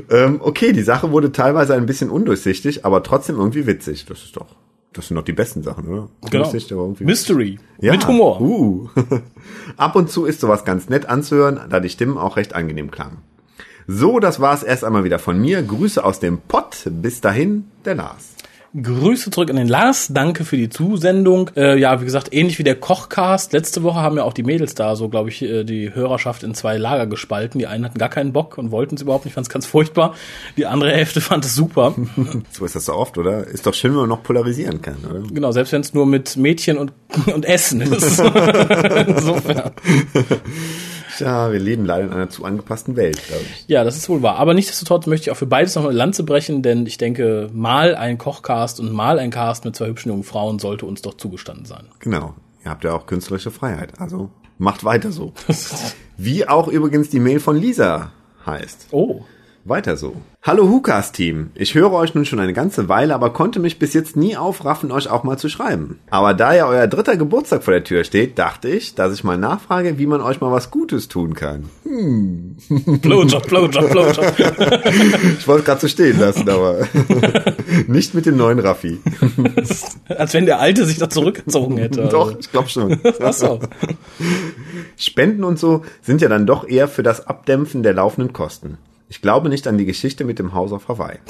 [0.09, 4.05] ähm, okay, die Sache wurde teilweise ein bisschen undurchsichtig, aber trotzdem irgendwie witzig.
[4.05, 4.47] Das ist doch,
[4.93, 6.09] das sind doch die besten Sachen, oder?
[6.29, 6.51] Genau.
[6.53, 7.59] Irgendwie Mystery.
[7.81, 8.39] Ja, Mit Humor.
[8.41, 8.89] Uh.
[9.77, 13.17] Ab und zu ist sowas ganz nett anzuhören, da die Stimmen auch recht angenehm klangen.
[13.87, 15.61] So, das war's erst einmal wieder von mir.
[15.61, 16.87] Grüße aus dem Pott.
[16.89, 18.32] Bis dahin, der Lars.
[18.81, 20.07] Grüße zurück an den Lars.
[20.11, 21.51] Danke für die Zusendung.
[21.55, 23.53] Äh, ja, wie gesagt, ähnlich wie der Kochcast.
[23.53, 26.55] Letzte Woche haben ja auch die Mädels da so, glaube ich, äh, die Hörerschaft in
[26.55, 27.59] zwei Lager gespalten.
[27.59, 30.15] Die einen hatten gar keinen Bock und wollten es überhaupt nicht, fanden es ganz furchtbar.
[30.57, 31.93] Die andere Hälfte fand es super.
[32.51, 33.45] So ist das so oft, oder?
[33.45, 35.21] Ist doch schön, wenn man noch polarisieren kann, oder?
[35.31, 36.93] genau, selbst wenn es nur mit Mädchen und,
[37.33, 38.19] und Essen ist.
[39.07, 39.71] Insofern.
[41.23, 43.65] Ja, wir leben leider in einer zu angepassten Welt, glaube ich.
[43.67, 44.37] Ja, das ist wohl wahr.
[44.37, 47.95] Aber nichtsdestotrotz möchte ich auch für beides noch eine Lanze brechen, denn ich denke, mal
[47.95, 51.65] ein Kochcast und mal ein Cast mit zwei hübschen jungen Frauen sollte uns doch zugestanden
[51.65, 51.85] sein.
[51.99, 52.35] Genau.
[52.63, 53.99] Ihr habt ja auch künstlerische Freiheit.
[53.99, 55.33] Also macht weiter so.
[56.17, 58.11] Wie auch übrigens die Mail von Lisa
[58.45, 58.87] heißt.
[58.91, 59.21] Oh.
[59.65, 60.17] Weiter so.
[60.41, 61.51] Hallo Hukas-Team.
[61.55, 64.91] Ich höre euch nun schon eine ganze Weile, aber konnte mich bis jetzt nie aufraffen,
[64.91, 65.99] euch auch mal zu schreiben.
[66.09, 69.37] Aber da ja euer dritter Geburtstag vor der Tür steht, dachte ich, dass ich mal
[69.37, 71.69] nachfrage, wie man euch mal was Gutes tun kann.
[71.85, 74.33] Blowjob, Blowjob, Blowjob.
[75.39, 76.79] Ich wollte es gerade so stehen lassen, aber
[77.87, 78.99] nicht mit dem neuen Raffi.
[80.09, 82.09] Als wenn der Alte sich da zurückgezogen hätte.
[82.09, 82.99] Doch, ich glaube schon.
[83.21, 83.61] Ach so.
[84.97, 88.77] Spenden und so sind ja dann doch eher für das Abdämpfen der laufenden Kosten.
[89.13, 91.19] Ich glaube nicht an die Geschichte mit dem Haus auf Hawaii.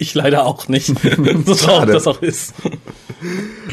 [0.00, 0.86] Ich leider auch nicht.
[1.46, 2.54] so traurig das auch ist.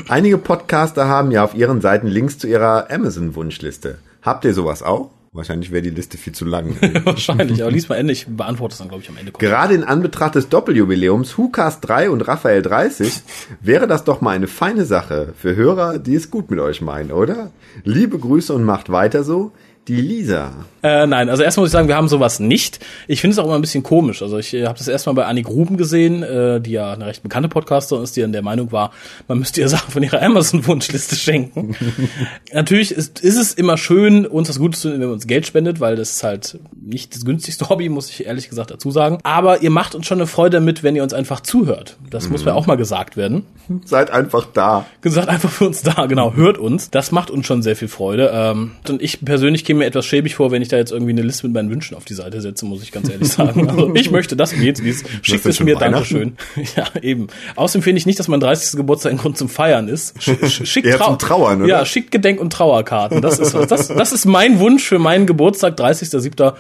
[0.08, 4.00] Einige Podcaster haben ja auf ihren Seiten Links zu ihrer Amazon-Wunschliste.
[4.24, 5.12] Habt ihr sowas auch?
[5.34, 6.78] Wahrscheinlich wäre die Liste viel zu lang.
[7.04, 8.14] Wahrscheinlich, aber lies mal Ende.
[8.14, 9.34] Ich beantworte es dann, glaube ich, am Ende.
[9.34, 13.22] Gerade in Anbetracht des Doppeljubiläums WhoCast 3 und Raphael 30
[13.62, 17.12] wäre das doch mal eine feine Sache für Hörer, die es gut mit euch meinen,
[17.12, 17.52] oder?
[17.84, 19.52] Liebe Grüße und macht weiter so.
[19.88, 20.66] Die Lisa.
[20.82, 22.80] Äh, nein, also erstmal muss ich sagen, wir haben sowas nicht.
[23.08, 24.24] Ich finde es auch immer ein bisschen komisch.
[24.24, 27.22] Also ich äh, habe das erstmal bei Annie Gruben gesehen, äh, die ja eine recht
[27.22, 28.92] bekannte Podcasterin ist, die dann der Meinung war,
[29.28, 31.76] man müsste ihr Sachen von ihrer Amazon-Wunschliste schenken.
[32.54, 35.46] Natürlich ist, ist es immer schön, uns was Gutes zu tun, wenn man uns Geld
[35.46, 39.18] spendet, weil das ist halt nicht das günstigste Hobby, muss ich ehrlich gesagt dazu sagen.
[39.24, 41.98] Aber ihr macht uns schon eine Freude damit, wenn ihr uns einfach zuhört.
[42.10, 42.32] Das mhm.
[42.32, 43.46] muss mir auch mal gesagt werden.
[43.86, 44.86] Seid einfach da.
[45.02, 46.34] Gesagt einfach für uns da, genau.
[46.34, 46.92] Hört uns.
[46.92, 48.32] Das macht uns schon sehr viel Freude.
[48.34, 51.24] Ähm, und ich persönlich käme mir etwas schäbig vor, wenn ich da jetzt irgendwie eine
[51.24, 53.68] Liste mit meinen Wünschen auf die Seite setze, muss ich ganz ehrlich sagen.
[53.70, 55.04] Also ich möchte das und jetzt dies.
[55.22, 56.38] Schickt es mir, Dankeschön.
[56.76, 57.28] Ja, eben.
[57.56, 58.78] Außerdem finde ich nicht, dass mein 30.
[58.78, 60.22] Geburtstag ein Grund zum Feiern ist.
[60.22, 61.70] Schickt Eher Trau Trauern, oder?
[61.70, 63.22] Ja, schickt Gedenk- und Trauerkarten.
[63.22, 66.54] Das ist, das, das ist mein Wunsch für meinen Geburtstag, 30.07.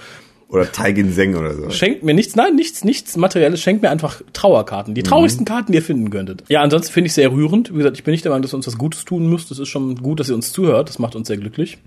[0.47, 1.69] Oder Taigin Seng oder so.
[1.71, 4.93] Schenkt mir nichts, nein, nichts, nichts Materielles, schenkt mir einfach Trauerkarten.
[4.93, 5.47] Die traurigsten mhm.
[5.47, 6.43] Karten, die ihr finden könntet.
[6.49, 7.73] Ja, ansonsten finde ich sehr rührend.
[7.73, 9.49] Wie gesagt, ich bin nicht der Meinung, dass ihr uns was Gutes tun müsst.
[9.51, 10.87] Es ist schon gut, dass ihr uns zuhört.
[10.89, 11.79] Das macht uns sehr glücklich.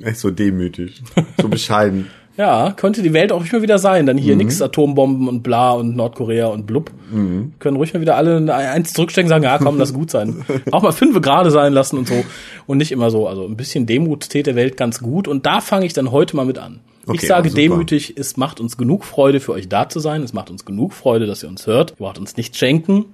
[0.00, 1.02] Echt so demütig.
[1.40, 2.06] So bescheiden.
[2.36, 4.06] ja, könnte die Welt auch ruhig mal wieder sein.
[4.06, 4.38] Dann hier mhm.
[4.38, 6.90] nix Atombomben und bla und Nordkorea und blub.
[7.10, 7.54] Mhm.
[7.58, 10.44] Können ruhig mal wieder alle eins zurückstecken und sagen, ja komm, lass gut sein.
[10.70, 12.24] auch mal fünf gerade sein lassen und so.
[12.66, 13.26] Und nicht immer so.
[13.26, 15.26] Also ein bisschen Demut tät der Welt ganz gut.
[15.26, 16.80] Und da fange ich dann heute mal mit an.
[17.06, 20.22] Okay, ich sage demütig, es macht uns genug Freude, für euch da zu sein.
[20.22, 21.92] Es macht uns genug Freude, dass ihr uns hört.
[21.92, 23.06] Ihr braucht uns nicht schenken.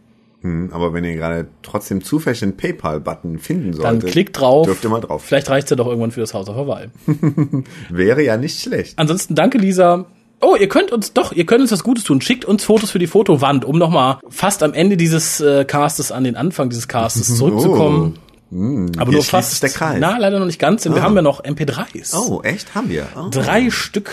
[0.43, 4.67] Hm, aber wenn ihr gerade trotzdem zufällig den PayPal-Button finden solltet, dann klickt drauf.
[4.67, 5.23] Dürft ihr mal drauf.
[5.23, 6.89] Vielleicht reicht's ja doch irgendwann für das Haus auf Hawaii.
[7.91, 8.99] Wäre ja nicht schlecht.
[8.99, 10.07] Ansonsten danke, Lisa.
[10.41, 12.21] Oh, ihr könnt uns doch, ihr könnt uns was Gutes tun.
[12.21, 16.25] Schickt uns Fotos für die Fotowand, um nochmal fast am Ende dieses äh, Castes an
[16.25, 18.15] den Anfang dieses Castes zurückzukommen.
[18.17, 18.32] Oh.
[18.53, 19.63] Mm, Aber nur fast.
[19.63, 19.97] Der Kreis.
[19.99, 20.97] Na, leider noch nicht ganz, denn oh.
[20.97, 22.15] wir haben ja noch MP3s.
[22.15, 22.75] Oh, echt?
[22.75, 23.09] Haben wir?
[23.17, 23.31] Oh.
[23.31, 24.13] Drei Stück.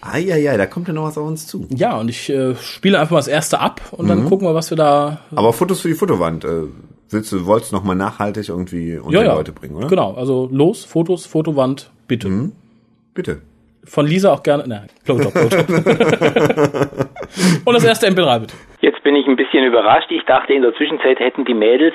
[0.00, 1.68] Ah, ja, ja, da kommt ja noch was auf uns zu.
[1.70, 4.28] Ja, und ich äh, spiele einfach mal das erste ab und dann mhm.
[4.28, 5.20] gucken wir, was wir da.
[5.36, 6.44] Aber Fotos für die Fotowand.
[6.44, 6.64] Äh,
[7.10, 9.34] willst du, wolltest du noch mal nachhaltig irgendwie unter ja.
[9.34, 9.86] Leute bringen, oder?
[9.86, 12.28] Genau, also los, Fotos, Fotowand, bitte.
[12.28, 12.52] Mhm.
[13.14, 13.42] Bitte.
[13.84, 14.64] Von Lisa auch gerne.
[14.66, 15.68] Nein, Blowjob, Blowjob.
[17.64, 18.54] und das erste MP3 bitte.
[18.80, 20.10] Jetzt bin ich ein bisschen überrascht.
[20.10, 21.94] Ich dachte, in der Zwischenzeit hätten die Mädels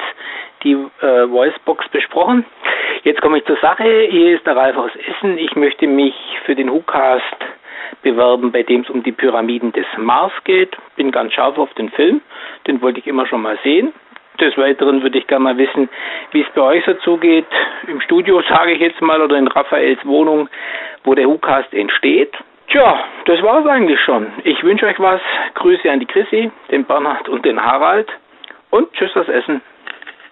[0.64, 2.46] die äh, Voicebox besprochen.
[3.04, 4.08] Jetzt komme ich zur Sache.
[4.10, 5.38] Hier ist der Ralf aus Essen.
[5.38, 6.14] Ich möchte mich
[6.46, 7.38] für den WhoCast
[8.02, 10.76] bewerben, bei dem es um die Pyramiden des Mars geht.
[10.96, 12.22] Bin ganz scharf auf den Film.
[12.68, 13.94] Den wollte ich immer schon mal sehen.
[14.40, 15.90] Des Weiteren würde ich gerne mal wissen,
[16.32, 17.46] wie es bei euch so zugeht.
[17.88, 20.50] Im Studio, sage ich jetzt mal, oder in Raphaels Wohnung,
[21.04, 22.34] wo der WhoCast entsteht.
[22.70, 24.32] Tja, das war es eigentlich schon.
[24.44, 25.22] Ich wünsche euch was.
[25.56, 28.10] Grüße an die Chrissy, den Bernhard und den Harald.
[28.70, 29.62] Und tschüss das Essen.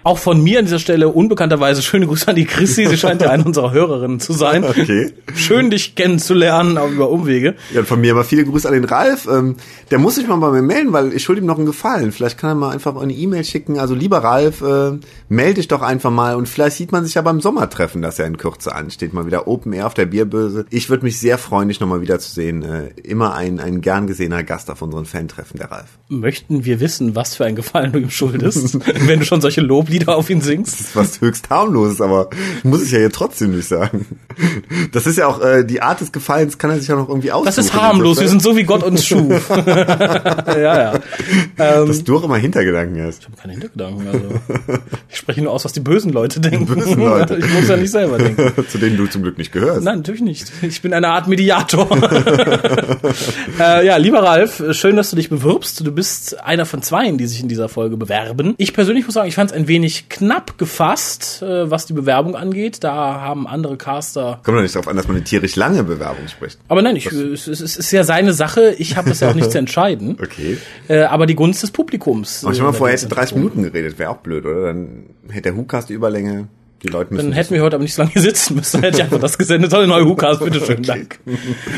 [0.10, 2.88] Auch von mir an dieser Stelle unbekannterweise schöne Grüße an die Chrissy.
[2.88, 4.66] Sie scheint ja eine unserer Hörerinnen zu sein.
[4.80, 5.12] Okay.
[5.36, 7.56] Schön, dich kennenzulernen, auch über Umwege.
[7.74, 9.28] Ja, von mir aber viele Grüße an den Ralf.
[9.30, 9.58] Ähm,
[9.92, 12.12] der muss sich mal bei mir melden, weil ich schulde ihm noch einen Gefallen.
[12.12, 13.78] Vielleicht kann er mal einfach eine E-Mail schicken.
[13.78, 14.98] Also lieber Ralf, äh,
[15.28, 18.26] melde dich doch einfach mal und vielleicht sieht man sich ja beim Sommertreffen, das ja
[18.26, 19.14] in Kürze ansteht.
[19.14, 20.66] Mal wieder Open Air auf der Bierböse.
[20.70, 22.64] Ich würde mich sehr freuen, dich nochmal wieder zu sehen.
[22.64, 25.99] Äh, immer ein, ein gern gesehener Gast auf unseren Fan-Treffen, der Ralf.
[26.12, 29.80] Möchten wir wissen, was für ein Gefallen du ihm schuldest, wenn du schon solche Lob
[29.80, 30.74] Loblieder auf ihn singst.
[30.74, 32.30] Das ist was höchst harmloses, aber
[32.64, 34.06] muss ich ja jetzt trotzdem nicht sagen.
[34.92, 37.32] Das ist ja auch äh, die Art des Gefallens kann er sich ja noch irgendwie
[37.32, 37.46] aussuchen.
[37.46, 39.50] Das ist harmlos, wir sind so wie Gott uns schuf.
[39.50, 40.94] ja, ja.
[41.58, 43.20] Ähm, Dass du auch immer Hintergedanken hast.
[43.20, 44.30] Ich habe keine Hintergedanken, also
[45.10, 46.66] ich spreche nur aus, was die bösen Leute denken.
[46.66, 47.38] Die bösen Leute.
[47.38, 48.54] Ich muss ja nicht selber denken.
[48.68, 49.84] Zu denen du zum Glück nicht gehörst.
[49.84, 50.52] Nein, natürlich nicht.
[50.62, 51.88] Ich bin eine Art Mediator.
[53.60, 55.86] äh, ja, lieber Ralf, schön, dass du dich bewirbst.
[55.86, 58.56] Du bist einer von zweien, die sich in dieser Folge bewerben.
[58.58, 62.38] Ich persönlich muss sagen, ich fand es ein wenig knapp gefasst, äh, was die Bewerbung
[62.38, 62.86] angeht.
[62.86, 64.40] Da haben andere Caster.
[64.46, 66.58] Kommt doch nicht darauf an, dass man eine tierisch lange Bewerbung spricht.
[66.70, 68.76] Aber nein, ich, es, es ist ja seine Sache.
[68.78, 70.18] Ich habe das ja auch nicht zu entscheiden.
[70.24, 70.58] Okay.
[70.88, 72.46] Äh, aber die Gunst des Publikums.
[72.46, 74.68] Aber ich mal vorher hätte 30 Minuten geredet, wäre auch blöd, oder?
[74.68, 76.48] Dann hätte der Hookcast Überlänge.
[76.84, 78.78] Die Leute müssen Dann hätten wir heute aber nicht so lange hier sitzen müssen.
[78.78, 79.72] Dann hätte ich einfach das gesendet.
[79.72, 80.84] Tolle neue Hukas, bitteschön.
[80.84, 81.20] Dank.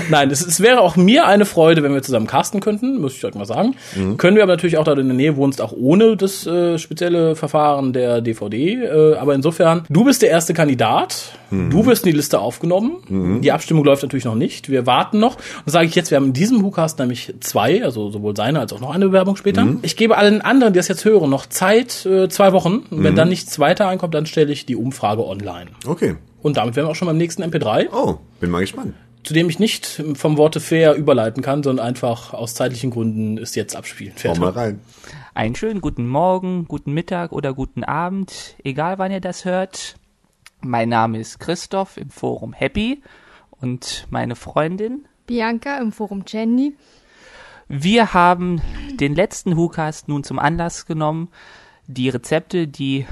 [0.09, 3.25] Nein, es, es, wäre auch mir eine Freude, wenn wir zusammen casten könnten, muss ich
[3.25, 3.75] euch mal sagen.
[3.95, 4.17] Mhm.
[4.17, 7.35] Können wir aber natürlich auch da in der Nähe wohnst, auch ohne das äh, spezielle
[7.35, 8.75] Verfahren der DVD.
[8.75, 11.33] Äh, aber insofern, du bist der erste Kandidat.
[11.49, 11.69] Mhm.
[11.69, 12.97] Du wirst in die Liste aufgenommen.
[13.09, 13.41] Mhm.
[13.41, 14.69] Die Abstimmung läuft natürlich noch nicht.
[14.69, 15.37] Wir warten noch.
[15.65, 18.71] Und sage ich jetzt, wir haben in diesem WhoCast nämlich zwei, also sowohl seine als
[18.71, 19.65] auch noch eine Bewerbung später.
[19.65, 19.79] Mhm.
[19.81, 22.83] Ich gebe allen anderen, die das jetzt hören, noch Zeit, äh, zwei Wochen.
[22.89, 23.17] Und wenn mhm.
[23.17, 25.71] dann nichts weiter einkommt, dann stelle ich die um Umfrage online.
[25.87, 26.17] Okay.
[26.41, 27.87] Und damit wären wir auch schon beim nächsten MP3.
[27.93, 28.93] Oh, bin mal gespannt.
[29.23, 33.55] Zu dem ich nicht vom Worte fair überleiten kann, sondern einfach aus zeitlichen Gründen ist
[33.55, 34.13] jetzt abspielen.
[34.17, 34.41] Fertig.
[34.41, 34.81] Mal rein.
[35.33, 39.95] Einen schönen guten Morgen, guten Mittag oder guten Abend, egal wann ihr das hört.
[40.59, 43.01] Mein Name ist Christoph im Forum Happy
[43.51, 45.05] und meine Freundin.
[45.25, 46.75] Bianca im Forum Jenny.
[47.69, 48.61] Wir haben
[48.99, 51.29] den letzten WhoCast nun zum Anlass genommen,
[51.91, 53.05] die Rezepte, die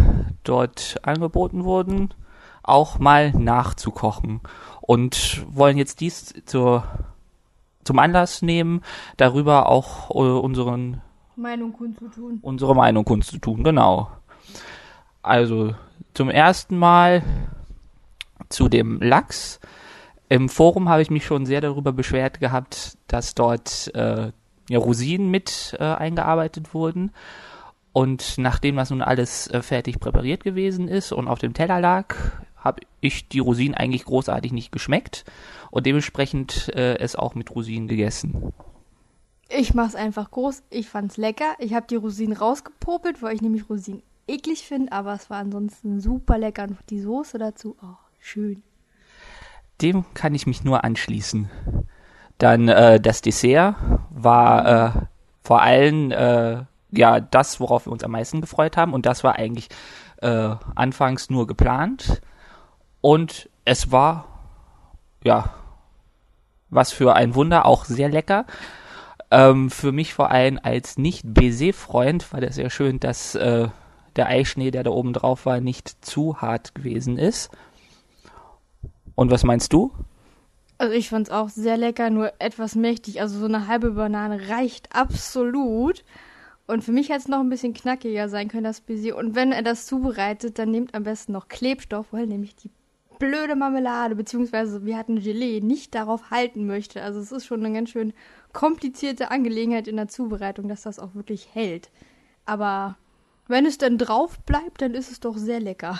[0.43, 2.13] dort angeboten wurden,
[2.63, 4.41] auch mal nachzukochen
[4.81, 6.83] und wollen jetzt dies zur,
[7.83, 8.81] zum Anlass nehmen,
[9.17, 11.01] darüber auch äh, unseren
[11.35, 12.39] Meinung kundzutun.
[12.41, 14.09] unsere Meinung kundzutun, genau.
[15.21, 15.73] Also
[16.13, 17.23] zum ersten Mal
[18.49, 19.59] zu dem Lachs.
[20.27, 24.31] Im Forum habe ich mich schon sehr darüber beschwert gehabt, dass dort äh,
[24.69, 27.11] ja, Rosinen mit äh, eingearbeitet wurden.
[27.91, 32.15] Und nachdem das nun alles äh, fertig präpariert gewesen ist und auf dem Teller lag,
[32.55, 35.25] habe ich die Rosinen eigentlich großartig nicht geschmeckt
[35.71, 38.53] und dementsprechend äh, es auch mit Rosinen gegessen.
[39.49, 40.61] Ich mach's einfach groß.
[40.69, 41.55] Ich fand's lecker.
[41.57, 45.99] Ich habe die Rosinen rausgepopelt, weil ich nämlich Rosinen eklig finde, aber es war ansonsten
[45.99, 48.61] super lecker und die Soße dazu, oh, schön.
[49.81, 51.49] Dem kann ich mich nur anschließen.
[52.37, 53.75] Dann äh, das Dessert
[54.11, 55.01] war äh,
[55.41, 59.35] vor allem äh, ja das, worauf wir uns am meisten gefreut haben und das war
[59.35, 59.69] eigentlich
[60.21, 62.21] äh, anfangs nur geplant
[63.01, 64.25] und es war
[65.23, 65.53] ja
[66.69, 68.45] was für ein Wunder, auch sehr lecker.
[69.31, 73.67] Ähm, für mich vor allem als nicht-Baiser-Freund war das sehr schön, dass äh,
[74.15, 77.51] der Eischnee, der da oben drauf war, nicht zu hart gewesen ist.
[79.15, 79.91] Und was meinst du?
[80.77, 83.21] Also ich fand's auch sehr lecker, nur etwas mächtig.
[83.21, 86.03] Also so eine halbe Banane reicht absolut.
[86.69, 89.17] Und für mich hätte es noch ein bisschen knackiger sein können, das Baiser.
[89.17, 92.69] Und wenn er das zubereitet, dann nehmt am besten noch Klebstoff, weil nämlich die
[93.17, 97.01] blöde Marmelade, beziehungsweise wir hatten Gelee, nicht darauf halten möchte.
[97.01, 98.13] Also es ist schon eine ganz schön
[98.53, 101.89] komplizierte Angelegenheit in der Zubereitung, dass das auch wirklich hält.
[102.45, 102.97] Aber
[103.47, 105.99] wenn es dann drauf bleibt, dann ist es doch sehr lecker.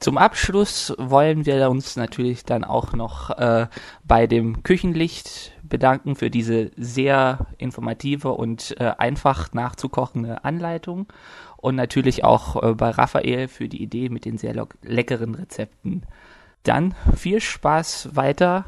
[0.00, 3.68] Zum Abschluss wollen wir uns natürlich dann auch noch äh,
[4.04, 11.06] bei dem Küchenlicht bedanken für diese sehr informative und äh, einfach nachzukochende Anleitung
[11.56, 16.02] und natürlich auch äh, bei Raphael für die Idee mit den sehr leckeren Rezepten.
[16.62, 18.66] Dann viel Spaß weiter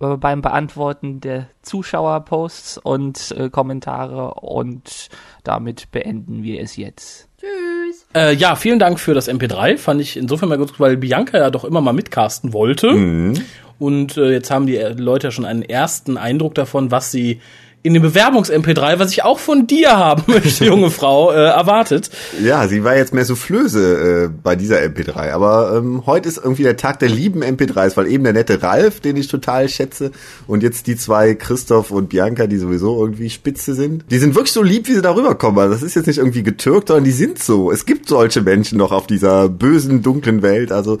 [0.00, 5.08] äh, beim Beantworten der Zuschauerposts und äh, Kommentare und
[5.44, 7.27] damit beenden wir es jetzt.
[8.18, 9.78] Äh, ja, vielen Dank für das MP3.
[9.78, 12.88] Fand ich insofern mal gut, weil Bianca ja doch immer mal mitcasten wollte.
[13.78, 17.40] Und äh, jetzt haben die Leute ja schon einen ersten Eindruck davon, was sie
[17.82, 22.10] in dem Bewerbungs-MP3, was ich auch von dir haben möchte, junge Frau, äh, erwartet.
[22.42, 25.30] Ja, sie war jetzt mehr Soufflöse äh, bei dieser MP3.
[25.30, 29.00] Aber ähm, heute ist irgendwie der Tag der lieben MP3s, weil eben der nette Ralf,
[29.00, 30.10] den ich total schätze,
[30.46, 34.04] und jetzt die zwei, Christoph und Bianca, die sowieso irgendwie spitze sind.
[34.10, 35.58] Die sind wirklich so lieb, wie sie darüber kommen.
[35.58, 37.70] Also das ist jetzt nicht irgendwie getürkt, sondern die sind so.
[37.70, 40.72] Es gibt solche Menschen noch auf dieser bösen, dunklen Welt.
[40.72, 40.98] Also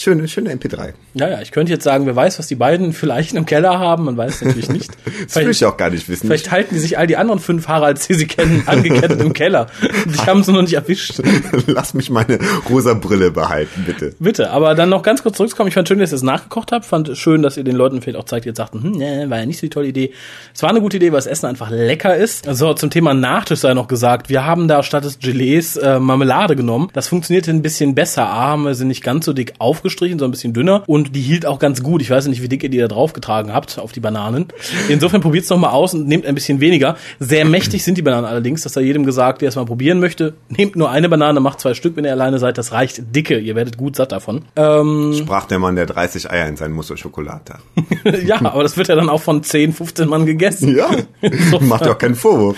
[0.00, 0.94] schöne, schöne MP3.
[1.14, 4.04] Ja, ja, ich könnte jetzt sagen, wer weiß, was die beiden vielleicht im Keller haben,
[4.04, 4.90] man weiß es natürlich nicht.
[5.24, 6.26] Das will ich auch gar nicht wissen.
[6.26, 9.66] Vielleicht halten die sich all die anderen fünf Haralds, die sie kennen, angekettet im Keller.
[10.12, 11.20] Ich haben sie noch nicht erwischt.
[11.66, 12.38] Lass mich meine
[12.68, 14.14] rosa Brille behalten, bitte.
[14.18, 15.68] Bitte, aber dann noch ganz kurz zurückzukommen.
[15.68, 16.84] Ich fand schön, dass ihr es nachgekocht habt.
[16.84, 19.38] Fand schön, dass ihr den Leuten vielleicht auch zeigt, die jetzt sagten, hm, nee, war
[19.38, 20.12] ja nicht so die tolle Idee.
[20.54, 22.46] Es war eine gute Idee, weil das Essen einfach lecker ist.
[22.50, 24.28] So, zum Thema Nachtisch sei noch gesagt.
[24.28, 26.88] Wir haben da statt des Gelees äh, Marmelade genommen.
[26.92, 28.26] Das funktionierte ein bisschen besser.
[28.26, 29.54] A, haben wir sie nicht ganz so dick
[29.90, 30.82] aufgestrichen, sondern ein bisschen dünner.
[30.86, 32.00] Und die hielt auch ganz gut.
[32.02, 34.46] Ich weiß nicht, wie dick ihr die da draufgetragen habt auf die Bananen.
[34.88, 36.96] Insofern probiert's noch mal aus und nehmt ein bisschen weniger.
[37.18, 38.62] Sehr mächtig sind die Bananen allerdings.
[38.62, 40.34] Das hat jedem gesagt, der es mal probieren möchte.
[40.48, 42.56] Nehmt nur eine Banane, macht zwei Stück, wenn ihr alleine seid.
[42.58, 43.38] Das reicht dicke.
[43.38, 44.42] Ihr werdet gut satt davon.
[44.56, 48.24] Ähm, Sprach der Mann, der 30 Eier in sein Musso Schokolade hat.
[48.24, 50.76] ja, aber das wird ja dann auch von 10, 15 Mann gegessen.
[50.76, 50.88] Ja,
[51.20, 52.56] Insofern- macht doch keinen Vorwurf.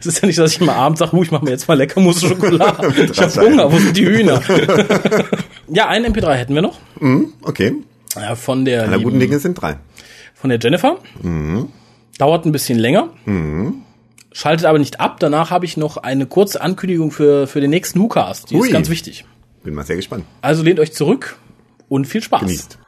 [0.00, 1.74] Es ist ja nicht, dass ich mal abends sage, "Huh, ich mache mir jetzt mal
[1.74, 2.92] lecker Mousse Schokolade.
[3.12, 3.40] Ich habe.
[3.48, 4.40] Hunger, wo sind die Hühner?
[5.70, 6.78] ja, einen MP3 hätten wir noch.
[7.42, 7.74] Okay,
[8.16, 9.76] Ja, von der aller guten Dinge sind drei.
[10.34, 10.98] von der Jennifer.
[12.18, 13.10] Dauert ein bisschen länger.
[14.32, 15.18] Schaltet aber nicht ab.
[15.20, 18.50] Danach habe ich noch eine kurze Ankündigung für, für den nächsten WhoCast.
[18.50, 18.66] Die Hui.
[18.68, 19.24] ist ganz wichtig.
[19.64, 20.24] Bin mal sehr gespannt.
[20.42, 21.36] Also lehnt euch zurück
[21.88, 22.40] und viel Spaß.
[22.40, 22.78] Genießt.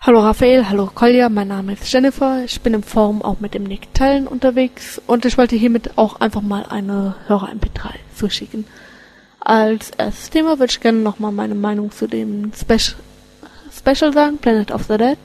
[0.00, 2.44] Hallo Raphael, hallo Kolja, mein Name ist Jennifer.
[2.44, 6.20] Ich bin im Forum auch mit dem Nick Teilen unterwegs und ich wollte hiermit auch
[6.20, 8.64] einfach mal eine Hörer-MP3 zuschicken.
[9.40, 12.96] Als erstes Thema würde ich gerne nochmal meine Meinung zu dem Special,
[13.76, 15.18] Special sagen, Planet of the Dead.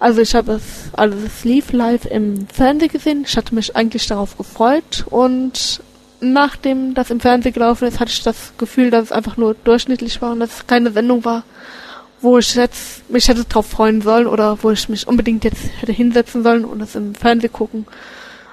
[0.00, 3.24] Also ich habe es, also es lief live im Fernsehen gesehen.
[3.26, 5.80] Ich hatte mich eigentlich darauf gefreut und
[6.20, 10.20] nachdem das im Fernsehen gelaufen ist, hatte ich das Gefühl, dass es einfach nur durchschnittlich
[10.20, 11.44] war und dass es keine Sendung war,
[12.20, 15.92] wo ich jetzt mich hätte drauf freuen sollen oder wo ich mich unbedingt jetzt hätte
[15.92, 17.86] hinsetzen sollen und es im Fernsehen gucken,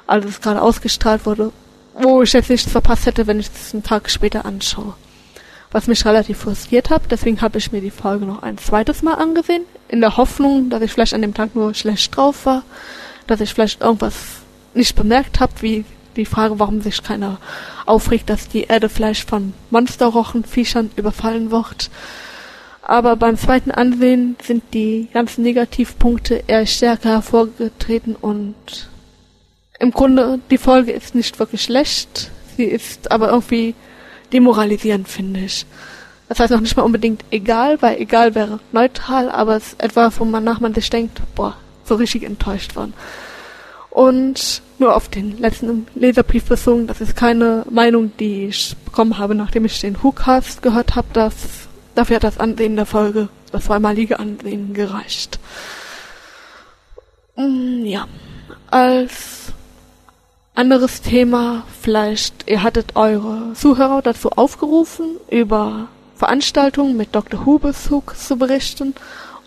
[0.07, 1.51] als es gerade ausgestrahlt wurde,
[1.97, 4.93] wo ich jetzt nichts verpasst hätte, wenn ich es einen Tag später anschaue.
[5.71, 7.01] was mich relativ frustriert hat.
[7.09, 10.81] Deswegen habe ich mir die Folge noch ein zweites Mal angesehen, in der Hoffnung, dass
[10.81, 12.63] ich vielleicht an dem Tag nur schlecht drauf war,
[13.27, 14.15] dass ich vielleicht irgendwas
[14.73, 15.83] nicht bemerkt habe, wie
[16.15, 17.39] die Frage, warum sich keiner
[17.85, 21.89] aufregt, dass die Erde vielleicht von Monsterrochen, Viechern überfallen wird.
[22.81, 28.55] Aber beim zweiten Ansehen sind die ganzen Negativpunkte eher stärker hervorgetreten und
[29.79, 32.31] im Grunde die Folge ist nicht wirklich schlecht.
[32.57, 33.75] Sie ist aber irgendwie
[34.31, 35.65] demoralisierend, finde ich.
[36.27, 40.19] Das heißt noch nicht mal unbedingt egal, weil egal wäre neutral, aber es ist etwas,
[40.19, 42.93] wo man nach man sich denkt, boah, so richtig enttäuscht worden.
[43.91, 49.35] Und nur auf den letzten Leserbrief bezogen, das ist keine Meinung, die ich bekommen habe,
[49.35, 51.35] nachdem ich den Hookcast gehört habe, dass
[51.93, 55.39] dafür hat das Ansehen der Folge, das zweimalige Ansehen gereicht.
[57.37, 58.07] Mm, ja,
[58.69, 59.53] als
[60.55, 67.45] anderes Thema, vielleicht, ihr hattet eure Zuhörer dazu aufgerufen, über Veranstaltungen mit Dr.
[67.45, 68.95] Who Bezug zu berichten.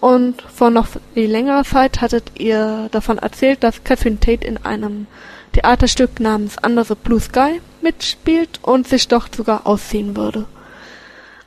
[0.01, 5.07] Und vor noch längerer Zeit hattet ihr davon erzählt, dass Catherine Tate in einem
[5.53, 10.45] Theaterstück namens Under the Blue Sky mitspielt und sich dort sogar ausziehen würde.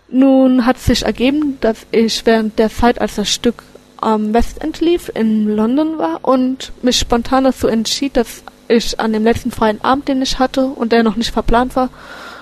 [0.10, 3.64] Nun hat sich ergeben, dass ich während der Zeit, als das Stück
[4.02, 9.14] am West End lief, in London war und mich spontan dazu entschied, dass ich an
[9.14, 11.90] dem letzten freien Abend, den ich hatte und der noch nicht verplant war,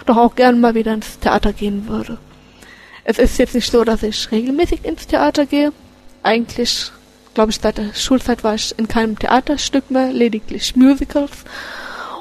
[0.06, 2.18] doch auch gern mal wieder ins Theater gehen würde.
[3.04, 5.72] Es ist jetzt nicht so, dass ich regelmäßig ins Theater gehe.
[6.22, 6.92] Eigentlich,
[7.34, 11.32] glaube ich, seit der Schulzeit war ich in keinem Theaterstück mehr, lediglich Musicals.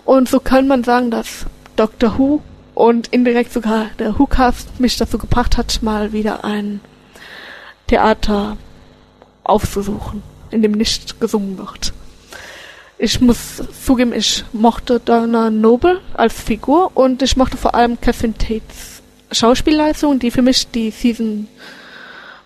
[0.05, 1.47] Und so kann man sagen, dass
[1.77, 2.43] Doctor Who
[2.75, 6.81] und indirekt sogar der Who-Cast mich dazu gebracht hat, mal wieder ein
[7.89, 8.57] Theater
[9.45, 11.93] aufzusuchen, in dem nicht gesungen wird.
[13.01, 18.35] Ich muss zugeben, ich mochte Donna Noble als Figur und ich mochte vor allem Catherine
[18.37, 21.47] Tates Schauspielleistung, die für mich die Season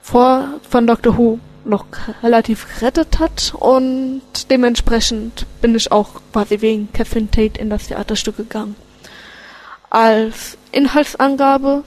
[0.03, 1.87] vor von Doctor Who noch
[2.23, 8.37] relativ gerettet hat und dementsprechend bin ich auch quasi wegen Catherine Tate in das Theaterstück
[8.37, 8.77] gegangen.
[9.89, 11.85] Als Inhaltsangabe,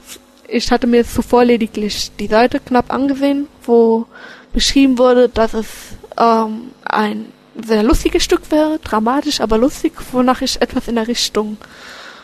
[0.48, 4.06] ich hatte mir zuvor lediglich die Seite knapp angesehen, wo
[4.52, 5.66] beschrieben wurde, dass es
[6.18, 7.26] ähm, ein
[7.64, 11.56] sehr lustiges Stück wäre, dramatisch, aber lustig, wonach ich etwas in der Richtung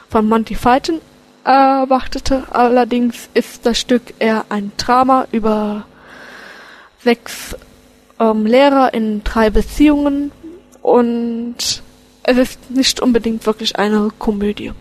[0.08, 1.00] von Monty Python
[1.44, 2.44] erwartete.
[2.50, 5.86] Allerdings ist das Stück eher ein Drama über
[7.02, 7.56] sechs
[8.20, 10.30] ähm, Lehrer in drei Beziehungen
[10.82, 11.82] und
[12.24, 14.72] es ist nicht unbedingt wirklich eine Komödie.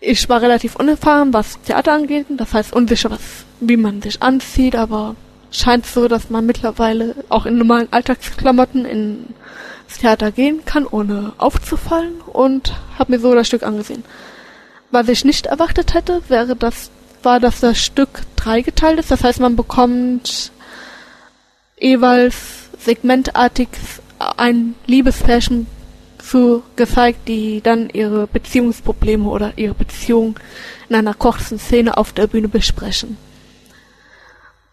[0.00, 3.20] Ich war relativ unerfahren, was Theater angeht, das heißt unsicher, was,
[3.60, 5.16] wie man sich anzieht, aber
[5.50, 12.20] scheint so, dass man mittlerweile auch in normalen Alltagsklamotten ins Theater gehen kann, ohne aufzufallen
[12.20, 14.04] und habe mir so das Stück angesehen.
[14.90, 16.90] Was ich nicht erwartet hätte, wäre das,
[17.22, 19.10] war, dass das Stück dreigeteilt ist.
[19.10, 20.52] Das heißt, man bekommt
[21.78, 22.36] jeweils
[22.78, 23.68] segmentartig
[24.36, 25.66] ein Liebespärchen
[26.18, 30.38] zu gezeigt, die dann ihre Beziehungsprobleme oder ihre Beziehung
[30.88, 33.16] in einer kurzen Szene auf der Bühne besprechen.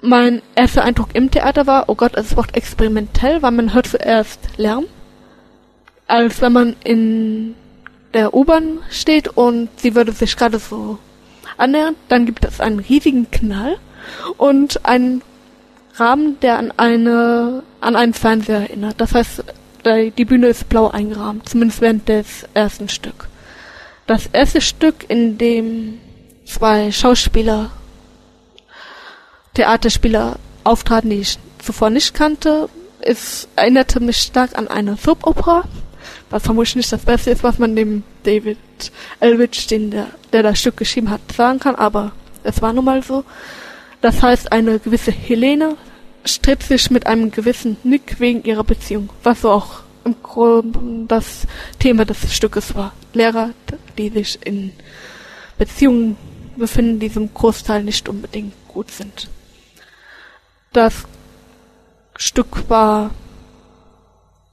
[0.05, 4.37] Mein erster Eindruck im Theater war, oh Gott, es wird experimentell, weil man hört zuerst
[4.57, 4.83] Lärm,
[6.07, 7.55] als wenn man in
[8.13, 10.99] der U-Bahn steht und sie würde sich gerade so
[11.55, 11.95] annähern.
[12.09, 13.77] Dann gibt es einen riesigen Knall
[14.35, 15.21] und einen
[15.95, 18.99] Rahmen, der an eine an einen Fernseher erinnert.
[18.99, 19.45] Das heißt,
[19.85, 23.29] die Bühne ist blau eingerahmt, zumindest während des ersten Stück.
[24.05, 25.99] Das erste Stück, in dem
[26.45, 27.71] zwei Schauspieler
[29.53, 32.69] Theaterspieler auftraten, die ich zuvor nicht kannte.
[33.01, 35.63] Es erinnerte mich stark an eine Soap-Opera,
[36.29, 38.57] was vermutlich nicht das Beste ist, was man dem David
[39.19, 43.03] Elwich, den der, der das Stück geschrieben hat, sagen kann, aber es war nun mal
[43.03, 43.23] so.
[44.01, 45.77] Das heißt, eine gewisse Helene
[46.25, 51.47] stritt sich mit einem gewissen Nick wegen ihrer Beziehung, was so auch im Grunde das
[51.79, 52.93] Thema des Stückes war.
[53.13, 53.51] Lehrer,
[53.97, 54.73] die sich in
[55.57, 56.17] Beziehungen
[56.57, 59.29] befinden, die zum Großteil nicht unbedingt gut sind.
[60.73, 61.05] Das
[62.15, 63.11] Stück war,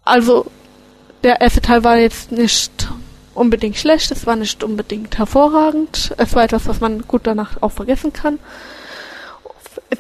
[0.05, 0.47] also
[1.23, 2.89] der erste Teil war jetzt nicht
[3.35, 7.73] unbedingt schlecht, es war nicht unbedingt hervorragend, es war etwas, was man gut danach auch
[7.73, 8.39] vergessen kann.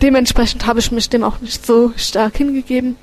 [0.02, 2.96] Dementsprechend habe ich mich dem auch nicht so stark hingegeben.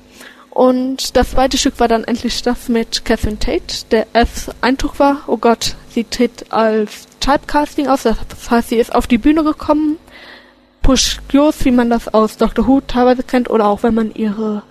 [0.50, 3.84] Und das zweite Stück war dann endlich das mit Catherine Tate.
[3.90, 8.16] Der erste Eindruck war, oh Gott, sie tritt als Typecasting aus, das
[8.50, 9.98] heißt, sie ist auf die Bühne gekommen,
[10.88, 12.66] Push-Cures, wie man das aus Dr.
[12.66, 14.62] Who teilweise kennt, oder auch wenn man ihre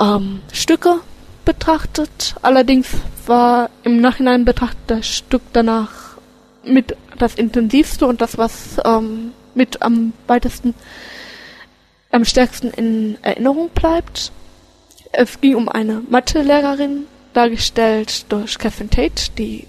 [0.00, 0.96] ähm, Stücke
[1.44, 2.34] betrachtet.
[2.42, 2.88] Allerdings
[3.24, 6.16] war im Nachhinein betrachtet das Stück danach
[6.64, 10.74] mit das intensivste und das, was ähm, mit am weitesten,
[12.10, 14.32] am stärksten in Erinnerung bleibt.
[15.12, 19.68] Es ging um eine Mathelehrerin, dargestellt durch Catherine Tate, die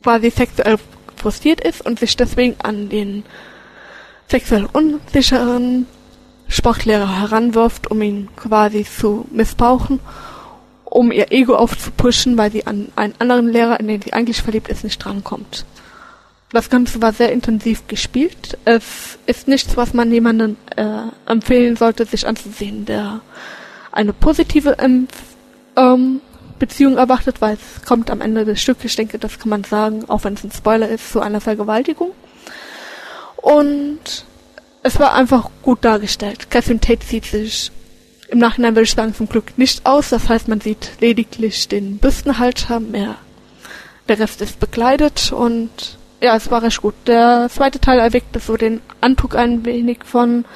[0.00, 0.76] quasi sexuell
[1.16, 3.24] frustriert ist und sich deswegen an den
[4.28, 5.86] sexuell unsicheren
[6.48, 10.00] Sportlehrer heranwirft, um ihn quasi zu missbrauchen,
[10.84, 14.68] um ihr Ego aufzupuschen, weil sie an einen anderen Lehrer, in den sie eigentlich verliebt
[14.68, 15.64] ist, nicht drankommt.
[16.52, 18.58] Das Ganze war sehr intensiv gespielt.
[18.64, 23.20] Es ist nichts, was man jemandem äh, empfehlen sollte, sich anzusehen, der
[23.90, 25.08] eine positive ähm,
[25.76, 26.20] ähm,
[26.60, 30.04] Beziehung erwartet, weil es kommt am Ende des Stückes, ich denke, das kann man sagen,
[30.08, 32.12] auch wenn es ein Spoiler ist, zu einer Vergewaltigung.
[33.44, 34.24] Und
[34.82, 36.50] es war einfach gut dargestellt.
[36.50, 37.70] Catherine Tate sieht sich
[38.28, 40.08] im Nachhinein würde ich sagen zum Glück nicht aus.
[40.08, 43.16] Das heißt, man sieht lediglich den Büstenhalter, mehr
[44.08, 46.94] der Rest ist bekleidet und ja, es war recht gut.
[47.06, 50.46] Der zweite Teil erweckte so den Anzug ein wenig von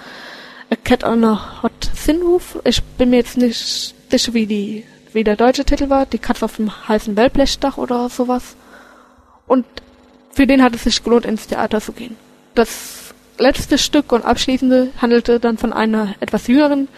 [0.70, 1.90] A Cat on a Hot
[2.22, 2.58] Roof.
[2.64, 6.46] Ich bin mir jetzt nicht sicher, wie die wie der deutsche Titel war, die Katze
[6.46, 8.56] auf dem heißen Wellblechdach oder sowas.
[9.46, 9.66] Und
[10.32, 12.16] für den hat es sich gelohnt, ins Theater zu gehen.
[12.54, 16.88] Das letzte Stück und abschließende handelte dann von einer etwas jüngeren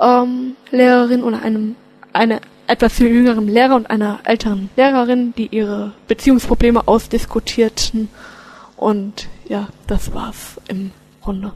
[0.00, 1.76] ähm, Lehrerin oder einem
[2.12, 8.08] eine etwas jüngeren Lehrer und einer älteren Lehrerin, die ihre Beziehungsprobleme ausdiskutierten.
[8.76, 10.92] Und ja, das war's im
[11.22, 11.52] Grunde.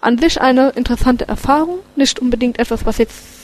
[0.00, 3.38] An sich eine interessante Erfahrung, nicht unbedingt etwas, was jetzt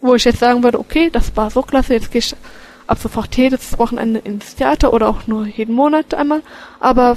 [0.00, 2.34] wo ich jetzt sagen würde, okay, das war so klasse, jetzt gehe ich
[2.86, 6.42] ab sofort jedes Wochenende ins Theater oder auch nur jeden Monat einmal.
[6.80, 7.16] Aber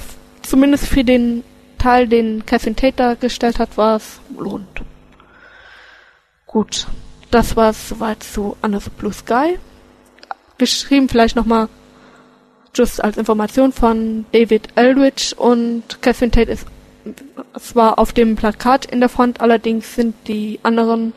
[0.49, 1.43] zumindest für den
[1.77, 4.81] Teil, den Catherine Tate dargestellt hat, war es lohnt.
[6.45, 6.87] Gut,
[7.31, 9.59] das war es soweit zu the Blue Sky.
[10.57, 11.69] Geschrieben vielleicht nochmal
[12.75, 16.65] just als Information von David Eldridge und Catherine Tate ist
[17.59, 21.13] zwar auf dem Plakat in der Front, allerdings sind die anderen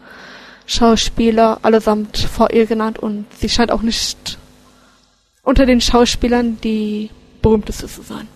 [0.66, 4.38] Schauspieler allesamt vor ihr genannt und sie scheint auch nicht
[5.42, 7.10] unter den Schauspielern die
[7.42, 8.28] berühmteste zu sein.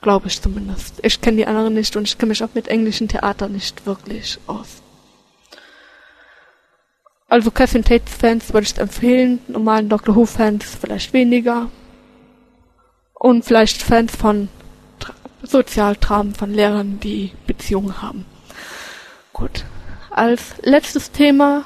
[0.00, 1.00] Glaube ich zumindest.
[1.02, 4.38] Ich kenne die anderen nicht und ich kenne mich auch mit englischen Theater nicht wirklich
[4.46, 4.82] aus.
[7.28, 11.68] Also Catherine Tate Fans würde ich empfehlen, normalen Doctor Who Fans vielleicht weniger.
[13.12, 14.48] Und vielleicht Fans von
[14.98, 15.12] Tra
[15.42, 18.24] Sozialtramen von Lehrern, die Beziehungen haben.
[19.32, 19.64] Gut.
[20.10, 21.64] Als letztes Thema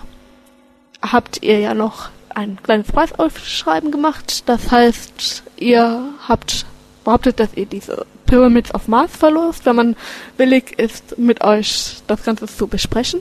[1.00, 4.48] habt ihr ja noch ein kleines Preisaufschreiben gemacht.
[4.48, 6.66] Das heißt, ihr habt
[7.04, 9.96] behauptet, dass ihr diese Pyramids of Mars verlost, wenn man
[10.38, 13.20] willig ist, mit euch das Ganze zu besprechen.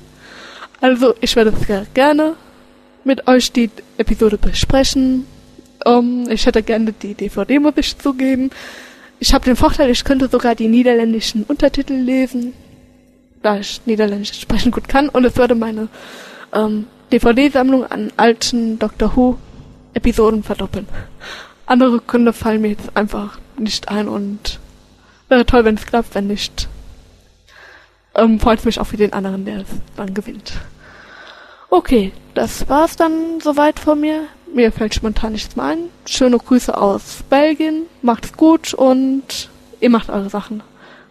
[0.79, 2.35] Also, ich werde sehr gerne
[3.03, 5.25] mit euch die Episode besprechen.
[5.83, 8.51] Um, ich hätte gerne die DVD, muss ich zugeben.
[9.19, 12.53] Ich habe den Vorteil, ich könnte sogar die niederländischen Untertitel lesen
[13.41, 15.88] da ich Niederländisch sprechen gut kann und es würde meine
[16.53, 19.38] ähm, DVD-Sammlung an alten Doctor Who
[19.93, 20.88] Episoden verdoppeln.
[21.65, 24.59] Andere Gründe fallen mir jetzt einfach nicht ein und
[25.31, 26.67] wäre toll, wenn es klappt, wenn nicht.
[28.13, 30.53] Ähm, freut mich auch für den anderen, der es dann gewinnt.
[31.69, 34.25] Okay, das war's dann soweit von mir.
[34.53, 35.79] Mir fällt spontan nichts mehr ein.
[36.05, 37.85] Schöne Grüße aus Belgien.
[38.01, 39.49] Macht's gut und
[39.79, 40.61] ihr macht eure Sachen.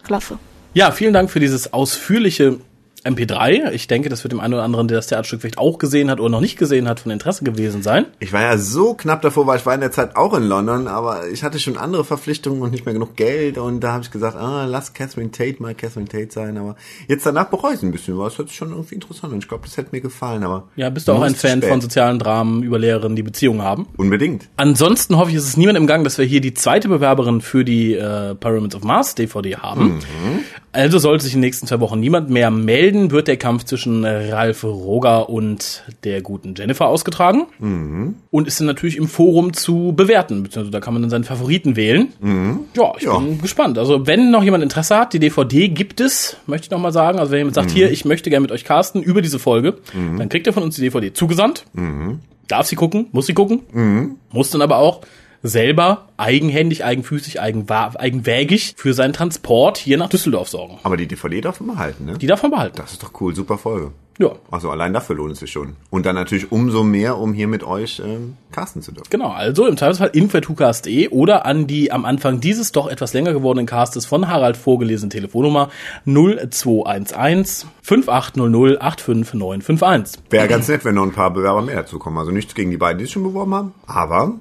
[0.05, 0.39] Klasse.
[0.75, 2.61] Ja, vielen Dank für dieses ausführliche
[3.05, 3.73] MP3.
[3.73, 6.21] Ich denke, das wird dem einen oder anderen, der das Theaterstück vielleicht auch gesehen hat
[6.21, 8.07] oder noch nicht gesehen hat, von Interesse gewesen sein.
[8.19, 10.87] Ich war ja so knapp davor, weil ich war in der Zeit auch in London,
[10.87, 14.11] aber ich hatte schon andere Verpflichtungen und nicht mehr genug Geld und da habe ich
[14.11, 16.77] gesagt, ah, lass Catherine Tate mal Catherine Tate sein, aber
[17.09, 19.49] jetzt danach bereue ich ein bisschen, weil es hört sich schon irgendwie interessant und ich
[19.49, 20.69] glaube, das hätte mir gefallen, aber...
[20.77, 23.87] Ja, bist du auch ein Fan von sozialen Dramen über Lehrerinnen, die Beziehungen haben?
[23.97, 24.49] Unbedingt.
[24.57, 27.65] Ansonsten hoffe ich, es ist niemand im Gang, dass wir hier die zweite Bewerberin für
[27.65, 29.95] die äh, Pyramids of Mars DVD haben.
[29.95, 30.45] Mhm.
[30.73, 34.05] Also sollte sich in den nächsten zwei Wochen niemand mehr melden, wird der Kampf zwischen
[34.05, 38.15] Ralf Roger und der guten Jennifer ausgetragen mhm.
[38.31, 41.75] und ist dann natürlich im Forum zu bewerten, beziehungsweise da kann man dann seinen Favoriten
[41.75, 42.13] wählen.
[42.21, 42.61] Mhm.
[42.77, 43.19] Ja, ich ja.
[43.19, 43.79] bin gespannt.
[43.79, 47.19] Also wenn noch jemand Interesse hat, die DVD gibt es, möchte ich noch mal sagen.
[47.19, 47.75] Also wenn jemand sagt, mhm.
[47.75, 50.19] hier, ich möchte gerne mit euch casten über diese Folge, mhm.
[50.19, 51.65] dann kriegt ihr von uns die DVD zugesandt.
[51.73, 52.21] Mhm.
[52.47, 54.17] Darf sie gucken, muss sie gucken, mhm.
[54.31, 55.01] muss dann aber auch
[55.43, 60.79] selber eigenhändig, eigenfüßig, eigenwägig für seinen Transport hier nach Düsseldorf sorgen.
[60.83, 62.19] Aber die DVD darf man behalten, ne?
[62.19, 62.77] Die darf man behalten.
[62.77, 63.93] Das ist doch cool, super Folge.
[64.21, 64.33] Ja.
[64.51, 65.77] Also allein dafür lohnt es sich schon.
[65.89, 69.09] Und dann natürlich umso mehr, um hier mit euch ähm, casten zu dürfen.
[69.09, 73.65] Genau, also im Zweifelsfall info.hucast.de oder an die am Anfang dieses doch etwas länger gewordenen
[73.65, 75.71] Castes von Harald vorgelesene Telefonnummer
[76.05, 80.23] 0211 5800 85951.
[80.29, 82.19] Wäre ganz nett, wenn noch ein paar Bewerber mehr dazu kommen.
[82.19, 84.35] Also nichts gegen die beiden, die es schon beworben haben, aber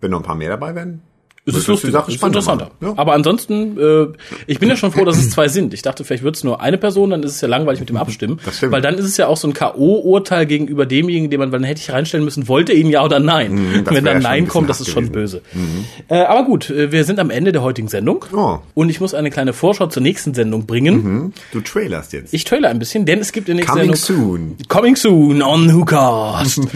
[0.00, 1.02] wenn noch ein paar mehr dabei wären,
[1.46, 2.70] Es ist lustig, es ist interessanter.
[2.80, 2.92] ja.
[2.96, 4.06] Aber ansonsten, äh,
[4.46, 5.72] ich bin ja schon froh, dass es zwei sind.
[5.74, 7.96] Ich dachte, vielleicht wird es nur eine Person, dann ist es ja langweilig mit dem
[7.96, 8.38] Abstimmen.
[8.62, 11.80] Weil dann ist es ja auch so ein K.O.-Urteil gegenüber demjenigen, den man, dann hätte
[11.80, 13.54] ich reinstellen müssen, wollte ihn ja oder nein.
[13.54, 15.40] Mhm, Wenn dann Nein kommt, das ist schon gewesen.
[15.54, 15.58] Mhm.
[15.58, 15.84] böse.
[16.08, 18.26] Äh, aber gut, äh, wir sind am Ende der heutigen Sendung.
[18.34, 18.58] Oh.
[18.74, 21.02] Und ich muss eine kleine Vorschau zur nächsten Sendung bringen.
[21.02, 21.32] Hm?
[21.52, 22.34] Du trailerst jetzt.
[22.34, 24.28] Ich trailer ein bisschen, denn es gibt in der nächsten Coming Sendung...
[24.28, 24.56] soon.
[24.68, 26.60] Coming soon on WhoCast.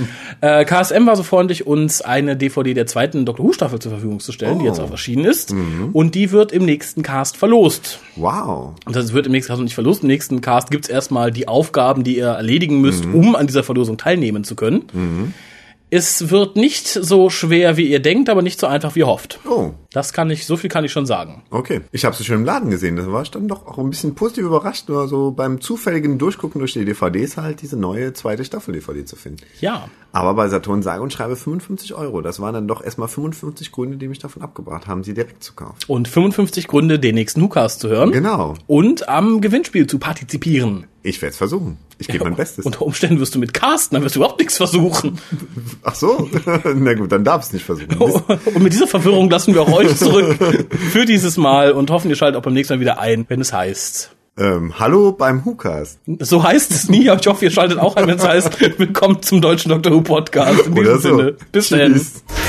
[0.60, 4.20] äh, KSM war so freundlich, uns eine DVD der zweiten Doctor Who Staffel zur Verfügung
[4.20, 4.68] zu stellen, die Oh.
[4.68, 5.54] jetzt auch erschienen ist.
[5.92, 8.00] Und die wird im nächsten Cast verlost.
[8.16, 8.74] Wow.
[8.84, 10.02] Und das wird im nächsten Cast noch nicht verlost.
[10.02, 13.96] Im nächsten Cast gibt's erstmal die Aufgaben, die ihr erledigen müsst, um an dieser Verlosung
[13.96, 15.32] teilnehmen zu können.
[15.90, 19.38] Es wird nicht so schwer, wie ihr denkt, aber nicht so einfach, wie ihr hofft.
[19.48, 19.70] Oh.
[19.94, 21.44] Das kann ich, so viel kann ich schon sagen.
[21.50, 21.82] Okay.
[21.92, 22.96] Ich habe sie schon im Laden gesehen.
[22.96, 26.58] Da war ich dann doch auch ein bisschen positiv überrascht, nur so beim zufälligen Durchgucken
[26.58, 29.44] durch die DVDs halt diese neue zweite Staffel-DVD zu finden.
[29.60, 29.88] Ja.
[30.10, 32.22] Aber bei Saturn sage und schreibe 55 Euro.
[32.22, 35.54] Das waren dann doch erstmal 55 Gründe, die mich davon abgebracht haben, sie direkt zu
[35.54, 35.76] kaufen.
[35.86, 38.10] Und 55 Gründe, den nächsten WhoCast zu hören.
[38.10, 38.54] Genau.
[38.66, 40.88] Und am Gewinnspiel zu partizipieren.
[41.06, 41.76] Ich werde es versuchen.
[41.98, 42.64] Ich gebe mein Bestes.
[42.64, 45.18] Unter Umständen wirst du mit Carsten, dann wirst du überhaupt nichts versuchen.
[45.82, 46.28] Ach so?
[46.74, 47.92] Na gut, dann darf es nicht versuchen.
[48.54, 50.36] Und mit dieser Verwirrung lassen wir auch euch zurück
[50.92, 53.52] für dieses Mal und hoffen, ihr schaltet auch beim nächsten Mal wieder ein, wenn es
[53.52, 54.10] heißt.
[54.38, 55.98] ähm, hallo beim WhoCast.
[56.20, 59.22] So heißt es nie, aber ich hoffe, ihr schaltet auch ein, wenn es heißt, willkommen
[59.22, 59.92] zum deutschen Dr.
[59.92, 60.66] Who Podcast.
[60.66, 61.16] In diesem so.
[61.16, 61.36] Sinne.
[61.52, 62.22] Bis Tschüss.
[62.26, 62.43] dann.